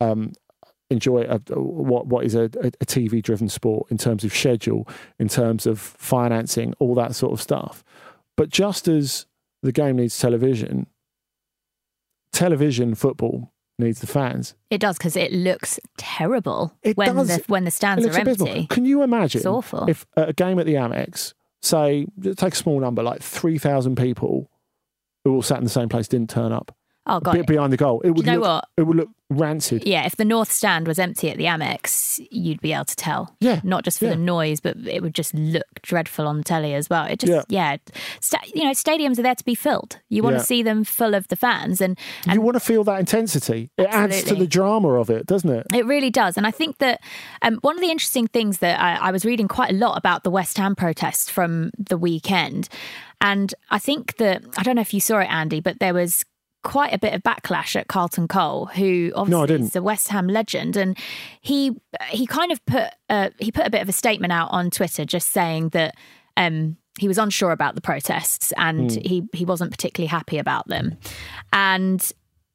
um, 0.00 0.32
enjoy 0.94 1.22
a, 1.28 1.38
what 1.60 2.06
what 2.06 2.24
is 2.24 2.34
a, 2.34 2.44
a 2.44 2.86
TV 2.86 3.22
driven 3.22 3.48
sport 3.48 3.90
in 3.90 3.98
terms 3.98 4.24
of 4.24 4.34
schedule, 4.34 4.88
in 5.18 5.28
terms 5.28 5.66
of 5.66 5.78
financing, 5.78 6.72
all 6.78 6.94
that 6.94 7.14
sort 7.14 7.32
of 7.32 7.40
stuff. 7.42 7.84
But 8.36 8.48
just 8.48 8.88
as 8.88 9.26
the 9.62 9.72
game 9.72 9.96
needs 9.96 10.18
television, 10.18 10.86
television 12.32 12.94
football 12.94 13.52
needs 13.78 14.00
the 14.00 14.06
fans. 14.06 14.54
It 14.70 14.78
does 14.80 14.96
because 14.98 15.16
it 15.16 15.32
looks 15.32 15.78
terrible 15.96 16.76
It 16.82 16.96
when 16.96 17.14
does. 17.16 17.28
the 17.28 17.44
when 17.48 17.64
the 17.64 17.70
stands 17.70 18.06
are 18.06 18.20
abysmal. 18.20 18.48
empty. 18.48 18.66
Can 18.68 18.84
you 18.84 19.02
imagine 19.02 19.40
It's 19.40 19.46
awful. 19.46 19.88
if 19.88 20.06
a 20.16 20.32
game 20.32 20.58
at 20.58 20.66
the 20.66 20.74
Amex, 20.74 21.34
say, 21.62 22.06
take 22.36 22.52
a 22.54 22.56
small 22.56 22.78
number, 22.80 23.02
like 23.02 23.20
3,000 23.22 23.96
people 23.96 24.50
who 25.24 25.34
all 25.34 25.42
sat 25.42 25.58
in 25.58 25.64
the 25.64 25.70
same 25.70 25.88
place 25.88 26.06
didn't 26.08 26.30
turn 26.30 26.52
up 26.52 26.74
Oh 27.06 27.20
god. 27.20 27.34
be- 27.34 27.42
behind 27.42 27.72
the 27.72 27.76
goal? 27.76 28.00
It 28.02 28.10
would 28.10 28.26
you 28.26 28.32
know 28.32 28.38
look, 28.38 28.48
what? 28.48 28.68
It 28.76 28.82
would 28.82 28.96
look 28.96 29.08
rancid. 29.30 29.86
Yeah, 29.86 30.06
if 30.06 30.16
the 30.16 30.24
north 30.24 30.50
stand 30.50 30.86
was 30.86 30.98
empty 30.98 31.30
at 31.30 31.36
the 31.36 31.44
Amex, 31.44 32.24
you'd 32.30 32.60
be 32.60 32.72
able 32.72 32.84
to 32.86 32.96
tell. 32.96 33.34
Yeah, 33.40 33.60
not 33.64 33.84
just 33.84 33.98
for 33.98 34.06
yeah. 34.06 34.12
the 34.12 34.16
noise, 34.16 34.60
but 34.60 34.76
it 34.86 35.02
would 35.02 35.14
just 35.14 35.34
look 35.34 35.64
dreadful 35.82 36.26
on 36.26 36.38
the 36.38 36.44
telly 36.44 36.72
as 36.74 36.88
well. 36.88 37.04
It 37.06 37.20
just, 37.20 37.50
yeah, 37.50 37.76
Sta- 38.20 38.38
you 38.54 38.64
know, 38.64 38.70
stadiums 38.70 39.18
are 39.18 39.22
there 39.22 39.34
to 39.34 39.44
be 39.44 39.54
filled. 39.54 39.98
You 40.08 40.22
want 40.22 40.34
Yeah. 40.34 40.40
to 40.40 40.46
see 40.46 40.62
them 40.62 40.84
full 40.84 41.14
of 41.14 41.28
the 41.28 41.36
fans, 41.36 41.80
and 41.80 41.98
you 42.30 42.40
want 42.40 42.54
to 42.54 42.60
feel 42.60 42.84
that 42.84 43.00
intensity. 43.00 43.70
It 43.76 43.88
adds 43.90 44.22
to 44.24 44.34
the 44.34 44.46
drama 44.46 44.94
of 44.94 45.10
it, 45.10 45.26
doesn't 45.26 45.50
it? 45.50 45.66
It 45.74 45.84
really 45.86 46.10
does. 46.10 46.36
And 46.36 46.46
I 46.46 46.50
think 46.50 46.78
that 46.78 47.00
um, 47.42 47.58
one 47.62 47.74
of 47.76 47.82
the 47.82 47.90
interesting 47.90 48.26
things 48.26 48.58
that 48.58 48.80
I, 48.80 49.08
I 49.08 49.10
was 49.10 49.24
reading 49.24 49.48
quite 49.48 49.70
a 49.70 49.74
lot 49.74 49.98
about 49.98 50.24
the 50.24 50.30
West 50.30 50.56
Ham 50.58 50.74
protests 50.74 51.28
from 51.28 51.70
the 51.78 51.98
weekend. 51.98 52.68
And 53.20 53.54
I 53.70 53.78
think 53.78 54.16
that, 54.16 54.42
I 54.56 54.62
don't 54.62 54.76
know 54.76 54.82
if 54.82 54.92
you 54.92 55.00
saw 55.00 55.18
it, 55.18 55.28
Andy, 55.30 55.60
but 55.60 55.80
there 55.80 55.94
was 55.94 56.24
quite 56.64 56.92
a 56.92 56.98
bit 56.98 57.14
of 57.14 57.22
backlash 57.22 57.76
at 57.76 57.86
Carlton 57.86 58.26
Cole, 58.26 58.66
who 58.66 59.12
obviously 59.14 59.46
didn't. 59.46 59.66
is 59.68 59.76
a 59.76 59.82
West 59.82 60.08
Ham 60.08 60.26
legend. 60.26 60.76
And 60.76 60.98
he 61.40 61.72
he 62.08 62.26
kind 62.26 62.50
of 62.50 62.64
put 62.66 62.88
uh, 63.08 63.30
he 63.38 63.52
put 63.52 63.66
a 63.66 63.70
bit 63.70 63.82
of 63.82 63.88
a 63.88 63.92
statement 63.92 64.32
out 64.32 64.48
on 64.50 64.70
Twitter 64.70 65.04
just 65.04 65.30
saying 65.30 65.68
that 65.68 65.94
um, 66.36 66.76
he 66.98 67.06
was 67.06 67.18
unsure 67.18 67.52
about 67.52 67.74
the 67.76 67.80
protests 67.80 68.52
and 68.56 68.90
Hmm. 68.90 68.98
he 69.04 69.22
he 69.32 69.44
wasn't 69.44 69.70
particularly 69.70 70.08
happy 70.08 70.38
about 70.38 70.66
them. 70.66 70.96
And 71.52 72.10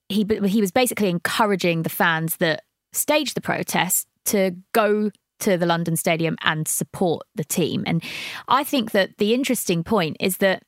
he 0.09 0.25
he 0.45 0.59
was 0.59 0.71
basically 0.71 1.09
encouraging 1.09 1.83
the 1.83 1.89
fans 1.89 2.37
that 2.37 2.63
staged 2.91 3.35
the 3.35 3.41
protest 3.41 4.07
to 4.25 4.51
go 4.73 5.11
to 5.39 5.57
the 5.57 5.65
London 5.65 5.95
Stadium 5.95 6.35
and 6.41 6.67
support 6.67 7.25
the 7.35 7.45
team. 7.45 7.83
And 7.87 8.03
I 8.49 8.63
think 8.65 8.91
that 8.91 9.17
the 9.19 9.33
interesting 9.33 9.83
point 9.83 10.17
is 10.19 10.37
that 10.37 10.63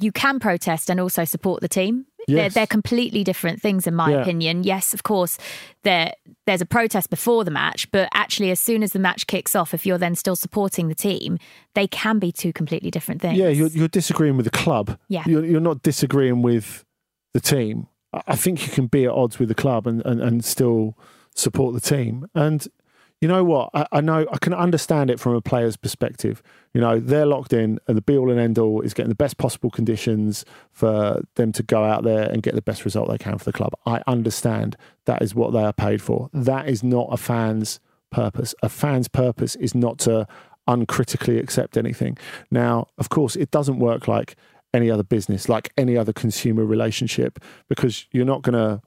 you 0.00 0.12
can 0.12 0.38
protest 0.38 0.90
and 0.90 1.00
also 1.00 1.24
support 1.24 1.60
the 1.62 1.68
team. 1.68 2.04
They're, 2.36 2.50
they're 2.50 2.66
completely 2.66 3.24
different 3.24 3.60
things, 3.60 3.86
in 3.86 3.94
my 3.94 4.10
Yeah. 4.10 4.20
opinion. 4.20 4.62
Yes, 4.64 4.94
of 4.94 5.02
course, 5.02 5.38
there 5.82 6.12
there's 6.46 6.60
a 6.60 6.66
protest 6.66 7.10
before 7.10 7.44
the 7.44 7.50
match, 7.50 7.90
but 7.90 8.08
actually, 8.14 8.50
as 8.50 8.60
soon 8.60 8.82
as 8.82 8.92
the 8.92 8.98
match 8.98 9.26
kicks 9.26 9.54
off, 9.56 9.74
if 9.74 9.84
you're 9.86 9.98
then 9.98 10.14
still 10.14 10.36
supporting 10.36 10.88
the 10.88 10.94
team, 10.94 11.38
they 11.74 11.86
can 11.86 12.18
be 12.18 12.30
two 12.32 12.52
completely 12.52 12.90
different 12.90 13.20
things. 13.20 13.38
Yeah, 13.38 13.48
you're, 13.48 13.68
you're 13.68 13.88
disagreeing 13.88 14.36
with 14.36 14.44
the 14.44 14.50
club. 14.50 14.98
Yeah. 15.08 15.24
You're, 15.26 15.44
you're 15.44 15.60
not 15.60 15.82
disagreeing 15.82 16.42
with 16.42 16.84
the 17.34 17.40
team. 17.40 17.86
I 18.12 18.22
I 18.28 18.36
think 18.36 18.66
you 18.66 18.72
can 18.72 18.86
be 18.86 19.04
at 19.04 19.10
odds 19.12 19.38
with 19.38 19.48
the 19.48 19.54
club 19.54 19.86
and, 19.86 20.04
and, 20.06 20.20
and 20.22 20.44
still 20.44 20.96
support 21.34 21.74
the 21.74 21.80
team. 21.80 22.26
And 22.34 22.66
you 23.20 23.28
know 23.28 23.42
what? 23.42 23.70
I, 23.74 23.86
I 23.92 24.00
know 24.00 24.26
I 24.32 24.38
can 24.38 24.54
understand 24.54 25.10
it 25.10 25.18
from 25.18 25.34
a 25.34 25.40
player's 25.40 25.76
perspective. 25.76 26.42
You 26.72 26.80
know, 26.80 27.00
they're 27.00 27.26
locked 27.26 27.52
in, 27.52 27.78
and 27.88 27.96
the 27.96 28.02
be 28.02 28.16
all 28.16 28.30
and 28.30 28.38
end 28.38 28.58
all 28.58 28.80
is 28.82 28.94
getting 28.94 29.08
the 29.08 29.14
best 29.14 29.38
possible 29.38 29.70
conditions 29.70 30.44
for 30.72 31.22
them 31.34 31.52
to 31.52 31.62
go 31.62 31.82
out 31.84 32.04
there 32.04 32.30
and 32.30 32.42
get 32.42 32.54
the 32.54 32.62
best 32.62 32.84
result 32.84 33.08
they 33.08 33.18
can 33.18 33.38
for 33.38 33.44
the 33.44 33.52
club. 33.52 33.72
I 33.86 34.02
understand 34.06 34.76
that 35.06 35.22
is 35.22 35.34
what 35.34 35.52
they 35.52 35.62
are 35.62 35.72
paid 35.72 36.00
for. 36.00 36.30
That 36.32 36.68
is 36.68 36.82
not 36.82 37.08
a 37.10 37.16
fan's 37.16 37.80
purpose. 38.10 38.54
A 38.62 38.68
fan's 38.68 39.08
purpose 39.08 39.56
is 39.56 39.74
not 39.74 39.98
to 40.00 40.26
uncritically 40.66 41.38
accept 41.38 41.76
anything. 41.76 42.18
Now, 42.50 42.86
of 42.98 43.08
course, 43.08 43.34
it 43.34 43.50
doesn't 43.50 43.78
work 43.78 44.06
like 44.06 44.36
any 44.74 44.90
other 44.90 45.02
business, 45.02 45.48
like 45.48 45.72
any 45.76 45.96
other 45.96 46.12
consumer 46.12 46.64
relationship, 46.64 47.38
because 47.68 48.06
you're 48.12 48.26
not 48.26 48.42
going 48.42 48.52
to 48.52 48.82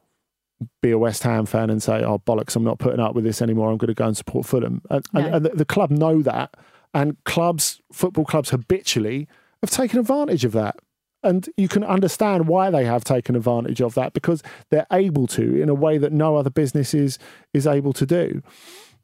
be 0.82 0.91
a 0.91 0.97
West 0.97 1.24
Ham 1.24 1.45
fan 1.45 1.70
and 1.70 1.82
say, 1.82 2.03
"Oh 2.03 2.20
bollocks, 2.20 2.55
I'm 2.55 2.64
not 2.64 2.80
putting 2.80 2.99
up 2.99 3.16
with 3.16 3.24
this 3.24 3.41
anymore. 3.41 3.72
I'm 3.72 3.78
going 3.78 3.88
to 3.88 3.93
go 3.93 4.07
and 4.07 4.18
support 4.18 4.45
Fulham." 4.45 4.82
And, 4.89 5.05
and, 5.14 5.36
and 5.36 5.45
the, 5.45 5.49
the 5.49 5.66
club 5.66 5.91
know 5.91 6.22
that, 6.22 6.55
and 6.93 7.22
clubs, 7.24 7.82
football 7.91 8.26
clubs, 8.26 8.49
habitually 8.49 9.28
have 9.62 9.72
taken 9.72 9.99
advantage 9.99 10.45
of 10.45 10.51
that. 10.53 10.78
And 11.24 11.47
you 11.55 11.68
can 11.68 11.84
understand 11.84 12.47
why 12.47 12.72
they 12.72 12.84
have 12.86 13.03
taken 13.03 13.36
advantage 13.36 13.80
of 13.80 13.93
that 13.93 14.14
because 14.14 14.41
they're 14.72 14.88
able 14.91 15.28
to 15.28 15.62
in 15.62 15.70
a 15.70 15.74
way 15.74 15.99
that 15.99 16.12
no 16.12 16.36
other 16.36 16.49
business 16.49 16.93
is 16.93 17.20
is 17.53 17.68
able 17.68 17.93
to 17.93 18.05
do. 18.05 18.41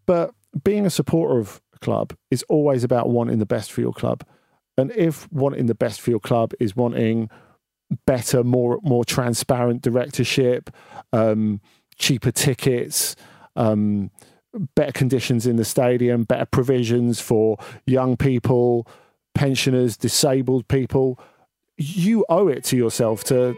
But 0.05 0.34
being 0.64 0.86
a 0.86 0.89
supporter 0.89 1.38
of 1.38 1.62
a 1.74 1.80
club 1.80 2.14
is 2.32 2.43
always 2.49 2.84
about 2.84 3.10
wanting 3.10 3.38
the 3.38 3.45
best 3.45 3.72
for 3.72 3.82
your 3.82 3.93
club. 3.93 4.24
And 4.78 4.91
if 4.91 5.32
wanting 5.32 5.68
the 5.68 5.76
best 5.76 6.01
for 6.01 6.10
your 6.10 6.20
club 6.20 6.53
is 6.60 6.76
wanting 6.76 7.30
better, 8.06 8.44
more 8.44 8.80
more 8.84 9.06
transparent 9.06 9.82
directorship, 9.82 10.70
um, 11.14 11.62
cheaper 11.98 12.32
tickets, 12.32 13.16
um, 13.56 14.12
better 14.76 14.92
conditions 14.92 15.46
in 15.46 15.56
the 15.56 15.66
stadium, 15.66 16.24
better 16.24 16.46
provisions 16.46 17.20
for 17.20 17.58
young 17.86 18.18
people, 18.18 18.88
pensioners, 19.34 19.98
disabled 19.98 20.68
people. 20.68 21.20
You 21.78 22.26
owe 22.30 22.48
it 22.48 22.64
to 22.66 22.78
yourself 22.78 23.24
to, 23.26 23.56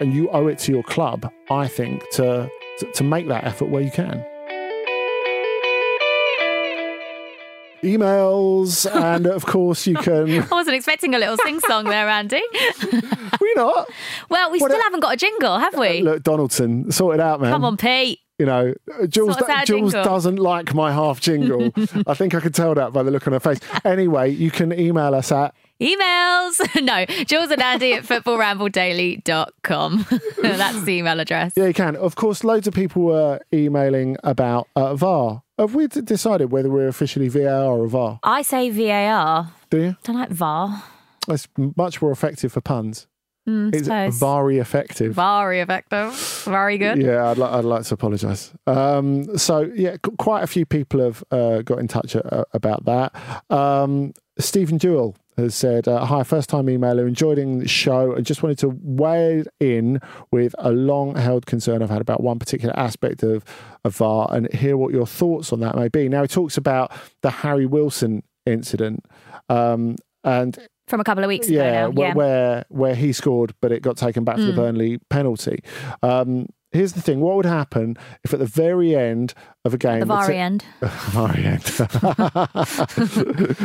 and 0.00 0.14
you 0.14 0.30
owe 0.30 0.46
it 0.46 0.58
to 0.60 0.72
your 0.72 0.82
club, 0.82 1.30
I 1.50 1.68
think, 1.68 2.08
to 2.12 2.50
to, 2.78 2.92
to 2.92 3.04
make 3.04 3.28
that 3.28 3.44
effort 3.44 3.66
where 3.66 3.82
you 3.82 3.90
can. 3.90 4.24
Emails, 7.82 8.90
and 8.92 9.26
of 9.26 9.46
course 9.46 9.86
you 9.86 9.94
can. 9.96 10.28
I 10.42 10.46
wasn't 10.50 10.76
expecting 10.76 11.14
a 11.14 11.18
little 11.18 11.36
sing 11.38 11.60
song 11.60 11.84
there, 11.84 12.08
Andy. 12.08 12.40
we 13.40 13.52
not. 13.56 13.88
Well, 14.28 14.50
we 14.50 14.58
What 14.58 14.70
still 14.70 14.80
a- 14.80 14.84
haven't 14.84 15.00
got 15.00 15.14
a 15.14 15.16
jingle, 15.16 15.58
have 15.58 15.76
we? 15.76 16.00
Uh, 16.00 16.04
look, 16.04 16.22
Donaldson, 16.22 16.90
sort 16.92 17.14
it 17.16 17.20
out, 17.20 17.40
man. 17.40 17.52
Come 17.52 17.64
on, 17.64 17.76
Pete. 17.76 18.20
You 18.38 18.46
know, 18.46 18.72
uh, 19.00 19.06
Jules, 19.06 19.36
What's 19.40 19.66
Jules 19.66 19.92
jingle? 19.92 20.04
doesn't 20.04 20.36
like 20.36 20.72
my 20.72 20.92
half 20.92 21.20
jingle. 21.20 21.72
I 22.06 22.14
think 22.14 22.34
I 22.34 22.40
can 22.40 22.52
tell 22.52 22.72
that 22.74 22.92
by 22.92 23.02
the 23.02 23.10
look 23.10 23.26
on 23.26 23.32
her 23.32 23.40
face. 23.40 23.58
Anyway, 23.84 24.30
you 24.30 24.50
can 24.52 24.72
email 24.78 25.12
us 25.14 25.32
at 25.32 25.54
Emails. 25.80 26.58
no, 26.82 27.04
Jules 27.24 27.50
and 27.50 27.62
Andy 27.62 27.94
at 27.94 28.04
footballrambleddaily.com. 28.04 30.06
That's 30.42 30.82
the 30.82 30.92
email 30.92 31.20
address. 31.20 31.52
Yeah, 31.56 31.66
you 31.66 31.74
can. 31.74 31.96
Of 31.96 32.16
course, 32.16 32.44
loads 32.44 32.66
of 32.66 32.74
people 32.74 33.02
were 33.02 33.40
emailing 33.52 34.16
about 34.24 34.68
uh, 34.76 34.94
VAR. 34.94 35.42
Have 35.58 35.74
we 35.74 35.86
d- 35.86 36.00
decided 36.02 36.50
whether 36.52 36.70
we're 36.70 36.88
officially 36.88 37.28
VAR 37.28 37.64
or 37.64 37.86
VAR? 37.88 38.20
I 38.22 38.42
say 38.42 38.70
VAR. 38.70 39.52
Do 39.70 39.78
you? 39.80 39.96
Don't 40.04 40.16
like 40.16 40.30
VAR. 40.30 40.82
It's 41.28 41.48
much 41.76 42.00
more 42.00 42.10
effective 42.10 42.52
for 42.52 42.60
puns. 42.60 43.06
Mm, 43.48 43.74
It's 43.74 43.84
suppose. 43.84 44.18
very 44.18 44.58
effective. 44.58 45.14
Very 45.14 45.60
effective. 45.60 46.14
Very 46.44 46.78
good. 46.78 46.98
Yeah, 47.00 47.30
I'd, 47.30 47.38
li- 47.38 47.44
I'd 47.44 47.64
like 47.64 47.84
to 47.84 47.94
apologise. 47.94 48.52
Um, 48.66 49.36
so, 49.38 49.60
yeah, 49.74 49.96
qu- 50.02 50.16
quite 50.16 50.42
a 50.42 50.46
few 50.46 50.66
people 50.66 51.00
have 51.00 51.24
uh, 51.30 51.62
got 51.62 51.78
in 51.78 51.88
touch 51.88 52.16
uh, 52.16 52.44
about 52.52 52.84
that. 52.86 53.14
Um, 53.50 54.12
Stephen 54.38 54.78
Jewell 54.78 55.16
has 55.38 55.54
said, 55.54 55.88
uh, 55.88 56.04
Hi, 56.04 56.22
first 56.24 56.50
time 56.50 56.66
emailer, 56.66 57.06
enjoying 57.08 57.60
the 57.60 57.68
show 57.68 58.12
and 58.12 58.26
just 58.26 58.42
wanted 58.42 58.58
to 58.58 58.76
weigh 58.82 59.44
in 59.60 60.00
with 60.30 60.54
a 60.58 60.70
long 60.72 61.14
held 61.16 61.46
concern 61.46 61.82
I've 61.82 61.88
had 61.90 62.00
about 62.02 62.22
one 62.22 62.38
particular 62.38 62.78
aspect 62.78 63.22
of, 63.22 63.44
of 63.84 63.96
VAR 63.96 64.28
and 64.32 64.52
hear 64.52 64.76
what 64.76 64.92
your 64.92 65.06
thoughts 65.06 65.52
on 65.52 65.60
that 65.60 65.74
may 65.76 65.88
be. 65.88 66.08
Now, 66.08 66.22
he 66.22 66.28
talks 66.28 66.56
about 66.56 66.92
the 67.22 67.30
Harry 67.30 67.66
Wilson 67.66 68.22
incident. 68.44 69.06
Um, 69.48 69.96
and 70.24 70.58
From 70.88 71.00
a 71.00 71.04
couple 71.04 71.22
of 71.24 71.28
weeks 71.28 71.46
ago 71.48 71.56
yeah, 71.62 71.72
now. 71.82 71.90
where, 71.90 72.08
yeah. 72.08 72.14
where 72.14 72.64
where 72.68 72.94
he 72.94 73.12
scored, 73.12 73.54
but 73.62 73.72
it 73.72 73.82
got 73.82 73.96
taken 73.96 74.24
back 74.24 74.36
for 74.36 74.42
the 74.42 74.52
Mm. 74.52 74.56
Burnley 74.56 74.98
penalty. 75.08 75.60
Um, 76.02 76.46
here's 76.72 76.92
the 76.92 77.00
thing: 77.00 77.20
what 77.20 77.36
would 77.36 77.46
happen 77.46 77.96
if 78.24 78.32
at 78.32 78.38
the 78.38 78.46
very 78.46 78.94
end 78.94 79.34
of 79.64 79.74
a 79.74 79.78
game, 79.78 80.00
the 80.00 80.06
very 80.26 80.36
end. 80.36 80.64
very 80.80 81.44
end, 81.46 81.62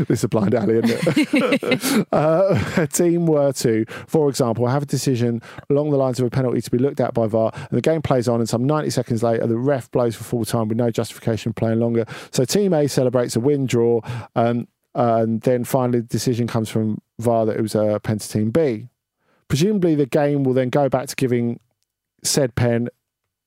this 0.08 0.20
is 0.20 0.24
a 0.24 0.28
blind 0.28 0.54
alley, 0.54 0.80
isn't 0.84 1.18
it? 1.18 2.08
uh, 2.12 2.74
a 2.78 2.88
team 2.88 3.26
were 3.26 3.52
to, 3.54 3.86
for 4.08 4.30
example, 4.30 4.68
have 4.68 4.84
a 4.84 4.86
decision 4.88 5.42
along 5.70 5.90
the 5.92 5.98
lines 5.98 6.20
of 6.20 6.26
a 6.26 6.30
penalty 6.30 6.62
to 6.62 6.72
be 6.72 6.78
looked 6.78 7.00
at 7.00 7.14
by 7.14 7.28
VAR, 7.28 7.52
and 7.54 7.78
the 7.78 7.82
game 7.82 8.02
plays 8.02 8.28
on, 8.28 8.40
and 8.40 8.50
some 8.50 8.64
90 8.66 8.90
seconds 8.90 9.24
later, 9.24 9.46
the 9.48 9.58
ref 9.58 9.90
blows 9.92 10.16
for 10.16 10.24
full 10.24 10.46
time 10.46 10.68
with 10.68 10.78
no 10.78 10.90
justification 10.92 11.54
playing 11.54 11.80
longer. 11.80 12.06
So 12.32 12.46
Team 12.46 12.74
A 12.74 12.88
celebrates 12.88 13.36
a 13.36 13.40
win 13.40 13.66
draw, 13.66 14.02
um, 14.36 14.68
and 14.96 15.42
then 15.42 15.64
finally 15.64 16.02
the 16.02 16.08
decision 16.08 16.48
comes 16.48 16.70
from 16.70 17.02
VAR 17.20 17.46
that 17.46 17.58
it 17.58 17.62
was 17.62 17.76
a 17.76 18.00
pen 18.04 18.20
to 18.20 18.30
Team 18.30 18.52
B. 18.52 18.90
Presumably, 19.48 19.94
the 19.94 20.06
game 20.06 20.44
will 20.44 20.54
then 20.54 20.70
go 20.70 20.90
back 20.90 21.08
to 21.08 21.16
giving 21.16 21.60
said 22.24 22.56
pen, 22.56 22.90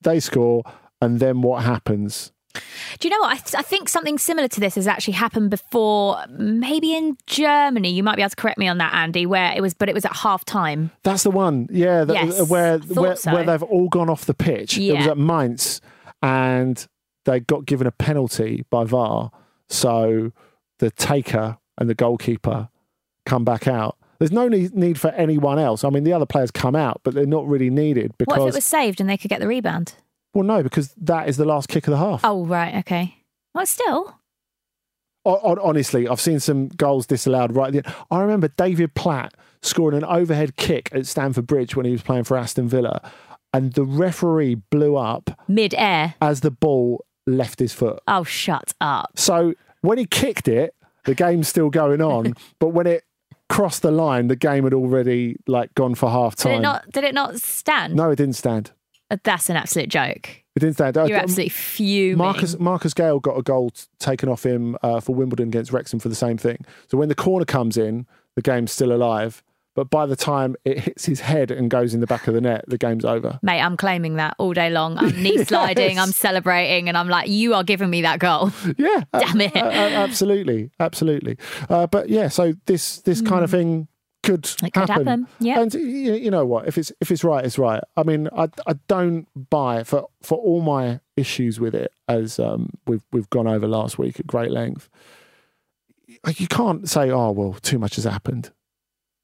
they 0.01 0.19
score, 0.19 0.63
and 1.01 1.19
then 1.19 1.41
what 1.41 1.63
happens? 1.63 2.31
Do 2.99 3.07
you 3.07 3.11
know 3.11 3.19
what? 3.19 3.33
I, 3.33 3.35
th- 3.35 3.55
I 3.55 3.61
think 3.61 3.87
something 3.87 4.17
similar 4.17 4.47
to 4.47 4.59
this 4.59 4.75
has 4.75 4.87
actually 4.87 5.13
happened 5.13 5.49
before, 5.51 6.17
maybe 6.29 6.95
in 6.95 7.17
Germany. 7.27 7.91
You 7.91 8.01
might 8.03 8.15
be 8.15 8.23
able 8.23 8.31
to 8.31 8.35
correct 8.35 8.57
me 8.57 8.67
on 8.67 8.79
that, 8.79 8.93
Andy, 8.95 9.25
where 9.25 9.53
it 9.55 9.61
was, 9.61 9.73
but 9.73 9.89
it 9.89 9.95
was 9.95 10.05
at 10.05 10.15
half 10.15 10.43
time. 10.45 10.91
That's 11.03 11.23
the 11.23 11.31
one, 11.31 11.67
yeah, 11.71 12.03
that, 12.03 12.13
Yes, 12.13 12.49
where 12.49 12.79
where, 12.79 13.15
so. 13.15 13.33
where 13.33 13.43
they've 13.43 13.61
all 13.63 13.89
gone 13.89 14.09
off 14.09 14.25
the 14.25 14.33
pitch. 14.33 14.77
It 14.77 14.95
was 14.97 15.07
at 15.07 15.17
Mainz, 15.17 15.81
and 16.23 16.87
they 17.25 17.39
got 17.41 17.65
given 17.65 17.85
a 17.85 17.91
penalty 17.91 18.65
by 18.69 18.85
VAR, 18.85 19.31
so 19.69 20.31
the 20.79 20.89
taker 20.89 21.57
and 21.77 21.89
the 21.89 21.95
goalkeeper 21.95 22.69
come 23.25 23.43
back 23.43 23.67
out. 23.67 23.97
There's 24.19 24.31
no 24.31 24.47
need, 24.47 24.99
for 24.99 25.09
anyone 25.11 25.59
else. 25.59 25.83
I 25.83 25.89
mean, 25.89 26.03
the 26.03 26.13
other 26.13 26.25
players 26.25 26.49
come 26.51 26.75
out, 26.75 27.01
but 27.03 27.13
they're 27.13 27.25
not 27.25 27.47
really 27.47 27.69
needed 27.69 28.13
because. 28.17 28.39
What 28.39 28.47
if 28.47 28.53
it 28.53 28.57
was 28.57 28.65
saved 28.65 28.99
and 28.99 29.09
they 29.09 29.17
could 29.17 29.29
get 29.29 29.39
the 29.39 29.47
rebound? 29.47 29.93
well, 30.33 30.43
no, 30.43 30.61
because 30.61 30.93
that 30.97 31.27
is 31.27 31.37
the 31.37 31.45
last 31.45 31.67
kick 31.67 31.87
of 31.87 31.91
the 31.91 31.97
half. 31.97 32.21
Oh, 32.23 32.45
right. 32.45 32.75
Okay. 32.75 33.15
Well, 33.55 33.65
still. 33.65 34.19
Hon- 35.25 35.39
hon- 35.41 35.59
honestly, 35.59 36.07
I've 36.07 36.21
seen 36.21 36.39
some 36.39 36.67
goals 36.69 37.05
disallowed 37.07 37.55
right 37.55 37.67
at 37.67 37.83
the 37.83 37.87
end. 37.89 37.95
I 38.11 38.21
remember 38.21 38.47
David 38.49 38.93
Platt 38.93 39.33
scoring 39.61 39.97
an 39.97 40.03
overhead 40.05 40.55
kick 40.55 40.89
at 40.93 41.05
Stamford 41.07 41.47
Bridge 41.47 41.75
when 41.75 41.85
he 41.85 41.91
was 41.91 42.03
playing 42.03 42.23
for 42.25 42.37
Aston 42.37 42.67
Villa, 42.67 43.01
and 43.53 43.73
the 43.73 43.83
referee 43.83 44.55
blew 44.55 44.95
up 44.95 45.31
Mid 45.47 45.73
air. 45.75 46.13
as 46.21 46.41
the 46.41 46.51
ball 46.51 47.03
left 47.25 47.59
his 47.59 47.73
foot. 47.73 47.99
Oh, 48.07 48.23
shut 48.23 48.73
up. 48.79 49.11
So 49.15 49.53
when 49.81 49.97
he 49.97 50.05
kicked 50.05 50.47
it, 50.47 50.75
the 51.05 51.15
game's 51.15 51.47
still 51.47 51.69
going 51.71 52.01
on, 52.01 52.35
but 52.59 52.69
when 52.69 52.85
it 52.85 53.03
crossed 53.49 53.81
the 53.81 53.91
line, 53.91 54.27
the 54.27 54.35
game 54.35 54.63
had 54.63 54.73
already 54.73 55.37
like 55.47 55.73
gone 55.75 55.95
for 55.95 56.09
half 56.09 56.35
Did 56.35 56.47
it 56.49 56.53
time. 56.53 56.61
not? 56.61 56.91
Did 56.91 57.03
it 57.03 57.13
not 57.13 57.39
stand? 57.41 57.95
No, 57.95 58.09
it 58.11 58.15
didn't 58.17 58.35
stand. 58.35 58.71
Uh, 59.09 59.17
That's 59.23 59.49
an 59.49 59.55
absolute 59.55 59.89
joke. 59.89 60.43
It 60.55 60.59
didn't 60.59 60.73
stand. 60.73 60.95
You're 60.95 61.17
absolutely 61.17 61.49
fuming. 61.49 62.17
Marcus 62.17 62.59
Marcus 62.59 62.93
Gayle 62.93 63.19
got 63.19 63.37
a 63.37 63.43
goal 63.43 63.69
t- 63.69 63.83
taken 63.99 64.27
off 64.27 64.45
him 64.45 64.75
uh, 64.81 64.99
for 64.99 65.13
Wimbledon 65.15 65.49
against 65.49 65.71
Wrexham 65.71 65.99
for 65.99 66.09
the 66.09 66.15
same 66.15 66.37
thing. 66.37 66.65
So 66.89 66.97
when 66.97 67.07
the 67.09 67.15
corner 67.15 67.45
comes 67.45 67.77
in, 67.77 68.07
the 68.35 68.41
game's 68.41 68.71
still 68.71 68.91
alive. 68.91 69.43
But 69.77 69.91
by 69.91 70.07
the 70.07 70.15
time 70.15 70.55
it 70.65 70.79
hits 70.79 71.05
his 71.05 71.19
head 71.19 71.51
and 71.51 71.69
goes 71.69 71.93
in 71.93 71.99
the 71.99 72.07
back 72.07 72.27
of 72.27 72.33
the 72.33 72.41
net, 72.41 72.65
the 72.67 72.79
game's 72.79 73.05
over. 73.05 73.37
Mate, 73.43 73.61
I'm 73.61 73.77
claiming 73.77 74.15
that 74.15 74.33
all 74.39 74.51
day 74.53 74.71
long. 74.71 74.97
I'm 74.97 75.21
knee 75.21 75.43
sliding, 75.45 75.97
Yes. 75.97 75.99
I'm 76.07 76.11
celebrating, 76.11 76.89
and 76.89 76.97
I'm 76.97 77.07
like, 77.07 77.29
you 77.29 77.53
are 77.53 77.63
giving 77.63 77.91
me 77.91 78.01
that 78.01 78.17
goal. 78.19 78.51
Yeah, 78.77 79.03
Damn 79.13 79.39
it. 79.41 79.55
a- 79.55 79.59
a- 79.67 79.93
absolutely, 79.93 80.71
absolutely. 80.79 81.37
Uh, 81.69 81.85
but 81.85 82.09
yeah, 82.09 82.27
so 82.27 82.53
this 82.65 83.01
this 83.01 83.21
kind 83.21 83.43
of 83.43 83.51
thing 83.51 83.87
could 84.23 84.47
Hmm. 84.59 84.65
It 84.65 84.73
could 84.73 84.89
happen, 84.89 85.27
yeah. 85.39 85.61
And 85.61 85.71
you 85.75 86.31
know 86.31 86.43
what? 86.45 86.67
If 86.67 86.79
it's 86.79 86.91
if 86.99 87.11
it's 87.11 87.23
right, 87.23 87.45
it's 87.45 87.59
right. 87.59 87.81
I 87.95 88.01
mean, 88.01 88.29
I 88.35 88.49
I 88.65 88.73
don't 88.87 89.27
buy 89.51 89.83
for 89.83 90.07
for 90.23 90.39
all 90.39 90.61
my 90.61 90.99
issues 91.15 91.59
with 91.59 91.75
it, 91.75 91.91
as 92.09 92.39
um, 92.39 92.71
we've 92.87 93.03
we've 93.11 93.29
gone 93.29 93.45
over 93.47 93.67
last 93.67 93.99
week 93.99 94.19
at 94.19 94.25
great 94.25 94.49
length. 94.51 94.89
You 96.35 96.47
can't 96.47 96.89
say, 96.89 97.11
oh 97.11 97.31
well, 97.31 97.53
too 97.61 97.77
much 97.77 97.95
has 97.95 98.05
happened. 98.05 98.51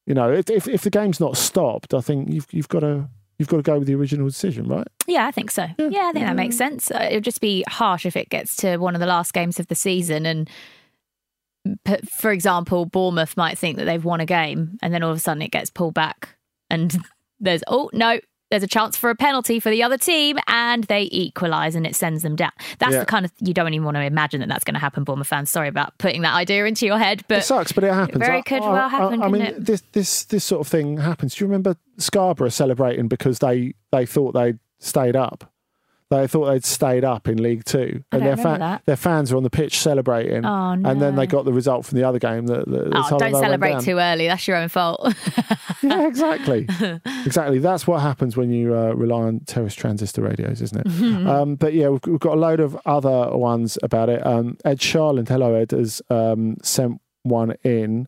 You 0.05 0.13
know, 0.13 0.31
if 0.31 0.49
if, 0.49 0.67
if 0.67 0.81
the 0.81 0.89
game's 0.89 1.19
not 1.19 1.37
stopped, 1.37 1.93
I 1.93 2.01
think 2.01 2.29
you've 2.29 2.47
you've 2.51 2.67
got 2.69 2.81
to 2.81 3.07
you've 3.39 3.47
got 3.47 3.57
to 3.57 3.63
go 3.63 3.79
with 3.79 3.87
the 3.87 3.95
original 3.95 4.27
decision, 4.27 4.67
right? 4.67 4.87
Yeah, 5.07 5.25
I 5.25 5.31
think 5.31 5.49
so. 5.51 5.67
Yeah, 5.77 6.07
I 6.09 6.11
think 6.11 6.25
that 6.25 6.35
makes 6.35 6.57
sense. 6.57 6.91
Uh, 6.91 7.07
It 7.09 7.15
would 7.15 7.23
just 7.23 7.41
be 7.41 7.63
harsh 7.67 8.05
if 8.05 8.15
it 8.15 8.29
gets 8.29 8.55
to 8.57 8.77
one 8.77 8.95
of 8.95 8.99
the 9.01 9.07
last 9.07 9.33
games 9.33 9.59
of 9.59 9.67
the 9.67 9.75
season 9.75 10.25
and. 10.25 10.49
For 12.09 12.31
example, 12.31 12.85
Bournemouth 12.85 13.37
might 13.37 13.57
think 13.57 13.77
that 13.77 13.85
they've 13.85 14.03
won 14.03 14.19
a 14.19 14.25
game, 14.25 14.77
and 14.81 14.93
then 14.93 15.01
all 15.01 15.11
of 15.11 15.15
a 15.15 15.19
sudden 15.21 15.41
it 15.41 15.51
gets 15.51 15.69
pulled 15.69 15.93
back, 15.93 16.35
and 16.69 16.93
there's 17.39 17.63
oh 17.67 17.89
no, 17.93 18.19
there's 18.53 18.61
a 18.61 18.67
chance 18.67 18.95
for 18.95 19.09
a 19.09 19.15
penalty 19.15 19.59
for 19.59 19.71
the 19.71 19.81
other 19.81 19.97
team, 19.97 20.37
and 20.47 20.83
they 20.83 21.09
equalise, 21.11 21.73
and 21.73 21.87
it 21.87 21.95
sends 21.95 22.21
them 22.21 22.35
down. 22.35 22.51
That's 22.77 22.93
Yeah. 22.93 22.99
the 22.99 23.05
kind 23.07 23.25
of 23.25 23.31
you 23.39 23.51
don't 23.51 23.73
even 23.73 23.83
want 23.83 23.95
to 23.95 24.03
imagine 24.03 24.41
that 24.41 24.47
that's 24.49 24.63
going 24.63 24.75
to 24.75 24.79
happen, 24.79 25.03
Bournemouth 25.03 25.25
fans. 25.27 25.49
Sorry 25.49 25.67
about 25.67 25.97
putting 25.97 26.21
that 26.21 26.35
idea 26.35 26.65
into 26.65 26.85
your 26.85 26.99
head, 26.99 27.23
but 27.27 27.39
it 27.39 27.43
sucks, 27.45 27.71
but 27.71 27.83
it 27.83 27.91
happens. 27.91 28.19
very 28.23 28.37
I- 28.37 28.41
could 28.43 28.61
I- 28.61 28.69
well 28.71 28.75
I- 28.75 28.87
happen, 28.89 29.23
I, 29.23 29.27
mean, 29.27 29.41
it? 29.41 29.65
this 29.65 29.81
this 29.93 30.25
this 30.25 30.43
sort 30.43 30.61
of 30.61 30.67
thing 30.67 30.97
happens. 30.97 31.33
Do 31.33 31.43
you 31.43 31.47
remember 31.47 31.75
Scarborough 31.97 32.49
celebrating 32.49 33.07
because 33.07 33.39
they 33.39 33.73
they 33.91 34.05
thought 34.05 34.33
they'd 34.33 34.59
stayed 34.79 35.15
up? 35.15 35.51
They 36.21 36.27
thought 36.27 36.45
they'd 36.45 36.65
stayed 36.65 37.03
up 37.03 37.27
in 37.27 37.41
League 37.41 37.65
Two, 37.65 38.03
and 38.11 38.21
their 38.21 38.35
that. 38.35 38.85
their 38.85 38.95
fans 38.95 39.31
were 39.31 39.37
on 39.37 39.43
the 39.43 39.49
pitch 39.49 39.79
celebrating. 39.79 40.45
Oh, 40.45 40.75
no. 40.75 40.89
And 40.89 41.01
then 41.01 41.15
they 41.15 41.27
got 41.27 41.45
the 41.45 41.53
result 41.53 41.85
from 41.85 41.97
the 41.97 42.03
other 42.03 42.19
game. 42.19 42.47
That, 42.47 42.69
that, 42.69 42.91
that 42.91 43.09
oh, 43.11 43.19
don't 43.19 43.35
celebrate 43.35 43.81
too 43.81 43.97
early. 43.97 44.27
That's 44.27 44.47
your 44.47 44.57
own 44.57 44.69
fault. 44.69 45.13
Yeah, 45.83 46.07
exactly, 46.07 46.65
exactly. 47.25 47.59
That's 47.59 47.85
what 47.85 48.01
happens 48.01 48.37
when 48.37 48.51
you 48.51 48.73
uh, 48.73 48.93
rely 48.93 49.23
on 49.23 49.41
terrace 49.41 49.75
transistor 49.75 50.21
radios, 50.21 50.61
isn't 50.61 50.79
it? 50.79 50.87
Mm-hmm. 50.87 51.27
Um, 51.33 51.55
but 51.55 51.73
yeah, 51.73 51.89
we've, 51.89 51.99
we've 52.05 52.19
got 52.19 52.35
a 52.35 52.39
load 52.39 52.59
of 52.59 52.77
other 52.85 53.35
ones 53.35 53.77
about 53.81 54.07
it. 54.07 54.25
Um, 54.25 54.57
Ed 54.63 54.79
Charland, 54.79 55.27
hello 55.27 55.55
Ed, 55.55 55.71
has 55.71 56.01
um, 56.09 56.57
sent 56.61 57.01
one 57.23 57.55
in 57.63 58.07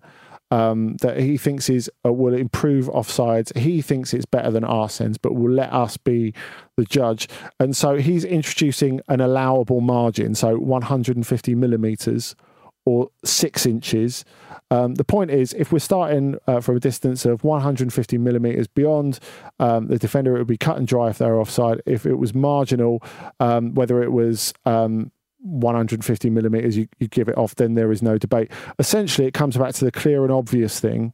um, 0.55 0.95
that 1.01 1.19
he 1.19 1.35
thinks 1.35 1.69
is 1.69 1.91
uh, 2.05 2.13
will 2.13 2.33
improve 2.33 2.87
offsides. 2.87 3.55
He 3.57 3.81
thinks 3.81 4.13
it's 4.13 4.25
better 4.25 4.49
than 4.51 4.63
Arsène's, 4.63 5.17
but 5.17 5.35
will 5.35 5.51
let 5.51 5.71
us 5.73 5.97
be 5.97 6.33
the 6.77 6.85
judge. 6.85 7.27
And 7.59 7.75
so 7.75 7.97
he's 7.97 8.23
introducing 8.23 9.01
an 9.09 9.19
allowable 9.19 9.81
margin, 9.81 10.33
so 10.33 10.57
150 10.57 11.55
millimeters 11.55 12.37
or 12.85 13.09
six 13.25 13.65
inches. 13.65 14.23
Um, 14.71 14.95
the 14.95 15.03
point 15.03 15.29
is, 15.29 15.51
if 15.53 15.73
we're 15.73 15.79
starting 15.79 16.37
uh, 16.47 16.61
from 16.61 16.77
a 16.77 16.79
distance 16.79 17.25
of 17.25 17.43
150 17.43 18.17
millimeters 18.17 18.67
beyond 18.67 19.19
um, 19.59 19.87
the 19.87 19.97
defender, 19.97 20.35
it 20.35 20.39
would 20.39 20.47
be 20.47 20.57
cut 20.57 20.77
and 20.77 20.87
dry 20.87 21.09
if 21.09 21.17
they're 21.17 21.37
offside. 21.37 21.81
If 21.85 22.05
it 22.05 22.15
was 22.15 22.33
marginal, 22.33 23.03
um, 23.41 23.73
whether 23.73 24.01
it 24.01 24.13
was 24.13 24.53
um, 24.65 25.11
150 25.45 26.29
millimeters, 26.29 26.75
you, 26.75 26.87
you 26.99 27.07
give 27.07 27.29
it 27.29 27.37
off, 27.37 27.55
then 27.55 27.75
there 27.75 27.91
is 27.91 28.01
no 28.01 28.17
debate. 28.17 28.51
Essentially, 28.79 29.27
it 29.27 29.33
comes 29.33 29.55
back 29.57 29.73
to 29.75 29.85
the 29.85 29.91
clear 29.91 30.23
and 30.23 30.31
obvious 30.31 30.79
thing. 30.79 31.13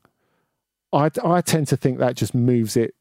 I, 0.94 1.10
I 1.24 1.42
tend 1.42 1.68
to 1.70 1.78
think 1.78 2.00
that 2.00 2.16
just 2.16 2.34
moves 2.34 2.76
it 2.76 2.96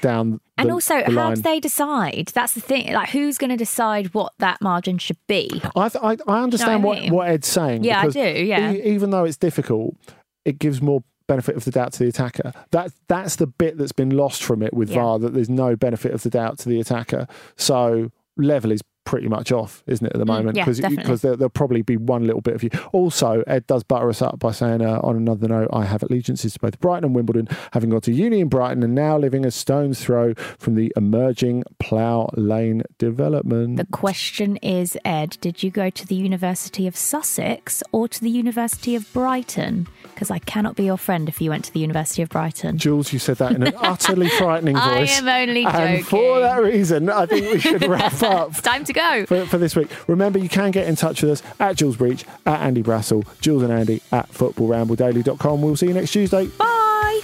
down. 0.00 0.40
And 0.58 0.68
the- 0.68 0.74
also, 0.74 1.02
the 1.02 1.12
how 1.12 1.34
do 1.34 1.40
they 1.42 1.60
decide? 1.60 2.30
That's 2.34 2.52
the 2.52 2.60
thing. 2.60 2.92
Like, 2.92 3.10
who's 3.10 3.38
going 3.38 3.50
to 3.50 3.56
decide 3.56 4.14
what 4.14 4.32
that 4.38 4.60
margin 4.60 4.98
should 4.98 5.18
be? 5.26 5.62
I, 5.74 5.88
th- 5.88 6.02
I, 6.02 6.16
I 6.30 6.42
understand 6.42 6.82
what 6.82 6.92
I 6.98 7.00
what, 7.00 7.02
mean? 7.02 7.12
what 7.14 7.28
Ed's 7.28 7.48
saying. 7.48 7.84
Yeah, 7.84 8.02
I 8.02 8.08
do, 8.08 8.20
yeah. 8.20 8.72
e- 8.72 8.82
even 8.82 9.10
though 9.10 9.24
it's 9.24 9.36
difficult, 9.36 9.96
it 10.44 10.58
gives 10.58 10.80
more 10.80 11.02
benefit 11.28 11.56
of 11.56 11.64
the 11.64 11.70
doubt 11.72 11.92
to 11.94 11.98
the 11.98 12.08
attacker. 12.08 12.52
That 12.70 12.92
that's 13.08 13.36
the 13.36 13.46
bit 13.48 13.76
that's 13.78 13.92
been 13.92 14.10
lost 14.10 14.44
from 14.44 14.62
it 14.62 14.72
with 14.72 14.90
Yeah. 14.90 15.02
VAR. 15.02 15.18
That 15.18 15.34
there's 15.34 15.50
no 15.50 15.74
benefit 15.74 16.12
of 16.12 16.22
the 16.22 16.30
doubt 16.30 16.58
to 16.60 16.68
the 16.68 16.78
attacker. 16.80 17.26
So 17.56 18.12
level 18.36 18.70
is 18.70 18.80
pretty 19.06 19.28
much 19.28 19.50
off, 19.52 19.82
isn't 19.86 20.04
it, 20.04 20.12
at 20.12 20.18
the 20.18 20.26
moment? 20.26 20.56
Mm, 20.56 20.80
yeah, 20.80 20.88
Because 20.90 21.22
there, 21.22 21.36
there'll 21.36 21.48
probably 21.48 21.80
be 21.80 21.96
one 21.96 22.26
little 22.26 22.42
bit 22.42 22.54
of 22.54 22.62
you. 22.62 22.68
Also, 22.92 23.42
Ed 23.46 23.66
does 23.66 23.82
butter 23.82 24.10
us 24.10 24.20
up 24.20 24.38
by 24.38 24.52
saying, 24.52 24.82
uh, 24.82 25.00
on 25.02 25.16
another 25.16 25.48
note, 25.48 25.68
I 25.72 25.84
have 25.84 26.02
allegiances 26.02 26.52
to 26.54 26.58
both 26.58 26.78
Brighton 26.80 27.04
and 27.04 27.14
Wimbledon, 27.14 27.48
having 27.72 27.90
gone 27.90 28.02
to 28.02 28.12
uni 28.12 28.40
in 28.40 28.48
Brighton 28.48 28.82
and 28.82 28.94
now 28.94 29.16
living 29.16 29.46
a 29.46 29.50
stone's 29.50 30.02
throw 30.02 30.34
from 30.58 30.74
the 30.74 30.92
emerging 30.96 31.64
Plough 31.78 32.28
Lane 32.34 32.82
development. 32.98 33.76
The 33.76 33.86
question 33.86 34.56
is, 34.58 34.98
Ed, 35.04 35.38
did 35.40 35.62
you 35.62 35.70
go 35.70 35.88
to 35.88 36.06
the 36.06 36.16
University 36.16 36.86
of 36.86 36.96
Sussex 36.96 37.82
or 37.92 38.08
to 38.08 38.20
the 38.20 38.30
University 38.30 38.96
of 38.96 39.10
Brighton? 39.12 39.86
Because 40.02 40.30
I 40.30 40.38
cannot 40.40 40.76
be 40.76 40.84
your 40.84 40.96
friend 40.96 41.28
if 41.28 41.40
you 41.40 41.50
went 41.50 41.64
to 41.66 41.72
the 41.72 41.80
University 41.80 42.22
of 42.22 42.28
Brighton. 42.30 42.78
Jules, 42.78 43.12
you 43.12 43.18
said 43.18 43.36
that 43.36 43.52
in 43.52 43.62
an 43.62 43.74
utterly 43.78 44.28
frightening 44.30 44.74
voice. 44.74 45.22
I 45.22 45.28
am 45.28 45.28
only 45.48 45.64
joking. 45.64 45.80
And 45.80 46.06
for 46.06 46.40
that 46.40 46.62
reason, 46.62 47.08
I 47.10 47.26
think 47.26 47.52
we 47.52 47.60
should 47.60 47.86
wrap 47.86 48.22
up. 48.22 48.50
It's 48.50 48.62
time 48.62 48.84
to 48.84 48.92
go. 48.96 49.26
for, 49.26 49.46
for 49.46 49.58
this 49.58 49.76
week. 49.76 49.88
Remember, 50.08 50.38
you 50.38 50.48
can 50.48 50.70
get 50.70 50.88
in 50.88 50.96
touch 50.96 51.22
with 51.22 51.30
us 51.30 51.42
at 51.60 51.76
Jules 51.76 51.96
Breach, 51.96 52.24
at 52.44 52.60
Andy 52.60 52.82
Brassell, 52.82 53.24
Jules 53.40 53.62
and 53.62 53.72
Andy 53.72 54.02
at 54.10 54.30
footballrambledaily.com. 54.32 55.62
We'll 55.62 55.76
see 55.76 55.86
you 55.86 55.94
next 55.94 56.12
Tuesday. 56.12 56.46
Bye. 56.46 57.20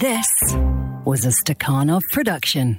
This 0.00 0.28
was 1.06 1.24
a 1.24 1.30
Stakhanov 1.30 2.02
production. 2.12 2.78